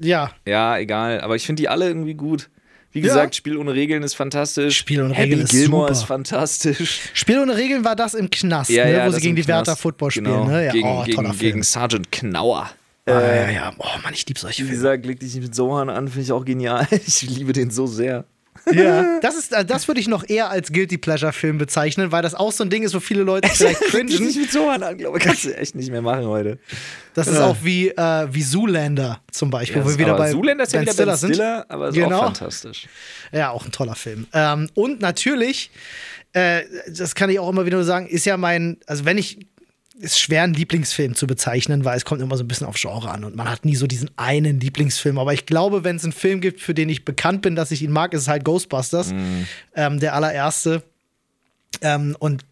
[0.00, 0.32] Ja.
[0.46, 1.20] Ja, egal.
[1.20, 2.48] Aber ich finde die alle irgendwie gut.
[2.92, 3.38] Wie gesagt, ja.
[3.38, 4.78] Spiel ohne Regeln ist fantastisch.
[4.78, 5.92] Spiel ohne Regeln ist Gilmore super.
[5.92, 7.10] ist fantastisch.
[7.14, 9.76] Spiel ohne Regeln war das im Knast, ja, ne, ja, wo sie gegen die Werther
[9.76, 10.24] Football spielen.
[10.24, 10.46] Genau.
[10.46, 10.70] Ne?
[10.72, 12.70] Gegen, oh, gegen, gegen Sergeant Knauer.
[13.06, 13.72] Ah, äh, ja, ja.
[13.78, 14.70] Oh Mann, ich liebe solche Filme.
[14.70, 16.86] Wie gesagt, leg dich nicht mit Sohan an, finde ich auch genial.
[17.06, 18.24] Ich liebe den so sehr.
[18.72, 22.22] Ja, das ist, äh, das würde ich noch eher als Guilty Pleasure Film bezeichnen, weil
[22.22, 24.08] das auch so ein Ding ist, wo viele Leute vielleicht cringen.
[24.08, 26.58] nicht mit so an, glaube ich, kannst du echt nicht mehr machen heute.
[27.14, 30.64] Das ist auch wie, äh, wie Zoolander zum Beispiel, ja, wo wir wieder bei Zoolander
[30.64, 32.18] ist ja wieder Stiller, ben Stiller aber ist genau.
[32.18, 32.86] auch fantastisch.
[33.32, 34.26] Ja, auch ein toller Film.
[34.32, 35.70] Ähm, und natürlich,
[36.32, 39.38] äh, das kann ich auch immer wieder sagen, ist ja mein, also wenn ich
[40.00, 43.10] ist schwer, einen Lieblingsfilm zu bezeichnen, weil es kommt immer so ein bisschen auf Genre
[43.10, 45.18] an und man hat nie so diesen einen Lieblingsfilm.
[45.18, 47.82] Aber ich glaube, wenn es einen Film gibt, für den ich bekannt bin, dass ich
[47.82, 49.46] ihn mag, ist es halt Ghostbusters, mm.
[49.74, 50.82] ähm, der allererste.
[51.82, 52.44] Ähm, und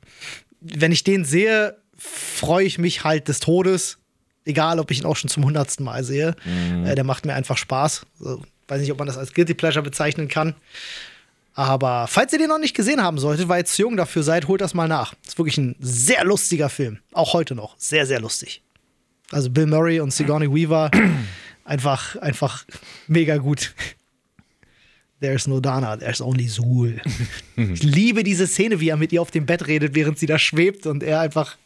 [0.61, 3.99] wenn ich den sehe, freue ich mich halt des Todes.
[4.45, 6.37] Egal, ob ich ihn auch schon zum hundertsten Mal sehe.
[6.45, 6.85] Mm.
[6.85, 8.05] Äh, der macht mir einfach Spaß.
[8.21, 10.55] Also, weiß nicht, ob man das als Guilty Pleasure bezeichnen kann.
[11.59, 14.47] Aber falls ihr den noch nicht gesehen haben solltet, weil ihr zu jung dafür seid,
[14.47, 15.15] holt das mal nach.
[15.27, 17.01] Ist wirklich ein sehr lustiger Film.
[17.13, 17.75] Auch heute noch.
[17.79, 18.63] Sehr, sehr lustig.
[19.33, 20.89] Also Bill Murray und Sigourney Weaver
[21.65, 22.65] einfach, einfach
[23.09, 23.75] mega gut.
[25.21, 27.03] There's no Dana, there's only Zul.
[27.57, 30.39] ich liebe diese Szene, wie er mit ihr auf dem Bett redet, während sie da
[30.39, 31.57] schwebt und er einfach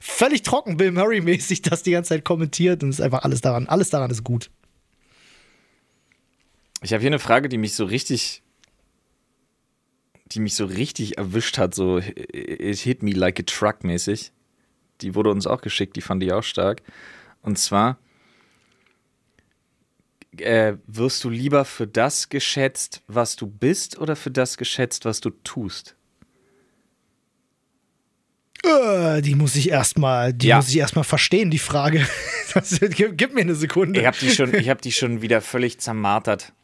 [0.00, 3.68] völlig trocken Bill Murray-mäßig das die ganze Zeit kommentiert und ist einfach alles daran.
[3.68, 4.50] Alles daran ist gut.
[6.82, 8.42] Ich habe hier eine Frage, die mich so richtig
[10.26, 14.32] die mich so richtig erwischt hat, so it hit me like a truck mäßig.
[15.00, 16.82] Die wurde uns auch geschickt, die fand ich auch stark.
[17.42, 17.98] Und zwar
[20.40, 25.20] äh, wirst du lieber für das geschätzt, was du bist, oder für das geschätzt, was
[25.20, 25.96] du tust?
[28.64, 30.56] Äh, die muss ich erstmal, die ja.
[30.56, 32.06] muss ich erstmal verstehen, die Frage.
[32.54, 34.00] Das, gib, gib, mir eine Sekunde.
[34.00, 36.54] Ich habe die, schon, hab die schon wieder völlig zermartert.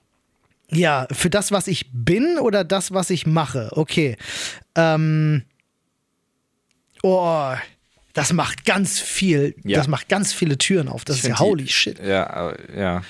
[0.72, 3.70] Ja, für das, was ich bin oder das, was ich mache?
[3.72, 4.16] Okay.
[4.74, 5.42] Ähm.
[7.02, 7.52] Oh,
[8.12, 9.54] das macht ganz viel.
[9.64, 9.78] Ja.
[9.78, 11.04] Das macht ganz viele Türen auf.
[11.04, 11.98] Das ich ist ja holy shit.
[11.98, 13.02] Ja, ja.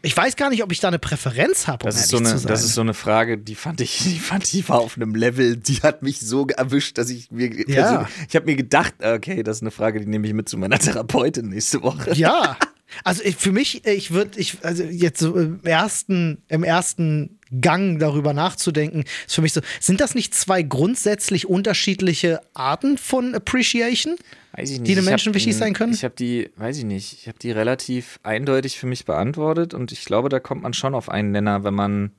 [0.00, 1.84] Ich weiß gar nicht, ob ich da eine Präferenz habe.
[1.84, 4.52] Um das, ist so eine, das ist so eine Frage, die fand ich, die fand
[4.54, 8.08] ich war auf einem Level, die hat mich so erwischt, dass ich mir, ja.
[8.28, 10.78] ich habe mir gedacht, okay, das ist eine Frage, die nehme ich mit zu meiner
[10.78, 12.14] Therapeutin nächste Woche.
[12.14, 12.56] Ja,
[13.04, 18.32] also für mich, ich würde, ich, also jetzt so im ersten, im ersten Gang darüber
[18.32, 24.16] nachzudenken, ist für mich so, sind das nicht zwei grundsätzlich unterschiedliche Arten von Appreciation?
[24.52, 24.88] Weiß ich nicht.
[24.88, 25.92] Die den Menschen wichtig sein können?
[25.92, 29.92] Ich habe die, weiß ich nicht, ich habe die relativ eindeutig für mich beantwortet und
[29.92, 32.12] ich glaube, da kommt man schon auf einen Nenner, wenn man,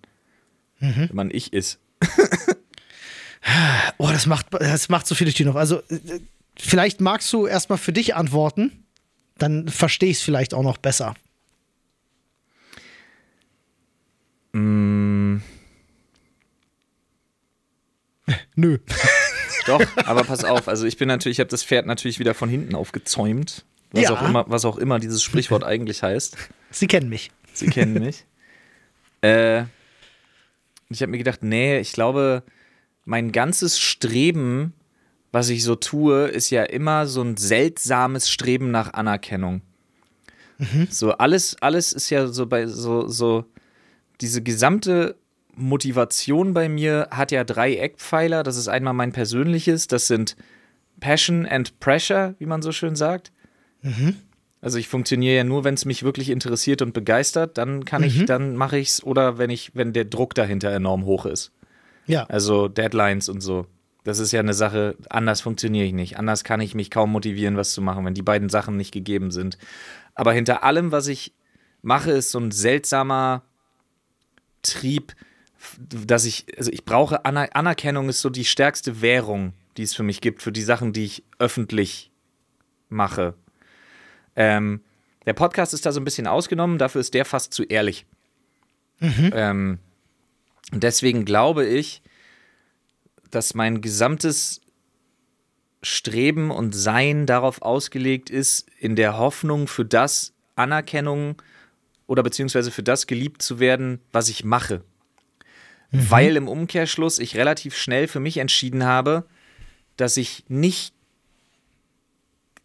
[0.80, 1.08] mhm.
[1.10, 1.80] wenn man ich ist.
[3.98, 5.56] oh, das macht, das macht so viele Türen auf.
[5.56, 6.20] Also, äh,
[6.58, 8.84] vielleicht magst du erstmal für dich antworten,
[9.38, 11.16] dann verstehe ich es vielleicht auch noch besser.
[14.54, 15.38] Mm.
[18.56, 18.80] Nö.
[19.66, 22.50] Doch, aber pass auf, also ich bin natürlich, ich habe das Pferd natürlich wieder von
[22.50, 23.66] hinten aufgezäumt.
[23.92, 24.12] Was, ja.
[24.12, 26.38] auch immer, was auch immer dieses Sprichwort eigentlich heißt.
[26.72, 27.32] Sie kennen mich.
[27.54, 28.26] Sie kennen mich.
[29.22, 29.64] äh,
[30.90, 32.44] ich habe mir gedacht, nee, ich glaube,
[33.06, 34.74] mein ganzes Streben,
[35.32, 39.62] was ich so tue, ist ja immer so ein seltsames Streben nach Anerkennung.
[40.58, 40.88] Mhm.
[40.90, 43.46] So alles, alles ist ja so bei so, so
[44.22, 45.16] diese gesamte
[45.56, 48.44] Motivation bei mir hat ja drei Eckpfeiler.
[48.44, 50.36] Das ist einmal mein persönliches, das sind
[51.00, 53.32] Passion and Pressure, wie man so schön sagt.
[53.82, 54.16] Mhm.
[54.62, 58.08] Also ich funktioniere ja nur, wenn es mich wirklich interessiert und begeistert, dann kann mhm.
[58.08, 61.52] ich, dann mache ich es oder wenn ich, wenn der Druck dahinter enorm hoch ist.
[62.08, 62.24] Ja.
[62.26, 63.68] Also Deadlines und so.
[64.08, 66.18] Das ist ja eine Sache, anders funktioniere ich nicht.
[66.18, 69.32] Anders kann ich mich kaum motivieren, was zu machen, wenn die beiden Sachen nicht gegeben
[69.32, 69.58] sind.
[70.16, 71.34] Aber hinter allem, was ich
[71.82, 73.44] mache, ist so ein seltsamer
[74.62, 75.14] Trieb,
[75.78, 80.04] dass ich, also ich brauche Aner Anerkennung ist so die stärkste Währung, die es für
[80.04, 82.10] mich gibt, für die Sachen, die ich öffentlich
[82.88, 83.34] mache.
[84.38, 84.84] Ähm,
[85.26, 88.06] der Podcast ist da so ein bisschen ausgenommen, dafür ist der fast zu ehrlich.
[89.00, 89.34] Mhm.
[89.36, 89.80] Ähm,
[90.72, 92.02] deswegen glaube ich,
[93.32, 94.62] dass mein gesamtes
[95.84, 101.42] Streben und Sein darauf ausgelegt ist, in der Hoffnung für das Anerkennung
[102.08, 104.84] oder beziehungsweise für das geliebt zu werden, was ich mache.
[105.92, 106.12] Mhm.
[106.12, 109.26] Weil im Umkehrschluss ich relativ schnell für mich entschieden habe,
[109.98, 110.94] dass ich nicht,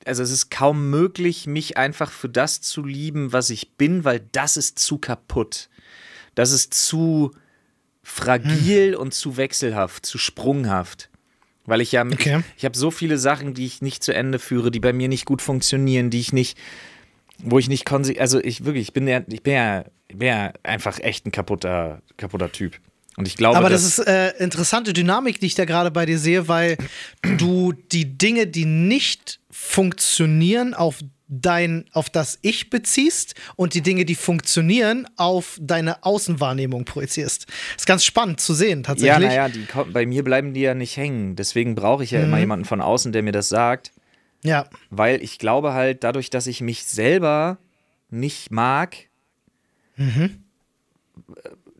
[0.04, 4.20] also es ist kaum möglich, mich einfach für das zu lieben, was ich bin, weil
[4.32, 5.68] das ist zu kaputt.
[6.34, 7.32] Das ist zu
[8.02, 8.98] fragil mhm.
[8.98, 11.08] und zu wechselhaft, zu sprunghaft.
[11.64, 12.38] Weil ich ja, okay.
[12.38, 15.08] ich, ich habe so viele Sachen, die ich nicht zu Ende führe, die bei mir
[15.08, 16.58] nicht gut funktionieren, die ich nicht,
[17.38, 20.28] wo ich nicht konsequent, also ich wirklich, ich bin ja, ich bin ja, ich bin
[20.28, 22.78] ja einfach echt ein kaputter, kaputter Typ.
[23.16, 26.18] Und ich glaube, aber das ist äh, interessante Dynamik, die ich da gerade bei dir
[26.18, 26.78] sehe, weil
[27.38, 31.00] du die Dinge, die nicht funktionieren, auf
[31.32, 37.46] dein, auf das Ich beziehst und die Dinge, die funktionieren, auf deine Außenwahrnehmung projizierst.
[37.46, 39.32] Das ist ganz spannend zu sehen, tatsächlich.
[39.32, 41.34] Ja, naja, bei mir bleiben die ja nicht hängen.
[41.34, 42.26] Deswegen brauche ich ja mhm.
[42.26, 43.92] immer jemanden von außen, der mir das sagt.
[44.44, 44.68] Ja.
[44.90, 47.56] Weil ich glaube halt, dadurch, dass ich mich selber
[48.10, 48.96] nicht mag,
[49.96, 50.42] mhm.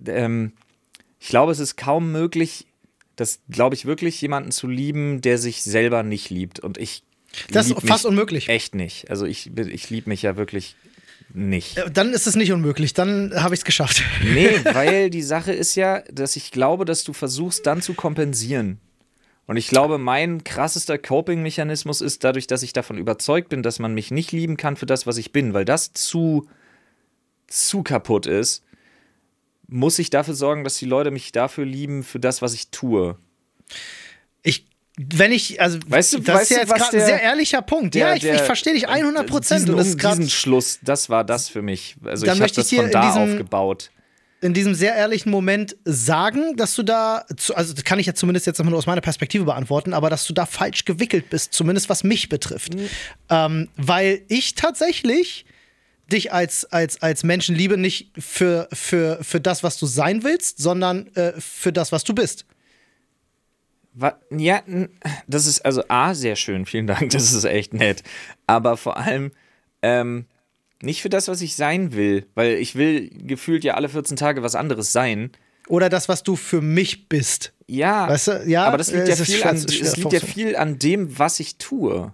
[0.07, 0.53] ähm,
[1.21, 2.67] ich glaube, es ist kaum möglich,
[3.17, 6.59] das glaube ich wirklich, jemanden zu lieben, der sich selber nicht liebt.
[6.59, 7.05] Und ich.
[7.51, 8.49] Das ist fast unmöglich.
[8.49, 9.11] Echt nicht.
[9.11, 10.77] Also ich, ich liebe mich ja wirklich
[11.35, 11.79] nicht.
[11.79, 14.03] Äh, dann ist es nicht unmöglich, dann habe ich es geschafft.
[14.25, 18.79] Nee, weil die Sache ist ja, dass ich glaube, dass du versuchst dann zu kompensieren.
[19.47, 23.93] Und ich glaube, mein krassester Coping-Mechanismus ist dadurch, dass ich davon überzeugt bin, dass man
[23.93, 26.49] mich nicht lieben kann für das, was ich bin, weil das zu,
[27.49, 28.65] zu kaputt ist,
[29.67, 33.17] muss ich dafür sorgen, dass die Leute mich dafür lieben für das, was ich tue.
[34.99, 37.95] Wenn ich, also, weißt du, das weißt ist ja jetzt gerade ein sehr ehrlicher Punkt.
[37.95, 39.67] Der, ja, ich, ich verstehe dich 100 Prozent.
[39.67, 41.97] Diesen, diesen Schluss, das war das für mich.
[42.05, 43.91] Also, ich habe das von da diesem, aufgebaut.
[44.43, 47.25] In diesem sehr ehrlichen Moment sagen, dass du da,
[47.55, 50.45] also kann ich ja zumindest jetzt nur aus meiner Perspektive beantworten, aber dass du da
[50.45, 52.75] falsch gewickelt bist, zumindest was mich betrifft.
[52.75, 52.89] Mhm.
[53.31, 55.47] Ähm, weil ich tatsächlich
[56.13, 61.07] dich als, als, als Menschenliebe nicht für, für, für das, was du sein willst, sondern
[61.15, 62.45] äh, für das, was du bist.
[64.31, 64.63] Ja,
[65.27, 68.03] das ist also A, sehr schön, vielen Dank, das ist echt nett.
[68.47, 69.33] Aber vor allem
[69.83, 70.27] ähm,
[70.83, 74.43] nicht für das, was ich sein will, weil ich will gefühlt ja alle 14 Tage
[74.43, 75.31] was anderes sein.
[75.69, 77.53] Oder das, was du für mich bist.
[77.67, 78.45] Ja, weißt du?
[78.47, 81.57] ja aber das liegt, ja viel, an, das liegt ja viel an dem, was ich
[81.57, 82.13] tue.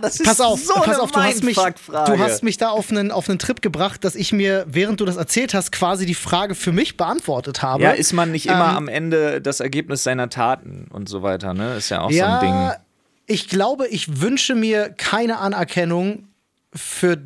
[0.00, 2.90] das ist pass auf, so pass auf, du hast, mich, du hast mich da auf
[2.90, 6.14] einen, auf einen Trip gebracht, dass ich mir, während du das erzählt hast, quasi die
[6.14, 7.82] Frage für mich beantwortet habe.
[7.82, 11.54] Ja, ist man nicht immer ähm, am Ende das Ergebnis seiner Taten und so weiter,
[11.54, 11.76] ne?
[11.76, 12.80] Ist ja auch ja, so ein Ding.
[13.26, 16.28] Ich glaube, ich wünsche mir keine Anerkennung
[16.74, 17.18] für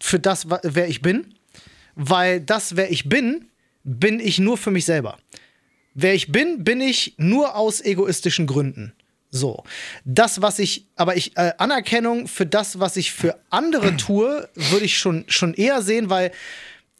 [0.00, 1.34] für das, wer ich bin,
[1.94, 3.46] weil das, wer ich bin,
[3.84, 5.16] bin ich nur für mich selber.
[5.94, 8.92] Wer ich bin, bin ich nur aus egoistischen Gründen.
[9.36, 9.64] So.
[10.04, 14.84] Das, was ich, aber ich, äh, Anerkennung für das, was ich für andere tue, würde
[14.84, 16.32] ich schon, schon eher sehen, weil,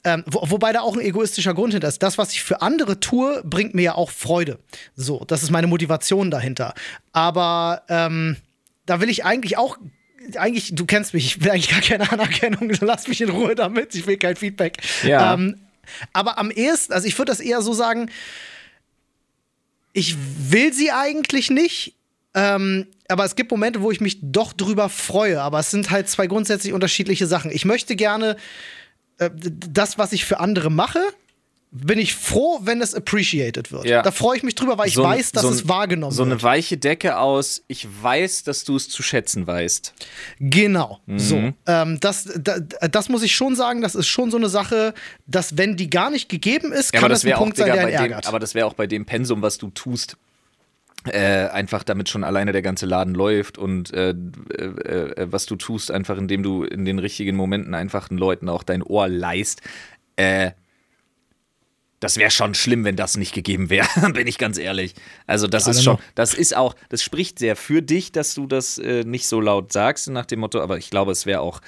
[0.05, 2.03] ähm, wo, wobei da auch ein egoistischer Grund hinter ist.
[2.03, 4.59] Das, was ich für andere tue, bringt mir ja auch Freude.
[4.95, 6.75] So, das ist meine Motivation dahinter.
[7.13, 8.37] Aber ähm,
[8.85, 9.79] da will ich eigentlich auch
[10.37, 13.95] eigentlich, du kennst mich, ich will eigentlich gar keine Anerkennung, lass mich in Ruhe damit,
[13.95, 14.79] ich will kein Feedback.
[15.05, 15.35] Ja.
[15.35, 15.61] Ähm,
[16.13, 18.11] aber am ehesten, also ich würde das eher so sagen,
[19.93, 20.17] ich
[20.51, 21.95] will sie eigentlich nicht,
[22.37, 25.41] ähm, aber es gibt Momente, wo ich mich doch drüber freue.
[25.41, 27.51] Aber es sind halt zwei grundsätzlich unterschiedliche Sachen.
[27.51, 28.37] Ich möchte gerne
[29.19, 31.01] äh, das, was ich für andere mache,
[31.71, 33.87] bin ich froh, wenn es appreciated wird.
[33.87, 34.03] Ja.
[34.03, 36.29] Da freue ich mich drüber, weil ich so weiß, dass so es wahrgenommen so wird.
[36.29, 39.95] So eine weiche Decke aus, ich weiß, dass du es zu schätzen weißt.
[40.39, 41.19] Genau, mhm.
[41.19, 41.53] so.
[41.67, 44.95] Ähm, das, das, das, muss ich schon sagen, das ist schon so eine Sache,
[45.27, 48.25] dass wenn die gar nicht gegeben ist, ja, kann das, ein Punkt sein, der ärgert.
[48.25, 50.17] Dem, aber das wäre auch bei dem Pensum, was du tust,
[51.07, 55.57] äh, einfach damit schon alleine der ganze Laden läuft und äh, äh, äh, was du
[55.57, 59.63] tust, einfach indem du in den richtigen Momenten einfach den Leuten auch dein Ohr leist.
[60.17, 60.53] Äh,
[62.01, 64.95] das wäre schon schlimm, wenn das nicht gegeben wäre, bin ich ganz ehrlich.
[65.27, 68.79] Also das ist schon, das ist auch, das spricht sehr für dich, dass du das
[68.79, 71.61] äh, nicht so laut sagst nach dem Motto, aber ich glaube, es wäre auch,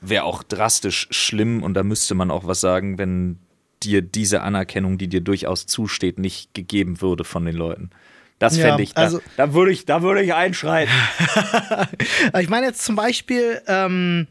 [0.00, 3.38] wäre auch drastisch schlimm und da müsste man auch was sagen, wenn
[3.82, 7.90] dir diese Anerkennung, die dir durchaus zusteht, nicht gegeben würde von den Leuten.
[8.38, 10.92] Das fände ich, da, also, da würde ich, da würde ich einschreiten.
[12.38, 14.26] ich meine jetzt zum Beispiel, ähm,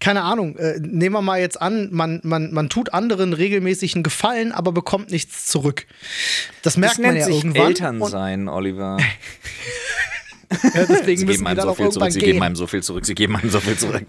[0.00, 4.02] keine Ahnung, äh, nehmen wir mal jetzt an, man, man, man tut anderen regelmäßig einen
[4.02, 5.86] Gefallen, aber bekommt nichts zurück.
[6.62, 7.66] Das merkt das man ja sich irgendwann.
[7.68, 8.98] Eltern sein, Oliver.
[10.50, 13.14] Ja, deswegen sie geben einem so viel zurück, sie geben einem so viel zurück, sie
[13.14, 14.04] geben einem so viel zurück.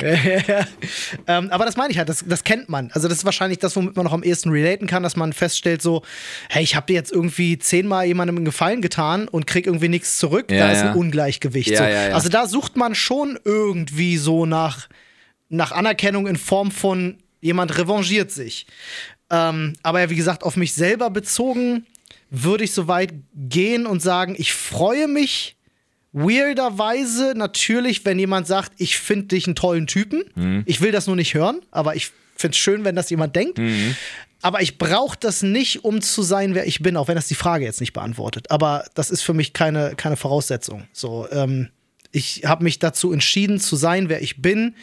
[1.28, 2.92] ähm, aber das meine ich halt, das, das kennt man.
[2.94, 5.82] Also das ist wahrscheinlich das, womit man noch am ehesten relaten kann, dass man feststellt
[5.82, 6.04] so,
[6.50, 10.18] hey, ich habe dir jetzt irgendwie zehnmal jemandem einen Gefallen getan und krieg irgendwie nichts
[10.18, 10.52] zurück.
[10.52, 11.76] Ja, da ist ein Ungleichgewicht.
[11.76, 11.84] So.
[11.84, 14.88] Also da sucht man schon irgendwie so nach,
[15.50, 18.68] nach Anerkennung in Form von jemand revanchiert sich.
[19.30, 21.86] Ähm, aber ja, wie gesagt, auf mich selber bezogen
[22.30, 25.57] würde ich so weit gehen und sagen, ich freue mich
[26.18, 30.24] weirderweise natürlich, wenn jemand sagt, ich finde dich einen tollen Typen.
[30.36, 30.63] Mhm.
[30.65, 33.57] Ich will das nur nicht hören, aber ich finde es schön, wenn das jemand denkt.
[33.57, 33.95] Mhm.
[34.41, 37.36] Aber ich brauche das nicht, um zu sein, wer ich bin, auch wenn das die
[37.36, 38.51] Frage jetzt nicht beantwortet.
[38.51, 40.88] Aber das ist für mich keine, keine Voraussetzung.
[40.93, 41.70] So, ähm,
[42.11, 44.76] ich habe mich dazu entschieden, zu sein, wer ich bin,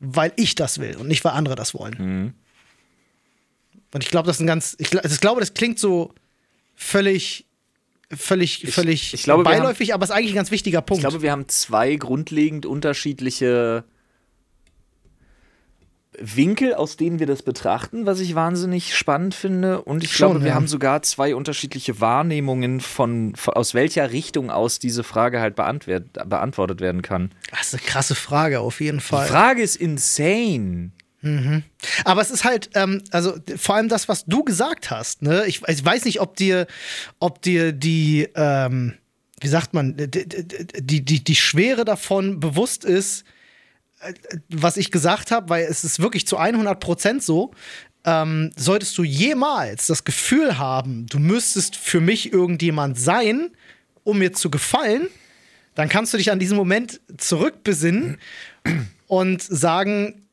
[0.00, 1.96] weil ich das will und nicht, weil andere das wollen.
[1.98, 2.34] Mhm.
[3.94, 6.14] Und ich glaube, das ist ein ganz, ich, ich glaube, das klingt so
[6.74, 7.46] völlig
[8.16, 11.02] völlig, völlig ich, glaube, beiläufig, haben, aber ist eigentlich ein ganz wichtiger Punkt.
[11.02, 13.84] Ich glaube, wir haben zwei grundlegend unterschiedliche
[16.18, 19.80] Winkel, aus denen wir das betrachten, was ich wahnsinnig spannend finde.
[19.82, 20.54] Und ich Schon, glaube, wir ja.
[20.54, 26.80] haben sogar zwei unterschiedliche Wahrnehmungen von, von, aus welcher Richtung aus diese Frage halt beantwortet
[26.80, 27.30] werden kann.
[27.50, 29.26] Das ist eine krasse Frage, auf jeden Fall.
[29.26, 30.90] Die Frage ist insane.
[31.22, 31.62] Mhm.
[32.04, 35.44] Aber es ist halt, ähm, also vor allem das, was du gesagt hast, ne?
[35.46, 36.66] Ich, ich weiß nicht, ob dir,
[37.20, 38.94] ob dir die, ähm,
[39.40, 43.24] wie sagt man, die, die, die, die Schwere davon bewusst ist,
[44.00, 44.12] äh,
[44.48, 47.52] was ich gesagt habe, weil es ist wirklich zu 100 Prozent so.
[48.04, 53.50] Ähm, solltest du jemals das Gefühl haben, du müsstest für mich irgendjemand sein,
[54.02, 55.06] um mir zu gefallen,
[55.76, 58.18] dann kannst du dich an diesen Moment zurückbesinnen
[59.06, 60.26] und sagen,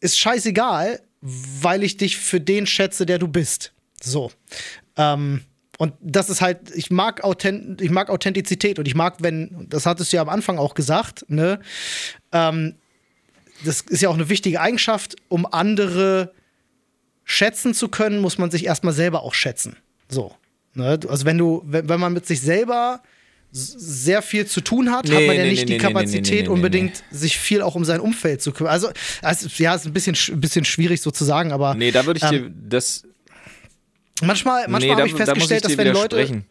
[0.00, 3.72] ist scheißegal, weil ich dich für den schätze, der du bist.
[4.00, 4.30] So.
[4.96, 5.42] Ähm,
[5.78, 9.86] und das ist halt, ich mag, Authent ich mag Authentizität und ich mag, wenn, das
[9.86, 11.60] hattest du ja am Anfang auch gesagt, ne?
[12.32, 12.74] Ähm,
[13.64, 16.32] das ist ja auch eine wichtige Eigenschaft, um andere
[17.24, 19.76] schätzen zu können, muss man sich erstmal selber auch schätzen.
[20.08, 20.34] So.
[20.74, 20.98] Ne?
[21.08, 23.02] Also wenn du, wenn, wenn man mit sich selber
[23.50, 27.02] sehr viel zu tun hat, nee, hat man ja nee, nicht nee, die Kapazität unbedingt,
[27.10, 28.72] sich viel auch um sein Umfeld zu kümmern.
[28.72, 28.90] Also,
[29.22, 31.74] also ja, ist ein bisschen, ein bisschen schwierig so zu sagen, aber.
[31.74, 33.04] Nee, da würde ich ähm, dir das.
[34.22, 36.42] Manchmal, manchmal habe ich festgestellt, da dass wenn Leute.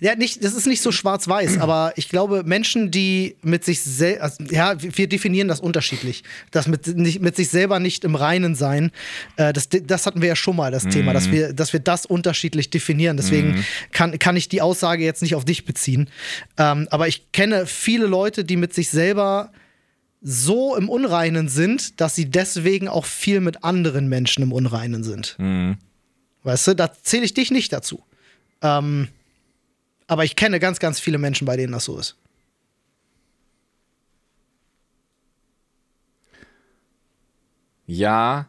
[0.00, 4.22] Ja, nicht, das ist nicht so schwarz-weiß, aber ich glaube, Menschen, die mit sich selbst,
[4.22, 6.24] also, ja, wir definieren das unterschiedlich.
[6.50, 8.90] Das mit, nicht, mit sich selber nicht im Reinen sein,
[9.36, 10.90] äh, das, das hatten wir ja schon mal, das mhm.
[10.90, 11.32] Thema, dass mhm.
[11.32, 13.16] wir, dass wir das unterschiedlich definieren.
[13.16, 13.64] Deswegen mhm.
[13.92, 16.10] kann, kann ich die Aussage jetzt nicht auf dich beziehen.
[16.58, 19.52] Ähm, aber ich kenne viele Leute, die mit sich selber
[20.20, 25.36] so im Unreinen sind, dass sie deswegen auch viel mit anderen Menschen im Unreinen sind.
[25.38, 25.76] Mhm.
[26.44, 28.04] Weißt du, da zähle ich dich nicht dazu.
[28.62, 29.08] Ähm,
[30.06, 32.16] aber ich kenne ganz, ganz viele Menschen, bei denen das so ist.
[37.86, 38.46] Ja.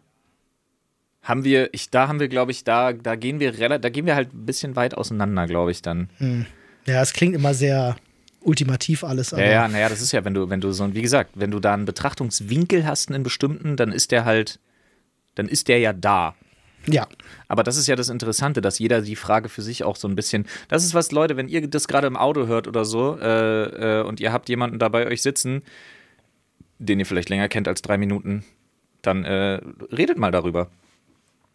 [1.23, 4.05] Haben wir, ich, da haben wir, glaube ich, da, da gehen wir relativ, da gehen
[4.05, 6.09] wir halt ein bisschen weit auseinander, glaube ich, dann.
[6.17, 6.45] Hm.
[6.85, 7.95] Ja, es klingt immer sehr
[8.41, 9.31] ultimativ alles.
[9.31, 11.59] ja, ja, naja, das ist ja, wenn du, wenn du so, wie gesagt, wenn du
[11.59, 14.59] da einen Betrachtungswinkel hast in bestimmten, dann ist der halt,
[15.33, 16.35] dann ist der ja da.
[16.87, 17.07] Ja.
[17.47, 20.15] Aber das ist ja das Interessante, dass jeder die Frage für sich auch so ein
[20.15, 20.45] bisschen.
[20.67, 24.03] Das ist was, Leute, wenn ihr das gerade im Auto hört oder so äh, äh,
[24.03, 25.63] und ihr habt jemanden da bei euch sitzen,
[26.79, 28.43] den ihr vielleicht länger kennt als drei Minuten,
[29.01, 29.61] dann äh,
[29.91, 30.69] redet mal darüber.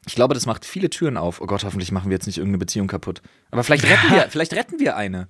[0.07, 1.41] Ich glaube, das macht viele Türen auf.
[1.41, 3.21] Oh Gott, hoffentlich machen wir jetzt nicht irgendeine Beziehung kaputt.
[3.51, 5.29] Aber vielleicht retten wir, vielleicht retten wir eine.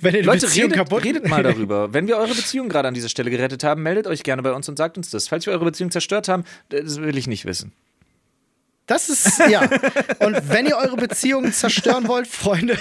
[0.00, 1.92] Wenn ihr Leute, Beziehung redet, kaputt redet mal darüber.
[1.92, 4.68] Wenn wir eure Beziehung gerade an dieser Stelle gerettet haben, meldet euch gerne bei uns
[4.68, 5.28] und sagt uns das.
[5.28, 7.72] Falls wir eure Beziehung zerstört haben, das will ich nicht wissen.
[8.88, 9.60] Das ist, ja.
[10.18, 12.76] Und wenn ihr eure Beziehungen zerstören wollt, Freunde,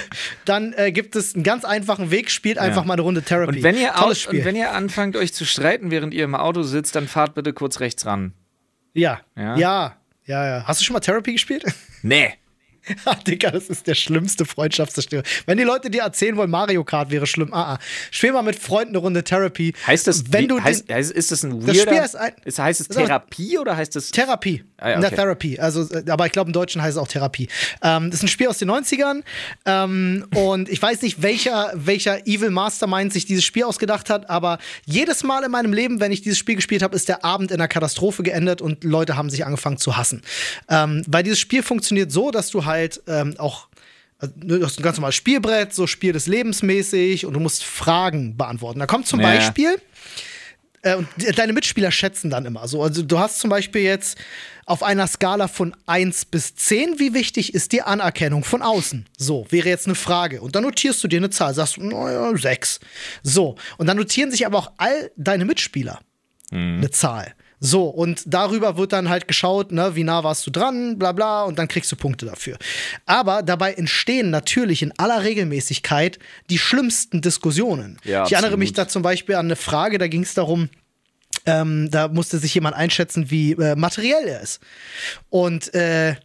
[0.45, 2.31] dann äh, gibt es einen ganz einfachen Weg.
[2.31, 2.87] Spielt einfach Ja.
[2.87, 3.57] mal eine Runde Therapy.
[3.57, 4.39] Und wenn, ihr Tolles Spiel.
[4.39, 7.53] und wenn ihr anfangt, euch zu streiten, während ihr im Auto sitzt, dann fahrt bitte
[7.53, 8.33] kurz rechts ran.
[8.93, 9.19] ja.
[9.35, 9.55] Ja?
[9.57, 9.97] ja.
[10.25, 10.63] Ja, ja.
[10.67, 11.63] Hast du schon mal Therapy gespielt?
[12.01, 12.33] Nee.
[13.05, 15.23] Ah, Digga, das ist der schlimmste Freundschaftszerstörer.
[15.45, 17.53] Wenn die Leute dir erzählen wollen, Mario Kart wäre schlimm.
[17.53, 17.79] Ah, ah.
[18.11, 19.73] Spiel mal mit Freunden eine Runde Therapy.
[19.85, 22.33] Heißt das, wenn du heißt, den, heißt, ist das ein Das weirder, Spiel ist ein-
[22.45, 24.63] ist, heißt es Therapie oder heißt es Therapie.
[24.77, 25.15] Ah, ja, okay.
[25.15, 25.59] Therapy.
[25.59, 27.47] Also, äh, aber ich glaube, im Deutschen heißt es auch Therapie.
[27.81, 29.23] Ähm, das ist ein Spiel aus den 90ern.
[29.65, 34.59] Ähm, und ich weiß nicht, welcher, welcher Evil Mastermind sich dieses Spiel ausgedacht hat, aber
[34.85, 37.57] jedes Mal in meinem Leben, wenn ich dieses Spiel gespielt habe, ist der Abend in
[37.57, 40.21] einer Katastrophe geendet und Leute haben sich angefangen zu hassen.
[40.69, 42.76] Ähm, weil dieses Spiel funktioniert so, dass du halt
[43.07, 43.67] ähm, auch
[44.19, 47.39] also, ne, du hast ein ganz normales Spielbrett, so Spiel des Lebens mäßig und du
[47.39, 48.79] musst Fragen beantworten.
[48.79, 49.27] Da kommt zum Ja.
[49.27, 49.79] Beispiel,
[50.81, 52.81] äh, und de- deine Mitspieler schätzen dann immer so.
[52.81, 54.17] Also du hast zum Beispiel jetzt
[54.65, 59.05] auf einer Skala von 1 bis 10, wie wichtig ist die Anerkennung von außen?
[59.17, 60.41] So, wäre jetzt eine Frage.
[60.41, 62.79] Und dann notierst du dir eine Zahl, sagst, naja, 6.
[63.23, 65.99] So, und dann notieren sich aber auch all deine Mitspieler
[66.51, 67.33] eine Zahl.
[67.59, 71.43] So, und darüber wird dann halt geschaut, ne, wie nah warst du dran, bla bla,
[71.43, 72.57] und dann kriegst du Punkte dafür.
[73.05, 77.97] Aber dabei entstehen natürlich in aller Regelmäßigkeit die schlimmsten Diskussionen.
[78.03, 80.69] Ja, ich erinnere mich da zum Beispiel an eine Frage, da ging es darum,
[81.47, 84.59] ähm, da musste sich jemand einschätzen, wie äh, materiell er ist.
[85.29, 86.15] Und äh,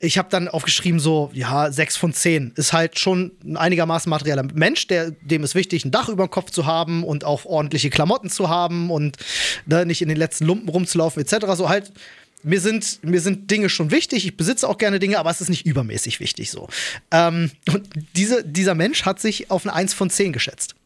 [0.00, 4.44] ich habe dann aufgeschrieben, so, ja, sechs von zehn ist halt schon ein einigermaßen materieller
[4.54, 7.90] Mensch, der, dem ist wichtig, ein Dach über dem Kopf zu haben und auch ordentliche
[7.90, 9.16] Klamotten zu haben und
[9.66, 11.46] ne, nicht in den letzten Lumpen rumzulaufen, etc.
[11.54, 11.92] So halt.
[12.44, 15.48] Mir sind, mir sind Dinge schon wichtig, ich besitze auch gerne Dinge, aber es ist
[15.48, 16.68] nicht übermäßig wichtig so.
[17.10, 20.76] Ähm, und diese, dieser Mensch hat sich auf eine 1 von 10 geschätzt.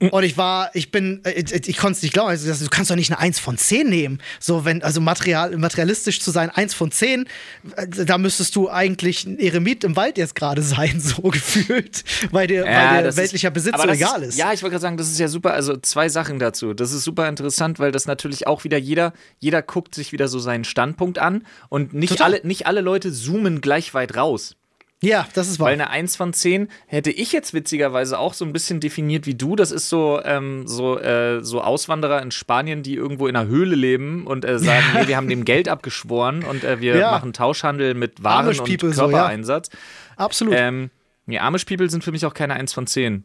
[0.00, 2.30] Und ich war, ich bin, äh, ich, ich konnte es nicht glauben.
[2.30, 4.20] Also, du kannst doch nicht eine 1 von 10 nehmen.
[4.38, 7.26] So, wenn, also material, materialistisch zu sein, 1 von 10,
[7.74, 12.46] äh, da müsstest du eigentlich ein Eremit im Wald jetzt gerade sein, so gefühlt, weil
[12.46, 14.38] dir, weil dir weltlicher Besitz aber so egal ist.
[14.38, 15.52] Ja, ich wollte gerade sagen, das ist ja super.
[15.52, 16.74] Also zwei Sachen dazu.
[16.74, 20.38] Das ist super interessant, weil das natürlich auch wieder jeder, jeder guckt sich wieder so
[20.38, 22.34] seinen Standpunkt an und nicht Total.
[22.34, 24.54] alle, nicht alle Leute zoomen gleich weit raus.
[25.00, 25.66] Ja, das ist wahr.
[25.68, 29.34] Weil eine 1 von 10 hätte ich jetzt witzigerweise auch so ein bisschen definiert wie
[29.36, 29.54] du.
[29.54, 33.76] Das ist so, ähm, so, äh, so Auswanderer in Spanien, die irgendwo in einer Höhle
[33.76, 37.12] leben und äh, sagen, nee, wir haben dem Geld abgeschworen und äh, wir Ja.
[37.12, 39.08] machen Tauschhandel mit Waren Amish und People so, ja.
[39.10, 39.70] Körpereinsatz.
[40.16, 40.54] Absolut.
[40.56, 40.90] Ähm,
[41.26, 43.22] nee, Amish People sind für mich auch keine 1 von 10.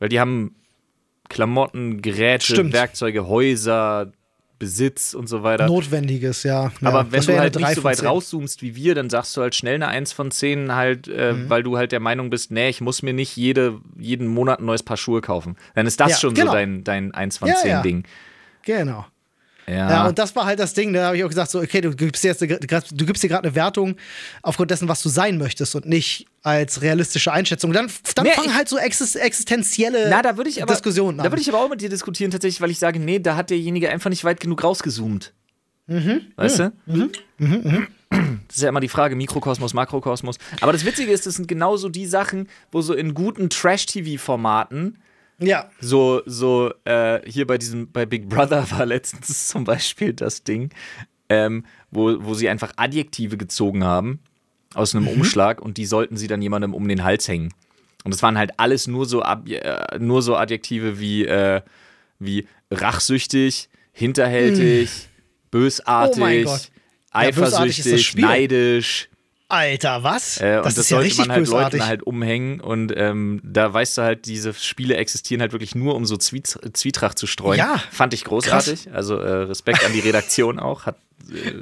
[0.00, 0.54] Weil die haben
[1.30, 2.72] Klamotten, Geräte, Stimmt.
[2.74, 4.12] Werkzeuge, Häuser,
[4.60, 5.66] Besitz und so weiter.
[5.66, 6.70] Notwendiges, ja.
[6.80, 6.86] ja.
[6.86, 8.06] Aber wenn das du halt nicht so weit 10.
[8.06, 11.50] rauszoomst wie wir, dann sagst du halt schnell eine 1 von 10 halt, äh, Mhm.
[11.50, 14.66] weil du halt der Meinung bist, nee, ich muss mir nicht jede, jeden Monat ein
[14.66, 15.56] neues Paar Schuhe kaufen.
[15.74, 16.52] Dann ist das Ja, schon genau.
[16.52, 17.82] so dein, dein 1 von Ja, 10 ja.
[17.82, 18.04] Ding.
[18.62, 19.04] Genau.
[19.66, 19.90] Ja.
[19.90, 21.94] Ja, und das war halt das Ding, da habe ich auch gesagt, so, okay, du
[21.94, 23.96] gibst dir jetzt eine, du gibst dir gerade eine Wertung
[24.42, 27.72] aufgrund dessen, was du sein möchtest und nicht als realistische Einschätzung.
[27.72, 31.24] Dann, dann Nee, fangen halt so exis existenzielle Na, da ich aber, Diskussionen an.
[31.24, 33.50] Da würde ich aber auch mit dir diskutieren, tatsächlich, weil ich sage, nee, da hat
[33.50, 35.34] derjenige einfach nicht weit genug rausgezoomt.
[35.86, 36.22] Mhm.
[36.36, 36.72] Weißt du?
[38.10, 40.36] Das ist ja immer die Frage, Mikrokosmos, Makrokosmos.
[40.60, 44.98] Aber das Witzige ist, das sind genauso die Sachen, wo so in guten Trash-TV-Formaten
[45.42, 50.44] ja, so, so, äh, hier bei diesem, bei Big Brother war letztens zum Beispiel das
[50.44, 50.68] Ding,
[51.30, 54.20] ähm, wo, wo sie einfach Adjektive gezogen haben
[54.74, 57.52] aus einem Umschlag und die sollten sie dann jemandem um den Hals hängen.
[58.04, 61.60] Und es waren halt alles nur so, Ab äh, nur so Adjektive wie, äh,
[62.18, 65.08] wie rachsüchtig, hinterhältig,
[65.50, 66.56] bösartig, Oh.
[67.12, 68.24] Ja, bösartig das eifersüchtig, Spiel.
[68.24, 69.08] neidisch.
[69.48, 70.40] Alter, was?
[70.40, 71.72] Äh, und das, das, ist ja sollte man halt bösartig.
[71.80, 72.60] Leuten halt umhängen.
[72.60, 76.56] Und ähm, da weißt du halt, diese Spiele existieren halt wirklich nur, um so Zwiet
[76.72, 77.58] Zwietracht zu streuen.
[77.58, 77.82] Ja.
[77.90, 78.92] Fand ich großartig.
[78.92, 80.86] Also äh, Respekt an die Redaktion auch.
[80.86, 80.98] Hat
[81.30, 81.52] äh,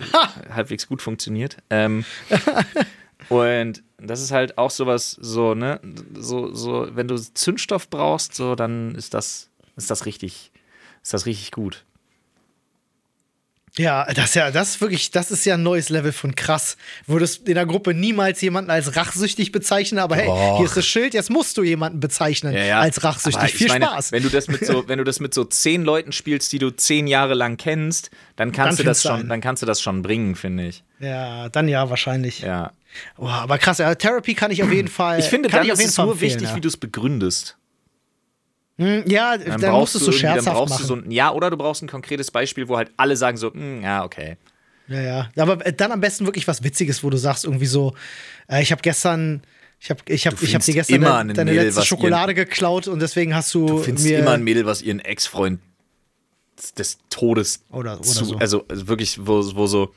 [0.55, 1.57] halbwegs gut funktioniert.
[1.71, 2.05] Ähm,
[3.29, 5.81] und das ist halt auch sowas, so, ne,
[6.15, 10.53] so, so, wenn du Zündstoff brauchst, so, dann ist das, ist das richtig,
[11.03, 11.85] ist das richtig gut.
[13.79, 16.77] Ja, das ist ja, das ist wirklich, das ist ja ein neues Level von krass.
[17.07, 21.15] Würdest in der Gruppe niemals jemanden als rachsüchtig bezeichnen, aber hey, hier ist das Schild,
[21.15, 23.37] jetzt musst du jemanden bezeichnen als rachsüchtig.
[23.37, 24.13] Aber ich Viel meine, Spaß.
[24.13, 26.71] Wenn du das mit so, wenn du das mit so zehn Leuten spielst, die du
[26.71, 30.03] zehn Jahre lang kennst, dann kannst Dann du das schon, dann kannst du das schon
[30.03, 30.83] bringen, finde ich.
[31.01, 32.41] Ja, dann ja, wahrscheinlich.
[32.41, 32.73] Ja.
[33.17, 35.21] Oh, aber krass, ja, Therapy kann ich auf jeden Fall.
[35.21, 36.57] Ich finde, kann dann ich auf ist jeden es Fall nur empfehlen, wichtig, ja.
[36.57, 37.57] wie du es begründest.
[38.79, 40.83] Hm, Ja, Dann, dann, brauchst musst du es so scherzhaft brauchst machen.
[40.83, 43.53] du so ein, ja, oder du brauchst ein konkretes Beispiel, wo halt alle sagen so,
[43.53, 44.37] "Hm, ja, okay.
[44.87, 45.29] Ja, ja.
[45.37, 47.95] Aber äh, dann am besten wirklich was Witziges, wo du sagst, irgendwie so,
[48.49, 49.43] äh, ich habe gestern,
[49.81, 52.89] ich habe ich hab, ich hab dir gestern immer deine, deine Mädel, letzte Schokolade geklaut
[52.89, 55.61] und deswegen hast du, Du findest mir immer ein Mädel, was ihren Ex-Freund
[56.77, 58.37] des Todes Oder- oder zu, so.
[58.39, 59.93] also, also wirklich, wo, wo so,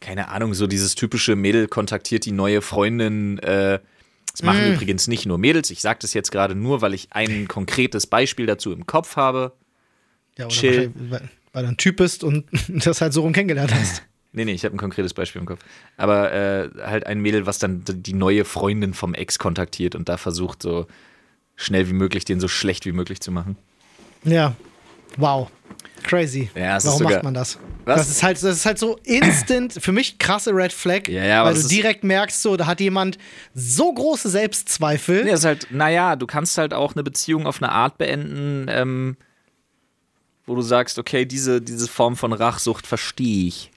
[0.00, 3.38] keine Ahnung, so dieses typische Mädel kontaktiert die neue Freundin.
[3.40, 3.80] Äh,
[4.40, 4.74] das machen Mm.
[4.74, 5.70] übrigens nicht nur Mädels.
[5.70, 9.52] Ich sage das jetzt gerade nur, weil ich ein konkretes Beispiel dazu im Kopf habe.
[10.38, 10.92] ja, oder chill.
[10.94, 14.02] Weil, weil du ein Typ bist und das halt so rum kennengelernt hast.
[14.32, 15.60] Nee, nee, ich habe ein konkretes Beispiel im Kopf.
[15.96, 20.16] Aber äh, halt ein Mädel, was dann die neue Freundin vom Ex kontaktiert und da
[20.16, 20.86] versucht, so
[21.56, 23.56] schnell wie möglich den so schlecht wie möglich zu machen.
[24.22, 24.54] Ja.
[25.16, 25.50] Wow.
[26.02, 26.50] Crazy.
[26.54, 27.58] Ja, Warum sogar- macht man das?
[27.84, 28.00] Was?
[28.00, 31.44] Das ist halt, das ist halt so instant, für mich krasse Red Flag, Ja, ja,
[31.44, 33.18] weil du direkt merkst, so, da hat jemand
[33.54, 35.24] so große Selbstzweifel.
[35.24, 39.16] Nee, ist halt, naja, du kannst halt auch eine Beziehung auf eine Art beenden, ähm,
[40.46, 43.69] wo du sagst, okay, diese, diese Form von Rachsucht verstehe ich.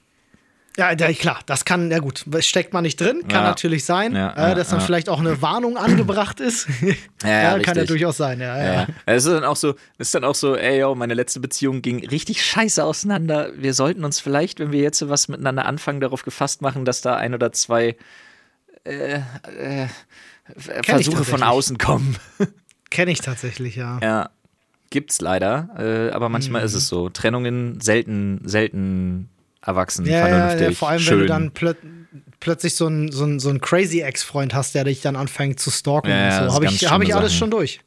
[0.76, 3.48] Ja, ja, klar, das kann, ja gut, steckt man nicht drin, kann Ja.
[3.50, 6.66] natürlich sein, Ja, äh, dass dann vielleicht auch eine Warnung angebracht ist.
[7.24, 8.86] Ja, kann ja durchaus sein, ja.
[9.06, 11.80] Es ist dann auch so, es ist dann auch so, ey, yo, meine letzte Beziehung
[11.80, 13.50] ging richtig scheiße auseinander.
[13.56, 17.00] Wir sollten uns vielleicht, wenn wir jetzt so was miteinander anfangen, darauf gefasst machen, dass
[17.00, 17.96] da ein oder zwei
[18.84, 19.86] äh, äh,
[20.84, 22.16] Versuche von außen kommen.
[22.90, 23.98] Kenne ich tatsächlich, ja.
[24.02, 24.30] Ja,
[24.90, 26.66] gibt's leider, äh, aber manchmal Mhm.
[26.66, 27.08] ist es so.
[27.08, 29.30] Trennungen selten, selten
[29.64, 31.12] erwachsen, Ja, vernünftig, ja, vor allem, schön.
[31.14, 31.76] wenn du dann plöt
[32.40, 36.10] plötzlich so einen so so ein crazy Ex-Freund hast, der dich dann anfängt zu stalken
[36.10, 36.54] Ja, und so.
[36.54, 37.38] Habe ich, hab ich alles Sachen.
[37.38, 37.80] schon durch.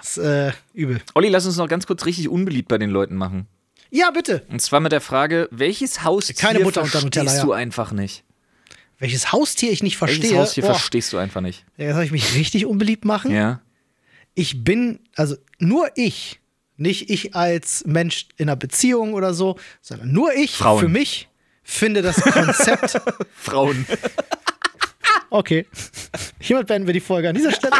[0.00, 1.00] Das ist äh, übel.
[1.14, 3.46] Olli, lass uns noch ganz kurz richtig unbeliebt bei den Leuten machen.
[3.90, 4.42] Ja, bitte.
[4.48, 7.44] Und zwar mit der Frage, welches Haustier Keine Butter unter verstehst Nutella, ja.
[7.44, 8.24] du einfach nicht?
[8.98, 10.22] Welches Haustier ich nicht verstehe.
[10.22, 11.64] Welches Haustier Boah, verstehst du einfach nicht?
[11.76, 13.30] ja, soll ich mich richtig unbeliebt machen?
[13.32, 13.60] Ja.
[14.34, 16.40] Ich bin, also nur ich,
[16.76, 20.80] nicht ich als Mensch in einer Beziehung oder so, sondern nur ich Frauen.
[20.80, 21.28] für mich
[21.62, 23.00] finde das Konzept.
[23.36, 23.86] Frauen.
[25.30, 25.66] okay.
[26.40, 27.76] Hiermit beenden wir die Folge an dieser Stelle.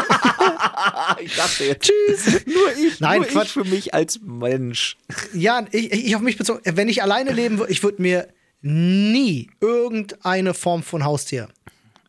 [1.19, 1.83] ich dachte jetzt.
[1.83, 2.45] Tschüss.
[2.45, 3.47] Nur ich, Nein, nur Quatsch.
[3.47, 4.97] ich für mich als Mensch.
[5.33, 8.27] Ja, ich, ich auf mich bezogen, wenn ich alleine leben würde, ich würde mir
[8.61, 11.49] nie irgendeine Form von Haustier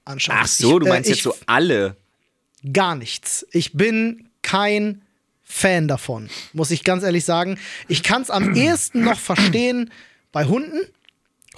[0.07, 0.39] anschauen.
[0.41, 1.97] Ach so, ich, du meinst äh, jetzt so alle.
[2.73, 3.47] Gar nichts.
[3.53, 5.03] Ich bin kein
[5.49, 7.59] Fan davon, muss ich ganz ehrlich sagen.
[7.89, 9.91] Ich kann es am ehesten noch verstehen
[10.33, 10.81] bei Hunden.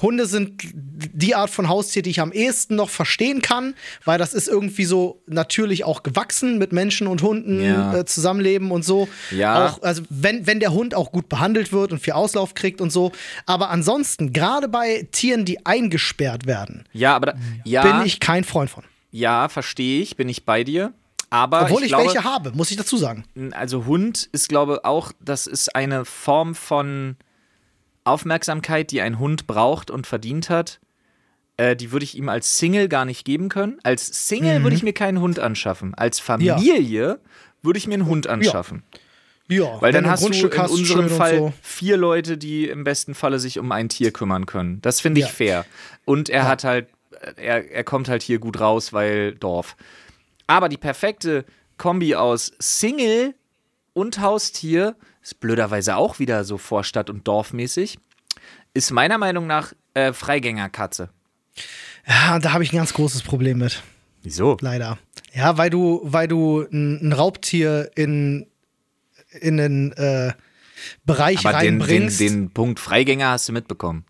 [0.00, 3.74] Hunde sind die Art von Haustier, die ich am ehesten noch verstehen kann,
[4.04, 7.96] weil das ist irgendwie so natürlich auch gewachsen mit Menschen und Hunden Ja.
[7.96, 9.08] äh, zusammenleben und so.
[9.32, 9.66] Ja.
[9.66, 12.90] Auch, also wenn, wenn der Hund auch gut behandelt wird und viel Auslauf kriegt und
[12.92, 13.10] so.
[13.44, 18.44] Aber ansonsten, gerade bei Tieren, die eingesperrt werden, Ja, aber da, ja, bin ich kein
[18.44, 18.84] Freund von.
[19.10, 20.92] ja, verstehe ich, bin ich bei dir.
[21.30, 23.24] Aber Obwohl ich, ich, glaube, welche habe, muss ich dazu sagen.
[23.52, 27.16] also Hund ist, glaube auch, das ist eine Form von
[28.04, 30.80] Aufmerksamkeit, die ein Hund braucht und verdient hat.
[31.58, 33.78] Äh, die würde ich ihm als Single gar nicht geben können.
[33.82, 35.94] Als Single würde ich mir keinen Hund anschaffen.
[35.94, 37.20] Als Familie
[37.62, 38.84] würde ich mir einen Hund anschaffen.
[39.48, 41.52] Ja, Weil wenn dann hast du in Grundstück unserem Fall so.
[41.62, 44.80] vier Leute, die im besten Falle sich um ein Tier kümmern können.
[44.82, 45.32] Das finde ich Ja.
[45.32, 45.66] fair.
[46.04, 46.88] Und er hat halt,
[47.36, 49.76] er, er kommt halt hier gut raus, weil Dorf.
[50.48, 51.44] Aber die perfekte
[51.76, 53.34] Kombi aus Single
[53.92, 57.98] und Haustier ist blöderweise auch wieder so Vorstadt- und Dorfmäßig.
[58.74, 61.10] Ist meiner Meinung nach äh, Freigängerkatze.
[62.06, 63.82] Ja, da habe ich ein ganz großes Problem mit,
[64.22, 64.56] Wieso?
[64.60, 64.98] leider.
[65.34, 68.46] Ja, weil du, weil du ein, ein Raubtier in,
[69.40, 70.32] in den äh,
[71.04, 72.20] Bereich Aber den, den, reinbringst.
[72.20, 74.04] den Punkt Freigänger hast du mitbekommen.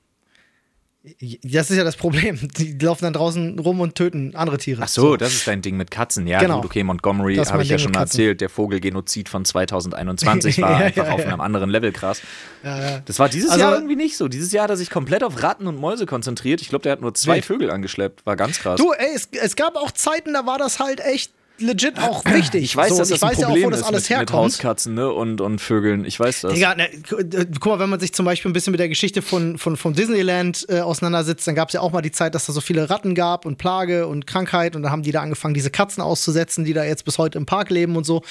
[1.42, 2.38] Das ist ja das Problem.
[2.58, 4.82] Die laufen dann draußen rum und töten andere Tiere.
[4.84, 6.26] Ach so, das ist dein Ding mit Katzen.
[6.26, 6.56] Ja, Genau.
[6.56, 8.20] gut, okay, Montgomery habe ich ja Ding schon mit Katzen.
[8.20, 8.40] erzählt.
[8.40, 11.26] Der Vogelgenozid von 2021 war Ja, einfach ja, auf ja.
[11.26, 12.20] einem anderen Level krass.
[12.62, 13.02] Ja, ja.
[13.04, 14.28] Das war dieses Also- Jahr irgendwie nicht so.
[14.28, 16.60] Dieses Jahr hat er sich komplett auf Ratten und Mäuse konzentriert.
[16.60, 17.42] Ich glaube, der hat nur zwei.
[17.42, 18.26] Vögel angeschleppt.
[18.26, 18.78] War ganz krass.
[18.78, 22.62] Du, ey, es, es gab auch Zeiten, da war das halt echt legit auch wichtig.
[22.64, 24.02] Ich weiß, so, dass ich das weiß ein ja auch, Problem wo das ist alles
[24.02, 24.44] mit, mit herkommt.
[24.52, 25.10] Hauskatzen ne?
[25.12, 26.04] und, und Vögeln.
[26.04, 26.54] Ich weiß das.
[26.54, 29.22] Digga, ne, äh, guck mal, wenn man sich zum Beispiel ein bisschen mit der Geschichte
[29.22, 32.46] von, von, von Disneyland äh, auseinandersetzt, dann gab es ja auch mal die Zeit, dass
[32.46, 35.54] da so viele Ratten gab und Plage und Krankheit und dann haben die da angefangen,
[35.54, 38.22] diese Katzen auszusetzen, die da jetzt bis heute im Park leben und so.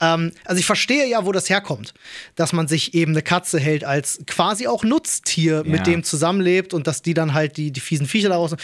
[0.00, 1.94] Ähm, also ich verstehe ja, wo das herkommt,
[2.34, 5.70] dass man sich eben eine Katze hält als quasi auch Nutztier, Ja.
[5.72, 8.52] mit dem zusammenlebt und dass die dann halt die, die fiesen Viecher daraus.
[8.52, 8.56] Äh,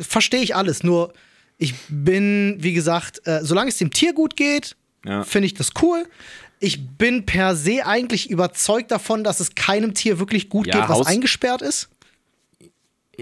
[0.00, 1.12] verstehe ich alles, nur
[1.60, 5.22] ich bin, wie gesagt, äh, solange es dem Tier gut geht, Ja.
[5.22, 6.04] finde ich das cool.
[6.58, 10.88] Ich bin per se eigentlich überzeugt davon, dass es keinem Tier wirklich gut Ja, geht,
[10.88, 11.88] was Haus- eingesperrt ist.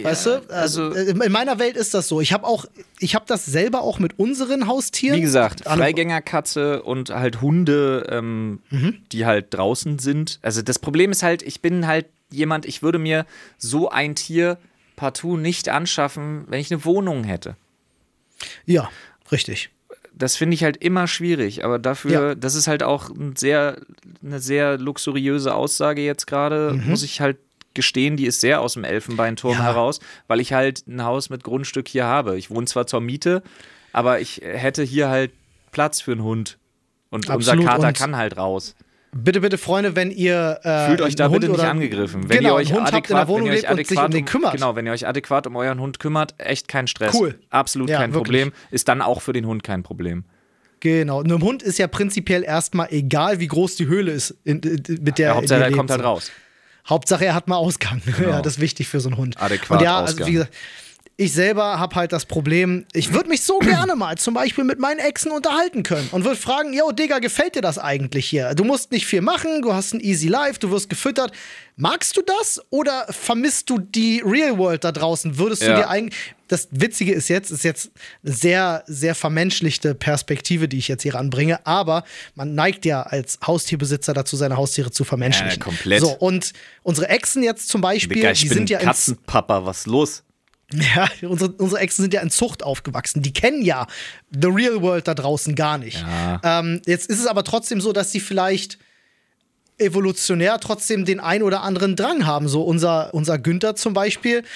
[0.00, 0.42] Weißt du?
[0.50, 2.20] Also äh, in meiner Welt ist das so.
[2.20, 2.66] Ich habe auch,
[3.00, 5.16] ich habe das selber auch mit unseren Haustieren.
[5.16, 8.98] Wie gesagt, Freigängerkatze und halt Hunde, ähm, Mhm.
[9.10, 10.38] die halt draußen sind.
[10.42, 13.26] Also das Problem ist halt, ich bin halt jemand, ich würde mir
[13.56, 14.58] so ein Tier
[14.94, 17.56] partout nicht anschaffen, wenn ich eine Wohnung hätte.
[18.66, 18.90] Ja,
[19.32, 19.70] richtig.
[20.14, 22.34] Das finde ich halt immer schwierig, aber dafür, Ja.
[22.34, 23.80] das ist halt auch ein sehr,
[24.24, 27.36] eine sehr luxuriöse Aussage jetzt gerade, muss ich halt
[27.74, 29.58] gestehen, die ist sehr aus dem Elfenbeinturm Mhm.
[29.60, 29.64] Ja.
[29.66, 32.36] heraus, weil ich halt ein Haus mit Grundstück hier habe.
[32.36, 33.42] Ich wohne zwar zur Miete,
[33.92, 35.30] aber ich hätte hier halt
[35.70, 36.58] Platz für einen Hund.
[37.10, 38.74] Und Absolut, unser Kater und- kann halt raus.
[39.12, 42.28] Bitte, bitte, Freunde, wenn ihr äh, Fühlt euch da Hund bitte nicht angegriffen.
[42.28, 44.10] Wenn genau, ihr euch Hund habt in der adäquat, Wohnung lebt und sich adäquat um
[44.12, 44.52] den kümmert.
[44.52, 47.14] Genau, wenn ihr euch adäquat um euren Hund kümmert, echt kein Stress.
[47.14, 47.38] Cool.
[47.48, 48.42] Absolut Ja, kein wirklich.
[48.42, 48.52] Problem.
[48.70, 50.24] Ist dann auch für den Hund kein Problem.
[50.80, 51.22] Genau.
[51.22, 55.18] Einem Hund ist ja prinzipiell erstmal egal, wie groß die Höhle ist, in, in, mit
[55.18, 56.30] der Ja, Hauptsache, er kommt halt raus.
[56.88, 58.00] Hauptsache, er hat mal Ausgang.
[58.20, 59.40] Ja, das ist wichtig für so einen Hund.
[59.40, 60.26] Adäquat Und ja, also Ausgang.
[60.28, 60.54] wie gesagt,
[61.20, 64.78] ich selber habe halt das Problem, ich würde mich so gerne mal zum Beispiel mit
[64.78, 68.54] meinen Exen unterhalten können und würde fragen, yo, Digga, gefällt dir das eigentlich hier?
[68.54, 71.32] Du musst nicht viel machen, du hast ein easy life, du wirst gefüttert.
[71.74, 75.38] Magst du das oder vermisst du die Real World da draußen?
[75.38, 75.76] Würdest du Ja.
[75.76, 76.16] dir eigentlich.
[76.46, 77.90] Das Witzige ist jetzt, ist jetzt
[78.24, 82.04] eine sehr, sehr vermenschlichte Perspektive, die ich jetzt hier ranbringe, aber
[82.36, 85.58] man neigt ja als Haustierbesitzer dazu, seine Haustiere zu vermenschlichen.
[85.58, 86.00] Ja, komplett.
[86.00, 86.52] So, und
[86.84, 90.22] unsere Exen jetzt zum Beispiel, Digga, ich die bin sind ja Katzenpapa, was los?
[90.72, 93.22] Ja, unsere, unsere Exen sind ja in Zucht aufgewachsen.
[93.22, 93.86] Die kennen ja
[94.30, 96.00] the real world da draußen gar nicht.
[96.00, 96.60] Ja.
[96.60, 98.78] Ähm, jetzt ist es aber trotzdem so, dass sie vielleicht
[99.78, 102.48] evolutionär trotzdem den ein oder anderen Drang haben.
[102.48, 104.42] So unser, unser Günther zum Beispiel.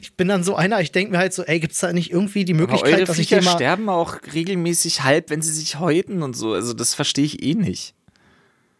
[0.00, 2.44] Ich bin dann so einer, ich denke mir halt so, ey, gibt's da nicht irgendwie
[2.44, 3.54] die Aber Möglichkeit, eure dass ich Viecher den mal.
[3.54, 6.52] sterben auch regelmäßig halb, wenn sie sich häuten und so.
[6.52, 7.94] Also das verstehe ich eh nicht.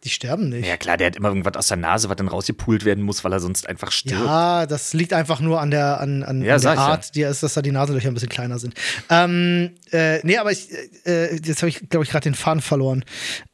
[0.05, 0.67] Die sterben nicht.
[0.67, 3.33] Ja klar, der hat immer irgendwas aus der Nase, was dann rausgepult werden muss, weil
[3.33, 4.23] er sonst einfach stirbt.
[4.23, 6.85] Ja, das liegt einfach nur an der, an, an, Ja, an der ich ja.
[6.85, 8.75] Art, die ist, dass da die Nasenlöcher ein bisschen kleiner sind.
[9.09, 10.69] Ähm, äh, nee, aber ich,
[11.05, 13.03] äh, jetzt habe ich, glaube ich, gerade den Faden verloren.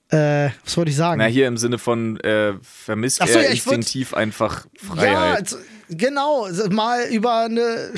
[0.10, 1.20] Äh, was wollte ich sagen?
[1.20, 5.39] Na, hier im Sinne von äh, vermisst so, er ja, instinktiv einfach Ja, Freiheit.
[5.39, 5.58] also,
[5.91, 7.91] genau, mal über eine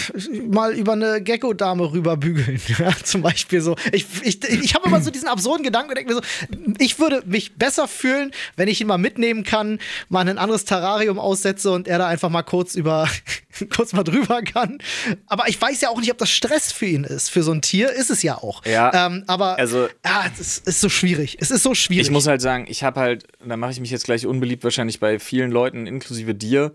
[0.50, 2.60] mal über eine Gecko-Dame rüberbügeln.
[2.80, 3.76] Ja, zum Beispiel so.
[3.92, 7.22] Ich, ich, ich habe immer so diesen absurden Gedanken und denke mir so, ich würde
[7.26, 9.80] mich besser fühlen, wenn ich ihn mal mitnehmen kann,
[10.10, 13.08] mal in ein anderes Terrarium aussetze und er da einfach mal kurz über
[13.76, 14.80] kurz mal drüber kann.
[15.28, 17.30] Aber ich weiß ja auch nicht, ob das Stress für ihn ist.
[17.30, 18.66] Für so ein Tier ist es ja auch.
[18.66, 21.38] Ja, Ähm, aber also- ah, es ist so schwierig.
[21.40, 22.08] Es ist so schwierig.
[22.08, 25.00] Ich muss halt sagen, ich habe halt, da mache ich mich jetzt gleich unbeliebt wahrscheinlich
[25.00, 26.74] bei vielen Leuten, inklusive dir.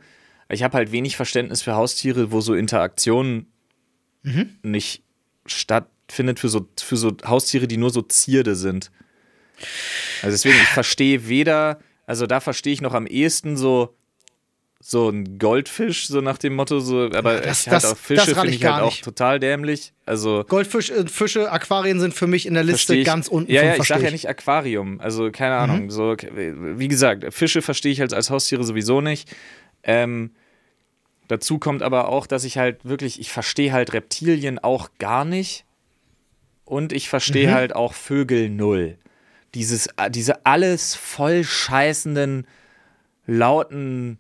[0.51, 3.46] Ich habe halt wenig Verständnis für Haustiere, wo so Interaktion
[4.22, 4.57] Mhm.
[4.62, 5.03] nicht
[5.46, 8.90] stattfindet für so, für so Haustiere, die nur so Zierde sind.
[10.22, 13.94] Also deswegen, ich verstehe weder, also da verstehe ich noch am ehesten so
[14.80, 18.32] so ein Goldfisch, so nach dem Motto, so, aber Das- ich halt das- auch Fische
[18.36, 19.03] finde ich halt auch nicht.
[19.03, 19.92] total dämlich.
[20.07, 23.05] Also Goldfisch, äh, Fische, Aquarien sind für mich in der Liste ich.
[23.05, 23.51] ganz unten.
[23.51, 25.01] Ja, ja, ich sage ja nicht Aquarium.
[25.01, 25.61] Also keine Mhm.
[25.62, 25.90] Ahnung.
[25.90, 29.28] So, wie gesagt, Fische verstehe ich halt als Haustiere sowieso nicht.
[29.82, 30.30] Ähm,
[31.29, 35.64] dazu kommt aber auch, dass ich halt wirklich, ich verstehe halt Reptilien auch gar nicht.
[36.64, 37.53] Und ich verstehe Mhm.
[37.55, 38.99] halt auch Vögel null.
[39.55, 42.47] Dieses, äh, diese alles voll scheißenden,
[43.26, 44.18] lauten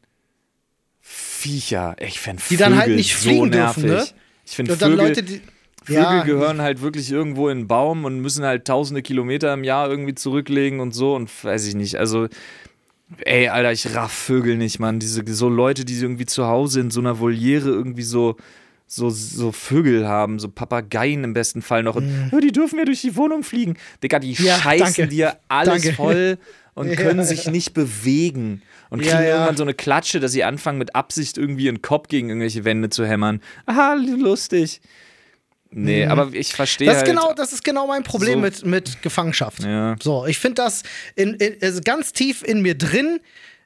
[1.00, 1.96] Viecher.
[2.00, 3.82] Ich finde Die Vögel dann halt nicht so fliegen nervig.
[3.84, 4.06] dürfen, ne?
[4.46, 5.40] Ich finde Vögel, Leute, die.
[5.84, 9.64] Vögel Ja, gehören halt wirklich irgendwo in einen Baum und müssen halt tausende Kilometer im
[9.64, 11.96] Jahr irgendwie zurücklegen und so und weiß ich nicht.
[11.96, 12.28] Also,
[13.24, 14.98] ey, Alter, ich raff Vögel nicht, Mann.
[14.98, 18.36] Diese so Leute, die irgendwie zu Hause in so einer Voliere irgendwie so.
[18.90, 21.96] So, so Vögel haben, so Papageien im besten Fall noch.
[21.96, 23.76] Und "Ja, die dürfen ja durch die Wohnung fliegen.
[24.02, 24.32] Digga, die.
[24.32, 25.08] Ja, scheißen danke.
[25.08, 25.92] dir alles Danke.
[25.94, 26.38] voll
[26.74, 26.96] und Ja.
[26.96, 28.62] können sich nicht bewegen.
[28.88, 29.34] Und Ja, kriegen ja.
[29.34, 32.88] irgendwann so eine Klatsche, dass sie anfangen, mit Absicht irgendwie ihren Kopf gegen irgendwelche Wände
[32.88, 33.42] zu hämmern.
[33.66, 34.80] Aha, lustig.
[35.70, 36.92] Nee, aber ich verstehe Mhm.
[36.92, 37.16] Das ist, halt.
[37.18, 39.62] genau, das ist genau mein Problem so- mit, mit Gefangenschaft.
[39.62, 39.96] Ja.
[40.02, 40.82] So, ich finde das
[41.14, 43.20] in, in, also ganz tief in mir drin,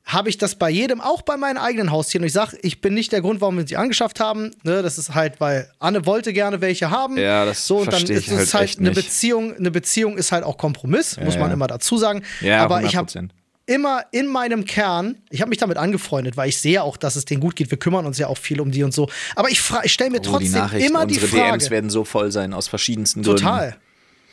[0.05, 2.25] habe ich das bei jedem, auch bei meinen eigenen Haustieren.
[2.25, 4.51] Und ich sage, ich bin nicht der Grund, warum wir sie angeschafft haben.
[4.65, 7.17] Ne, das ist halt, weil Anne wollte gerne welche haben.
[7.17, 8.97] Ja, das so, und dann ist es halt halt eine nicht.
[9.05, 9.55] Beziehung.
[9.57, 11.55] Eine Beziehung ist halt auch Kompromiss, muss man ja.
[11.55, 12.25] immer dazu sagen.
[12.41, 13.29] Ja, Aber ich habe 100%.
[13.75, 17.25] Immer in meinem Kern, ich habe mich damit angefreundet, weil ich sehe auch, dass es
[17.25, 17.71] denen gut geht.
[17.71, 19.09] Wir kümmern uns ja auch viel um die und so.
[19.37, 21.59] Aber ich, ich stelle mir Oh, die trotzdem Nachrichten, immer die unsere Frage.
[21.59, 23.71] DMs werden so voll sein aus verschiedensten Total.
[23.71, 23.81] Gründen.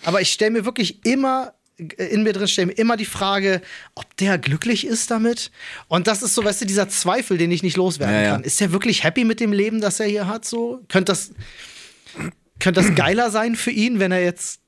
[0.06, 1.54] Aber ich stelle mir wirklich immer
[1.98, 3.62] in mir drin stelle mir immer die Frage,
[3.96, 5.50] ob der glücklich ist damit.
[5.88, 8.32] Und das ist so, weißt du, dieser Zweifel, den ich nicht loswerden Ja, ja.
[8.34, 8.44] kann.
[8.44, 10.44] Ist er wirklich happy mit dem Leben, das er hier hat?
[10.44, 11.32] So könnte das
[12.60, 14.60] könnte das geiler sein für ihn, wenn er jetzt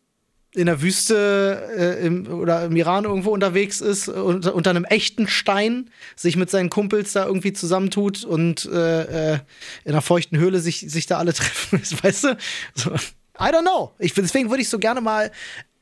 [0.54, 5.28] in der Wüste äh, im, oder im Iran irgendwo unterwegs ist, unter, unter einem echten
[5.28, 9.40] Stein, sich mit seinen Kumpels da irgendwie zusammentut und äh, äh,
[9.86, 12.38] in einer feuchten Höhle sich, sich da alle treffen, weißt du?
[12.76, 12.92] So.
[12.92, 13.94] I don't know.
[13.98, 15.32] Ich, deswegen würde ich so gerne mal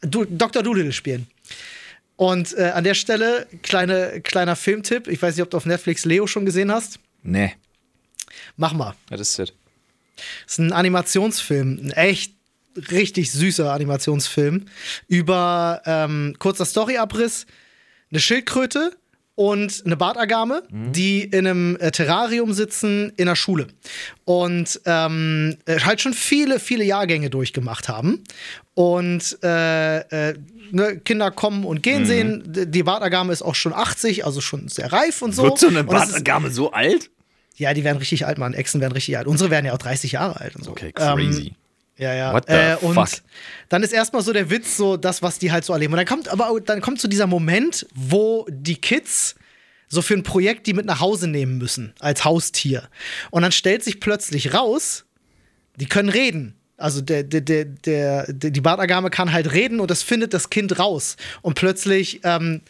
[0.01, 0.61] du, Dr.
[0.61, 1.27] Doolittle spielen.
[2.15, 5.07] Und äh, an der Stelle, kleine, kleiner Filmtipp.
[5.07, 6.99] Ich weiß nicht, ob du auf Netflix Leo schon gesehen hast.
[7.23, 7.53] Nee,
[8.57, 8.93] Mach mal.
[9.09, 9.53] das ist it.
[10.45, 12.33] Das ist ein Animationsfilm, ein echt
[12.91, 14.65] richtig süßer Animationsfilm
[15.07, 17.45] über ähm, kurzer Storyabriss,
[18.11, 18.91] eine Schildkröte
[19.35, 23.67] und eine Bartagame, die in einem äh, Terrarium sitzen in der Schule
[24.25, 28.23] und ähm, äh, halt schon viele, viele Jahrgänge durchgemacht haben.
[28.73, 29.99] Und äh,
[30.29, 30.35] äh,
[30.71, 32.43] ne, Kinder kommen und gehen sehen.
[32.45, 35.43] D- Die Bartagame ist auch schon 80, also schon sehr reif und so.
[35.43, 37.09] Wird so eine Bartagame so alt?
[37.55, 38.53] ja, die werden richtig alt, Mann.
[38.53, 39.27] Echsen werden richtig alt.
[39.27, 40.71] Unsere werden ja auch 30 Jahre alt und so.
[40.71, 41.53] Okay, Ähm, crazy.
[41.99, 42.33] Ja, ja.
[42.33, 43.09] What the äh, und fuck?
[43.67, 45.93] dann ist erstmal so der Witz, so das, was die halt so erleben.
[45.93, 49.35] Und dann kommt aber dann kommt so dieser Moment, wo die Kids
[49.89, 52.89] so für ein Projekt die mit nach Hause nehmen müssen, als Haustier.
[53.31, 55.05] Und dann stellt sich plötzlich raus,
[55.75, 56.55] die können reden.
[56.77, 60.49] Also der, der, der, der, der, die Bartagame kann halt reden und das findet das
[60.49, 61.17] Kind raus.
[61.41, 62.61] Und plötzlich ähm,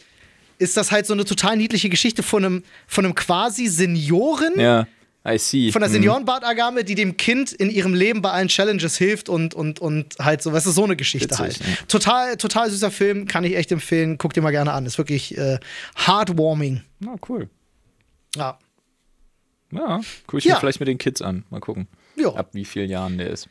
[0.58, 4.88] ist das halt so eine total niedliche Geschichte von einem, von einem quasi Senioren Ja,
[5.28, 5.70] I see.
[5.70, 5.94] von der Hm.
[5.94, 10.40] Seniorenbartagame, die dem Kind in ihrem Leben bei allen Challenges hilft und, und, und halt
[10.42, 11.58] so, weißt du, so eine Geschichte Witzig, halt.
[11.60, 11.66] ja.
[11.88, 14.16] Total, total süßer Film, kann ich echt empfehlen.
[14.16, 14.86] Guck dir mal gerne an.
[14.86, 15.58] Ist wirklich äh,
[16.06, 16.82] heartwarming.
[17.00, 17.50] Na, cool.
[18.34, 18.58] Ja.
[19.72, 20.54] Ja, guck ich Ja.
[20.54, 21.44] mir vielleicht mit den Kids an.
[21.50, 22.30] Mal gucken, Ja.
[22.34, 23.48] ab wie vielen Jahren der ist.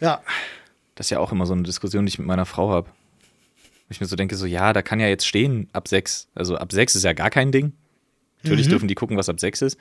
[0.00, 0.22] Ja.
[0.94, 2.90] Das ist ja auch immer so eine Diskussion, die ich mit meiner Frau habe.
[3.90, 6.28] Ich mir so denke, so, ja, da kann ja jetzt stehen ab sechs.
[6.34, 7.72] Also ab sechs ist ja gar kein Ding.
[8.42, 9.76] Natürlich dürfen die gucken, was ab sechs ist.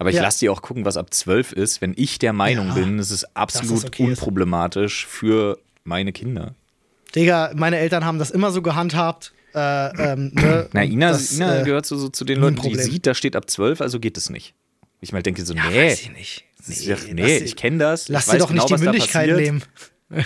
[0.00, 0.16] Aber ich.
[0.16, 0.22] Ja.
[0.22, 3.10] lasse die auch gucken, was ab zwölf ist, wenn ich der Meinung Ja, bin, es
[3.10, 4.08] ist absolut okay ist.
[4.08, 6.54] unproblematisch für meine Kinder.
[7.14, 9.32] Digga, meine Eltern haben das immer so gehandhabt.
[9.54, 10.68] Äh, ähm, ne?
[10.72, 13.36] Na, Ina, das, Ina äh, gehört so, so zu den Leuten, die sieht, da steht
[13.36, 14.54] ab zwölf, also geht es nicht.
[15.02, 16.44] Ich mal denke so, ja, nee, weiß ich nicht.
[16.66, 18.08] ist Nee, nee sie- ich kenne das.
[18.08, 19.62] Lass dir doch nicht genau, die was da Mündigkeit nehmen.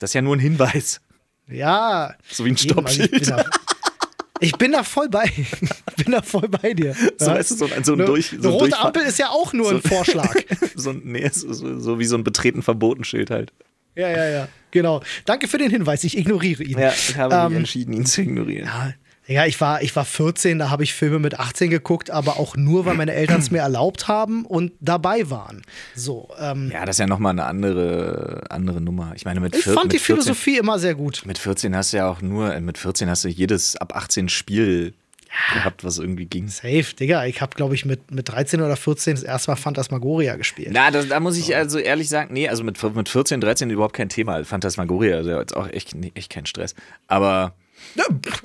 [0.00, 1.00] Das ist ja nur ein Hinweis.
[1.48, 2.14] Ja.
[2.30, 3.02] So wie ein Eben, also
[4.40, 5.24] ich, bin da, voll bei.
[5.36, 5.50] Ich
[6.04, 6.94] bin da voll bei dir.
[7.18, 9.02] So, weißt du, so ein- so ein eine, Durch- so eine ein rote Durchfahr- Ampel
[9.04, 10.34] ist ja auch nur ein So- Vorschlag.
[10.74, 13.52] so, ein- nee, so, so, so wie so ein betreten Verbotenschild halt.
[13.96, 14.48] Ja, ja, ja.
[14.72, 15.02] Genau.
[15.24, 16.02] Danke für den Hinweis.
[16.02, 16.78] Ich ignoriere ihn.
[16.78, 18.66] Ja, ich habe Ähm, mich entschieden, ihn zu ignorieren.
[18.66, 18.92] Ja,
[19.26, 22.56] ja, ich war, ich war 14, da habe ich Filme mit 18 geguckt, aber auch
[22.56, 25.62] nur, weil meine Eltern es mir erlaubt haben und dabei waren.
[25.94, 29.12] So, ähm, Ja, das ist ja nochmal eine andere, andere Nummer.
[29.16, 31.22] Ich meine, mit, ich vier- fand die mit 14, Philosophie immer sehr gut.
[31.24, 34.28] Mit 14 hast du ja auch nur, äh, mit 14 hast du jedes ab 18
[34.28, 34.92] Spiel
[35.52, 36.46] gehabt, was irgendwie ging.
[36.46, 37.24] Safe, Digga.
[37.26, 40.68] Ich habe, glaube ich, mit, mit 13 oder 14 das erste Mal Phantasmagoria gespielt.
[40.72, 43.96] Na, das, da muss ich also ehrlich sagen, nee, also mit, mit 14, 13 überhaupt
[43.96, 44.44] kein Thema.
[44.44, 46.74] Phantasmagoria, also jetzt auch echt, echt kein Stress.
[47.08, 47.52] Aber Ja,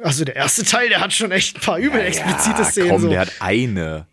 [0.04, 2.90] Also der erste Teil, der hat schon echt ein paar übel explizite ja, Szenen.
[2.90, 3.10] komm, so.
[3.10, 4.06] der hat eine.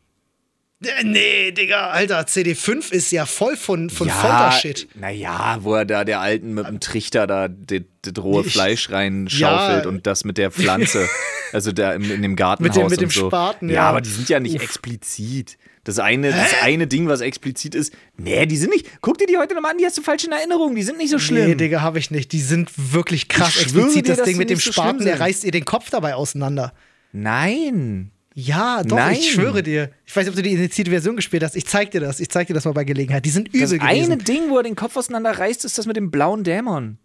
[1.02, 4.88] Nee, Digga, Alter, CD5 ist ja voll von, von ja, Foltershit.
[4.94, 7.80] Naja, wo er da der Alten mit dem Trichter da das
[8.22, 9.88] rohe Fleisch reinschaufelt Ja.
[9.88, 11.08] und das mit der Pflanze,
[11.52, 13.28] also da im, in dem Gartenhaus Mit dem- mit und dem so.
[13.28, 13.74] Spaten, ja.
[13.76, 13.82] ja.
[13.88, 15.56] aber die sind ja nicht explizit.
[15.86, 18.88] Das eine, das eine Ding, was explizit ist, nee, die sind nicht.
[19.02, 21.10] Guck dir die heute nochmal an, die hast du falsch in Erinnerung, die sind nicht
[21.10, 21.46] so schlimm.
[21.46, 22.32] Nee, Digga, habe ich nicht.
[22.32, 24.08] Die sind wirklich krass explizit.
[24.08, 26.72] dir, Das Ding mit dem so Spaten, der reißt ihr den Kopf dabei auseinander.
[27.12, 28.10] Nein.
[28.34, 29.14] Ja, doch, Nein.
[29.14, 29.92] ich schwöre dir.
[30.04, 31.54] Ich weiß nicht, ob du die initiierte Version gespielt hast.
[31.54, 32.18] Ich zeig dir das.
[32.18, 33.24] Ich zeig dir das mal bei Gelegenheit.
[33.24, 33.84] Die sind übel Das gewesen.
[33.84, 36.98] eine Ding, wo er den Kopf auseinanderreißt, ist das mit dem blauen Dämon.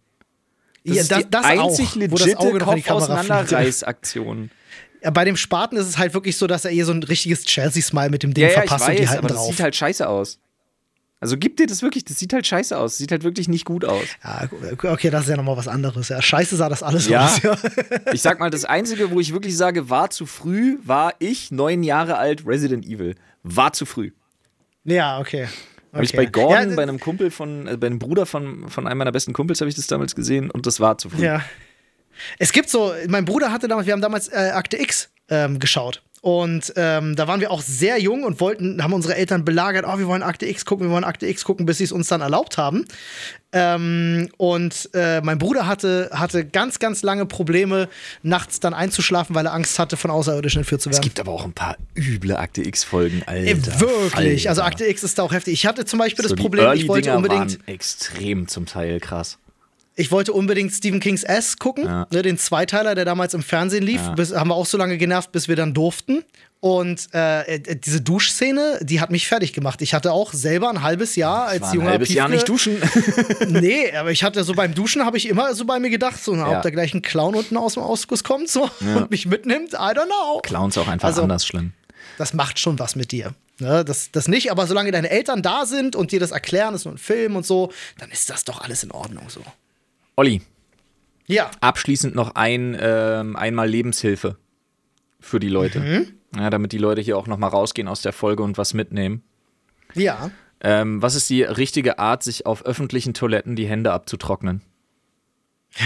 [0.84, 1.90] Das ja, ist das, die das einzig
[2.36, 4.50] auch, die Kopf auseinanderreißaktion.
[5.14, 8.10] Bei dem Spaten ist es halt wirklich so, dass er ihr so ein richtiges Chelsea-Smile
[8.10, 9.48] mit dem Ding Ja, ja, ich verpasst und die weiß, halten aber das drauf.
[9.48, 10.40] sieht halt scheiße aus.
[11.20, 12.94] Also gib dir das wirklich, das sieht halt scheiße aus.
[12.94, 14.04] Das sieht halt wirklich nicht gut aus.
[14.24, 14.50] ja,
[14.92, 16.10] okay, das ist ja nochmal was anderes.
[16.10, 17.26] Ja, scheiße sah das alles Ja.
[17.26, 17.42] aus.
[17.44, 17.58] Ja.
[18.14, 21.84] Ich sag mal, das Einzige, wo ich wirklich sage, war zu früh, war ich, neun
[21.84, 23.16] Jahre alt, Resident Evil.
[23.44, 24.12] War zu früh.
[24.84, 25.48] ja, okay.
[25.94, 26.18] Habe ich Okay.
[26.18, 29.12] bei Gordon, ja, bei einem Kumpel von, äh, bei einem Bruder von, von einem meiner
[29.12, 31.24] besten Kumpels, habe ich das damals gesehen und das war zu früh.
[31.26, 31.44] Ja.
[32.40, 36.02] Es gibt so, mein Bruder hatte damals, wir haben damals äh, Akte X ähm, geschaut.
[36.22, 39.98] Und ähm, da waren wir auch sehr jung und wollten, haben unsere Eltern belagert, oh,
[39.98, 42.22] wir wollen Akte X gucken, wir wollen Akte X gucken, bis sie es uns dann
[42.22, 42.86] erlaubt haben.
[43.54, 47.90] Ähm, und äh, mein Bruder hatte, hatte ganz, ganz lange Probleme,
[48.22, 51.00] nachts dann einzuschlafen, weil er Angst hatte, von Außerirdischen entführt zu werden.
[51.00, 53.50] Es gibt aber auch ein paar üble Akte X-Folgen, Alter.
[53.50, 54.48] Äh, wirklich.
[54.48, 54.50] Alter.
[54.50, 55.54] Also Akte X ist da auch heftig.
[55.54, 57.60] Ich hatte zum Beispiel so das Problem, ich wollte Early-Dinger unbedingt.
[57.66, 59.40] Waren extrem zum Teil krass.
[59.96, 62.08] Ich wollte unbedingt Stephen Kings S gucken, Ja.
[62.12, 64.02] ne, den Zweiteiler, der damals im Fernsehen lief.
[64.16, 66.24] Bis, haben wir auch so lange genervt, bis wir dann durften.
[66.62, 69.82] Und äh, äh, diese Duschszene, die hat mich fertig gemacht.
[69.82, 72.78] Ich hatte auch selber ein halbes Jahr als ein junger halbes Jahr Piefke- nicht duschen.
[73.50, 76.36] Nee, aber ich hatte so beim Duschen habe ich immer so bei mir gedacht, so,
[76.36, 76.58] na, Ja.
[76.58, 79.78] ob da gleich ein Clown unten aus dem Ausguss kommt so, und mich mitnimmt, I
[79.78, 80.40] don't know.
[80.44, 81.74] Clowns auch einfach Also- anders schlimm.
[82.18, 83.34] Das macht schon was mit dir.
[83.60, 86.86] Ne, das, das nicht, aber solange deine Eltern da sind und dir das erklären, ist
[86.86, 89.42] nur ein Film und so, dann ist das doch alles in Ordnung so.
[90.16, 90.42] Olli,
[91.28, 94.38] Ja, abschließend noch ein ähm, einmal Lebenshilfe
[95.20, 95.80] für die Leute.
[95.80, 96.08] Mhm.
[96.38, 99.24] Ja, damit die Leute hier auch noch mal rausgehen aus der Folge und was mitnehmen.
[99.94, 100.32] ja.
[100.64, 104.62] Ähm, was ist die richtige Art, sich auf öffentlichen Toiletten die Hände abzutrocknen?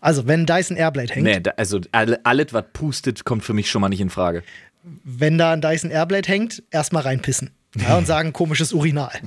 [0.00, 3.70] Also, wenn Dyson Airblade hängt, Nee, da, also alle- alles, was pustet, kommt für mich
[3.70, 4.42] schon mal nicht in Frage.
[4.82, 7.50] wenn da ein Dyson Airblade hängt, erstmal reinpissen.
[7.76, 9.12] Ja, und sagen komisches Urinal.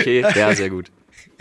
[0.00, 0.90] Okay, ja, sehr gut.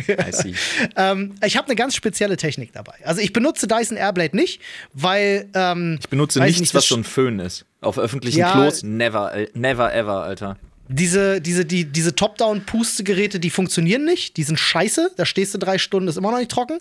[0.96, 2.94] Ähm, ich habe eine ganz spezielle Technik dabei.
[3.04, 4.62] Also ich benutze Dyson Airblade nicht,
[4.94, 7.66] weil ähm, Ich benutze nichts, nicht, was ein Föhn ist.
[7.82, 8.52] Auf öffentlichen Ja.
[8.52, 10.58] Klos, never, äh, never ever, Alter.
[10.94, 14.38] Diese, diese, die, diese Top-Down-Pustegeräte, die funktionieren nicht.
[14.38, 15.12] Die sind scheiße.
[15.16, 16.80] Da stehst du drei Stunden, ist immer noch nicht trocken.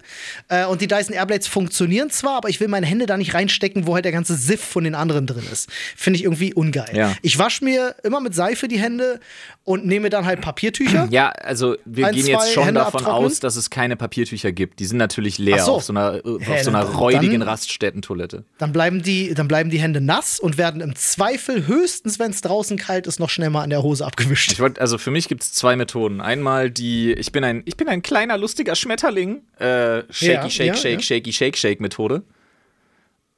[0.48, 3.86] Äh, und die Dyson Airblades funktionieren zwar, aber ich will meine Hände da nicht reinstecken,
[3.86, 5.68] wo halt der ganze Siff von den anderen drin ist.
[5.96, 6.90] Finde ich irgendwie ungeil.
[6.94, 7.16] Ja.
[7.22, 9.20] Ich wasche mir immer mit Seife die Hände
[9.64, 11.06] und nehme dann halt Papiertücher.
[11.10, 13.26] Ja, also wir Ein, gehen jetzt schon Hände davon abtrocknen?
[13.26, 14.80] aus, dass es keine Papiertücher gibt.
[14.80, 15.74] Die sind natürlich leer so.
[15.74, 18.44] auf so einer, auf Hä, so einer dann- räudigen Raststättentoilette.
[18.58, 22.40] Dann bleiben, die, dann bleiben die Hände nass und werden im Zweifel höchstens, wenn es
[22.40, 24.52] draußen kalt ist, noch schnell mal an der Hose abgewischt.
[24.52, 26.20] Ich wollte, also für mich gibt es zwei Methoden.
[26.20, 29.42] Einmal die, ich bin ein, ich bin ein kleiner, lustiger Schmetterling.
[29.58, 31.02] Äh, shaky, Ja, shake, ja, shake, ja.
[31.02, 32.22] shaky, shake, shake Methode.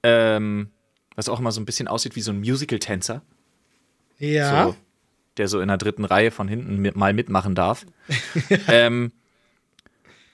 [0.03, 0.71] Ähm,
[1.15, 3.23] was auch immer so ein bisschen aussieht wie so ein Musical-Tänzer.
[4.19, 4.67] Ja.
[4.67, 4.77] So,
[5.37, 7.87] der so in der dritten Reihe von hinten mit, mal mitmachen darf.
[8.69, 9.13] ähm,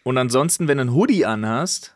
[0.03, 1.95] und ansonsten, wenn du einen Hoodie anhast,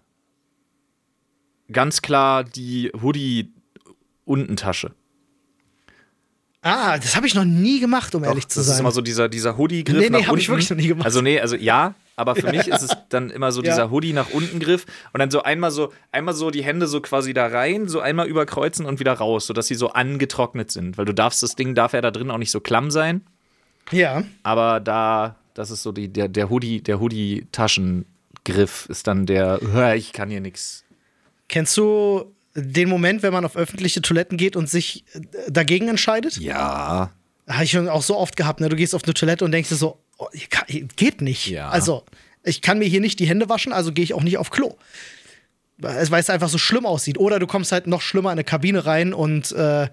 [1.71, 4.95] ganz klar die Hoodie-Untentasche.
[6.65, 8.75] Ah, das habe ich noch nie gemacht, um ehrlich Doch, zu das sein.
[8.75, 11.05] ist immer so dieser, dieser Hoodie-Griff Nee, nee, nach hab ich wirklich noch nie gemacht.
[11.05, 13.71] Also nee, also ja, aber für mich ist es dann immer so Ja.
[13.73, 17.01] dieser Hoodie nach unten Griff und dann so einmal so einmal so die Hände so
[17.01, 21.05] quasi da rein, so einmal überkreuzen und wieder raus, sodass sie so angetrocknet sind, weil
[21.05, 23.23] du darfst das Ding darf ja da drin auch nicht so klamm sein,
[23.91, 24.23] ja.
[24.45, 29.59] aber da das ist so die der der Hoodie der Hoodie Taschengriff ist dann der
[29.73, 30.85] "Hör, ich kann hier nichts.
[31.49, 36.37] Kennst du den Moment, wenn man auf öffentliche Toiletten geht und sich äh, dagegen entscheidet?
[36.39, 37.11] Ja.
[37.49, 38.61] Habe ich schon auch so oft gehabt.
[38.61, 38.69] Ne?
[38.69, 40.65] Du gehst auf eine Toilette und denkst dir so, oh, kann,
[40.97, 41.49] geht nicht.
[41.49, 41.71] Ja.
[41.71, 42.05] Also,
[42.45, 44.77] ich kann mir hier nicht die Hände waschen, also gehe ich auch nicht auf Klo.
[45.79, 47.19] Weil weil es einfach so schlimm aussieht.
[47.19, 49.89] Oder du kommst halt noch schlimmer in eine Kabine rein und, äh,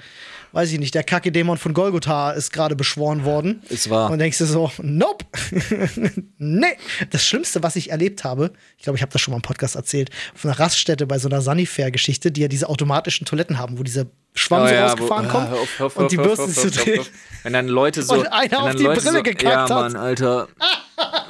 [0.52, 3.62] weiß ich nicht, der Kacke-Dämon von Golgotha ist gerade beschworen worden.
[3.70, 4.10] Ist wahr.
[4.12, 5.26] Und denkst dir so, nope.
[6.38, 6.66] nee.
[7.12, 9.76] Das Schlimmste, was ich erlebt habe, ich glaube, ich habe das schon mal im Podcast
[9.76, 13.84] erzählt, auf einer Raststätte bei so einer Sanifair-Geschichte, die ja diese automatischen Toiletten haben, wo
[13.84, 16.64] dieser Schwamm so rausgefahren wo- kommt ah, hör auf, auf, und die auf, Bürsten so
[16.64, 17.06] hör auf, drehen.
[17.44, 19.70] Wenn dann Leute so Und einer auf die Leute Brille so, gekackt ja, hat.
[19.70, 20.48] Mann, Alter.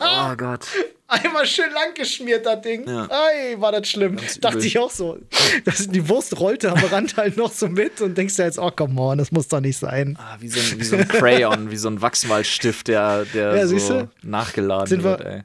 [0.02, 0.66] Oh Gott.
[1.10, 2.88] Einmal schön lang geschmiert, das Ding.
[2.88, 3.08] Ja.
[3.10, 4.18] Ei, war das schlimm.
[4.42, 4.68] Dachte übel.
[4.68, 5.18] ich auch so.
[5.66, 8.72] Das, die Wurst rollte am Rand halt noch so mit und denkst dir jetzt, oh,
[8.76, 10.18] komm on, das muss doch nicht sein.
[10.20, 13.68] Ah, wie, so ein, wie so ein Crayon, wie so ein Wachsmalstift, der, der Ja,
[13.68, 15.42] so nachgeladen Sind wir- wird, ey.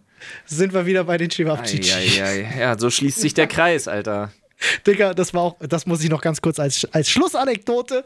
[0.47, 2.19] Sind wir wieder bei den Chivapchichi.
[2.59, 4.33] Ja, so schließt sich der Kreis, Alter.
[4.87, 8.05] Digga, das war auch, das muss ich noch ganz kurz als, als Schlussanekdote.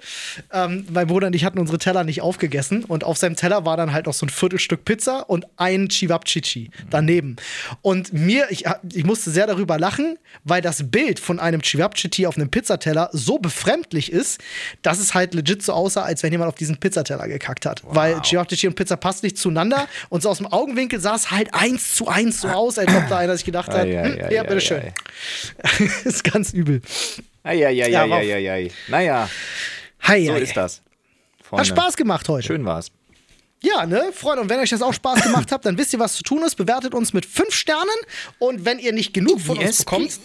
[0.52, 3.76] Ähm, mein Bruder und ich hatten unsere Teller nicht aufgegessen und auf seinem Teller war
[3.76, 7.36] dann halt noch so ein Viertelstück Pizza und ein Chivapchichi daneben.
[7.82, 12.36] Und mir, ich, ich musste sehr darüber lachen, weil das Bild von einem Chivapchichi auf
[12.36, 14.40] einem Pizzateller so befremdlich ist,
[14.82, 17.82] dass es halt legit so aussah, als wenn jemand auf diesen Pizzateller gekackt hat.
[17.84, 21.54] Weil Chivapchichi und Pizza passt nicht zueinander und so aus dem Augenwinkel sah es halt
[21.54, 24.82] eins zu eins so aus, als ob da einer sich gedacht hat, hm, ja, bitteschön.
[26.04, 26.80] ist ganz übel.
[27.42, 27.88] Eieiei.
[27.88, 28.20] Ja, war-
[28.88, 29.30] Naja,
[30.00, 30.76] Hi, so ist das.
[30.78, 31.64] Hat Freunde.
[31.66, 32.46] Spaß gemacht heute.
[32.46, 32.90] Schön war's.
[33.60, 36.14] Ja, ne, Freunde, und wenn euch das auch Spaß gemacht hat, dann wisst ihr, was
[36.14, 36.54] zu tun ist.
[36.54, 37.90] Bewertet uns mit fünf Sternen.
[38.38, 40.20] Und wenn ihr nicht genug von uns bekommt,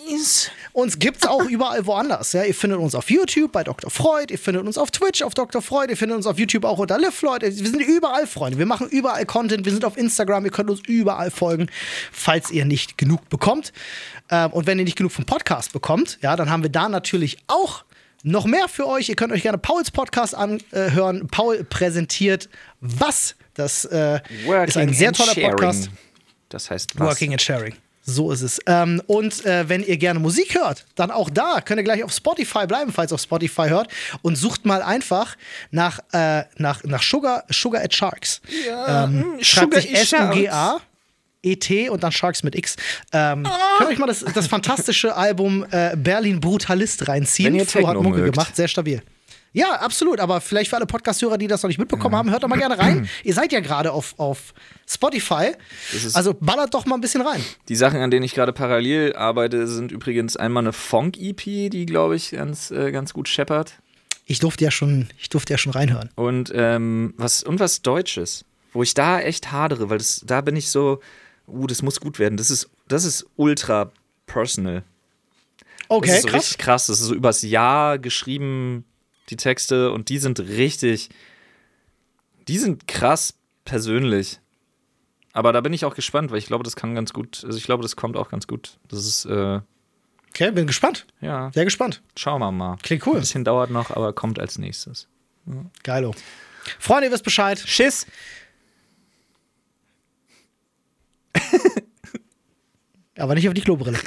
[0.72, 2.34] uns gibt's auch überall woanders.
[2.34, 3.90] Ja, ihr findet uns auf YouTube bei Dr.
[3.90, 5.64] Freud, ihr findet uns auf Twitch auf Dr.
[5.64, 7.41] Freud, ihr findet uns auf YouTube auch unter Live Floyd.
[7.41, 8.60] Wir sind überall, Freunde.
[8.60, 9.66] Wir machen überall Content.
[9.66, 10.45] Wir sind auf Instagram.
[10.45, 11.70] Ihr könnt uns überall folgen,
[12.12, 13.74] falls ihr nicht genug bekommt.
[14.30, 17.38] Ähm, und wenn ihr nicht genug vom Podcast bekommt, ja, dann haben wir da natürlich
[17.48, 17.84] auch
[18.24, 19.10] noch mehr für euch.
[19.10, 21.28] Ihr könnt euch gerne Pauls Podcast anhören.
[21.28, 23.36] Paul präsentiert was.
[23.54, 24.20] Das äh,
[24.66, 25.90] ist ein sehr toller Podcast.
[26.50, 27.08] Das heißt was?
[27.08, 27.76] Working and Sharing.
[28.06, 28.60] So ist es.
[28.66, 32.12] Ähm, und äh, wenn ihr gerne Musik hört, dann auch da könnt ihr gleich auf
[32.12, 33.88] Spotify bleiben, falls ihr auf Spotify hört.
[34.22, 35.38] Und sucht mal einfach
[35.72, 38.41] nach, äh, nach, nach Sugar, Sugar at Sharks.
[38.68, 40.82] Ja, ähm, hm, schreibt sich S-U-G-A.
[41.44, 42.76] ET und dann Sharks mit X.
[43.11, 43.78] Ähm, oh.
[43.78, 47.65] Könnt ihr euch mal das, das fantastische Album äh, Berlin Brutalist reinziehen?
[47.65, 48.34] Flo hat Mucke mögt.
[48.34, 49.02] gemacht, sehr stabil.
[49.53, 50.20] Ja, absolut.
[50.20, 52.20] Aber vielleicht für alle Podcast-Hörer, die das noch nicht mitbekommen ja.
[52.20, 53.07] haben, hört doch mal gerne rein.
[53.24, 54.53] Ihr seid ja gerade auf, auf
[54.88, 55.52] Spotify.
[56.14, 57.44] Also ballert doch mal ein bisschen rein.
[57.70, 62.15] Die Sachen, an denen ich gerade parallel arbeite, sind übrigens einmal eine Funk-EP, die, glaube
[62.15, 63.76] ich, ganz, äh, ganz gut scheppert.
[64.26, 66.10] Ich durfte ja schon, ich durfte ja schon reinhören.
[66.15, 70.56] Und, ähm, was, und was Deutsches, wo ich da echt hadere, weil das, da bin
[70.56, 70.99] ich so,
[71.48, 72.38] uh, das muss gut werden.
[72.38, 73.91] Das ist, das ist ultra
[74.26, 74.84] personal.
[75.90, 76.41] Okay, das ist so krass.
[76.41, 76.88] richtig krass.
[76.88, 78.86] Das ist so übers Jahr geschrieben
[79.30, 81.10] die Texte, und die sind richtig,
[82.48, 84.40] die sind krass persönlich.
[85.32, 87.64] Aber da bin ich auch gespannt, weil ich glaube, das kann ganz gut, also ich
[87.64, 88.78] glaube, das kommt auch ganz gut.
[88.90, 89.61] Das ist, äh,
[90.34, 91.06] Okay, bin gespannt.
[91.22, 91.52] Ja.
[91.53, 92.02] Sehr gespannt.
[92.18, 92.78] Schauen wir mal.
[92.82, 93.18] Klingt cool.
[93.18, 95.07] Ein bisschen dauert noch, aber kommt als nächstes.
[95.45, 95.64] Ja.
[95.84, 96.15] Geilo.
[96.80, 97.60] Freunde, ihr wisst Bescheid.
[97.60, 98.07] Schiss.
[103.18, 103.99] aber nicht auf die Klobrille.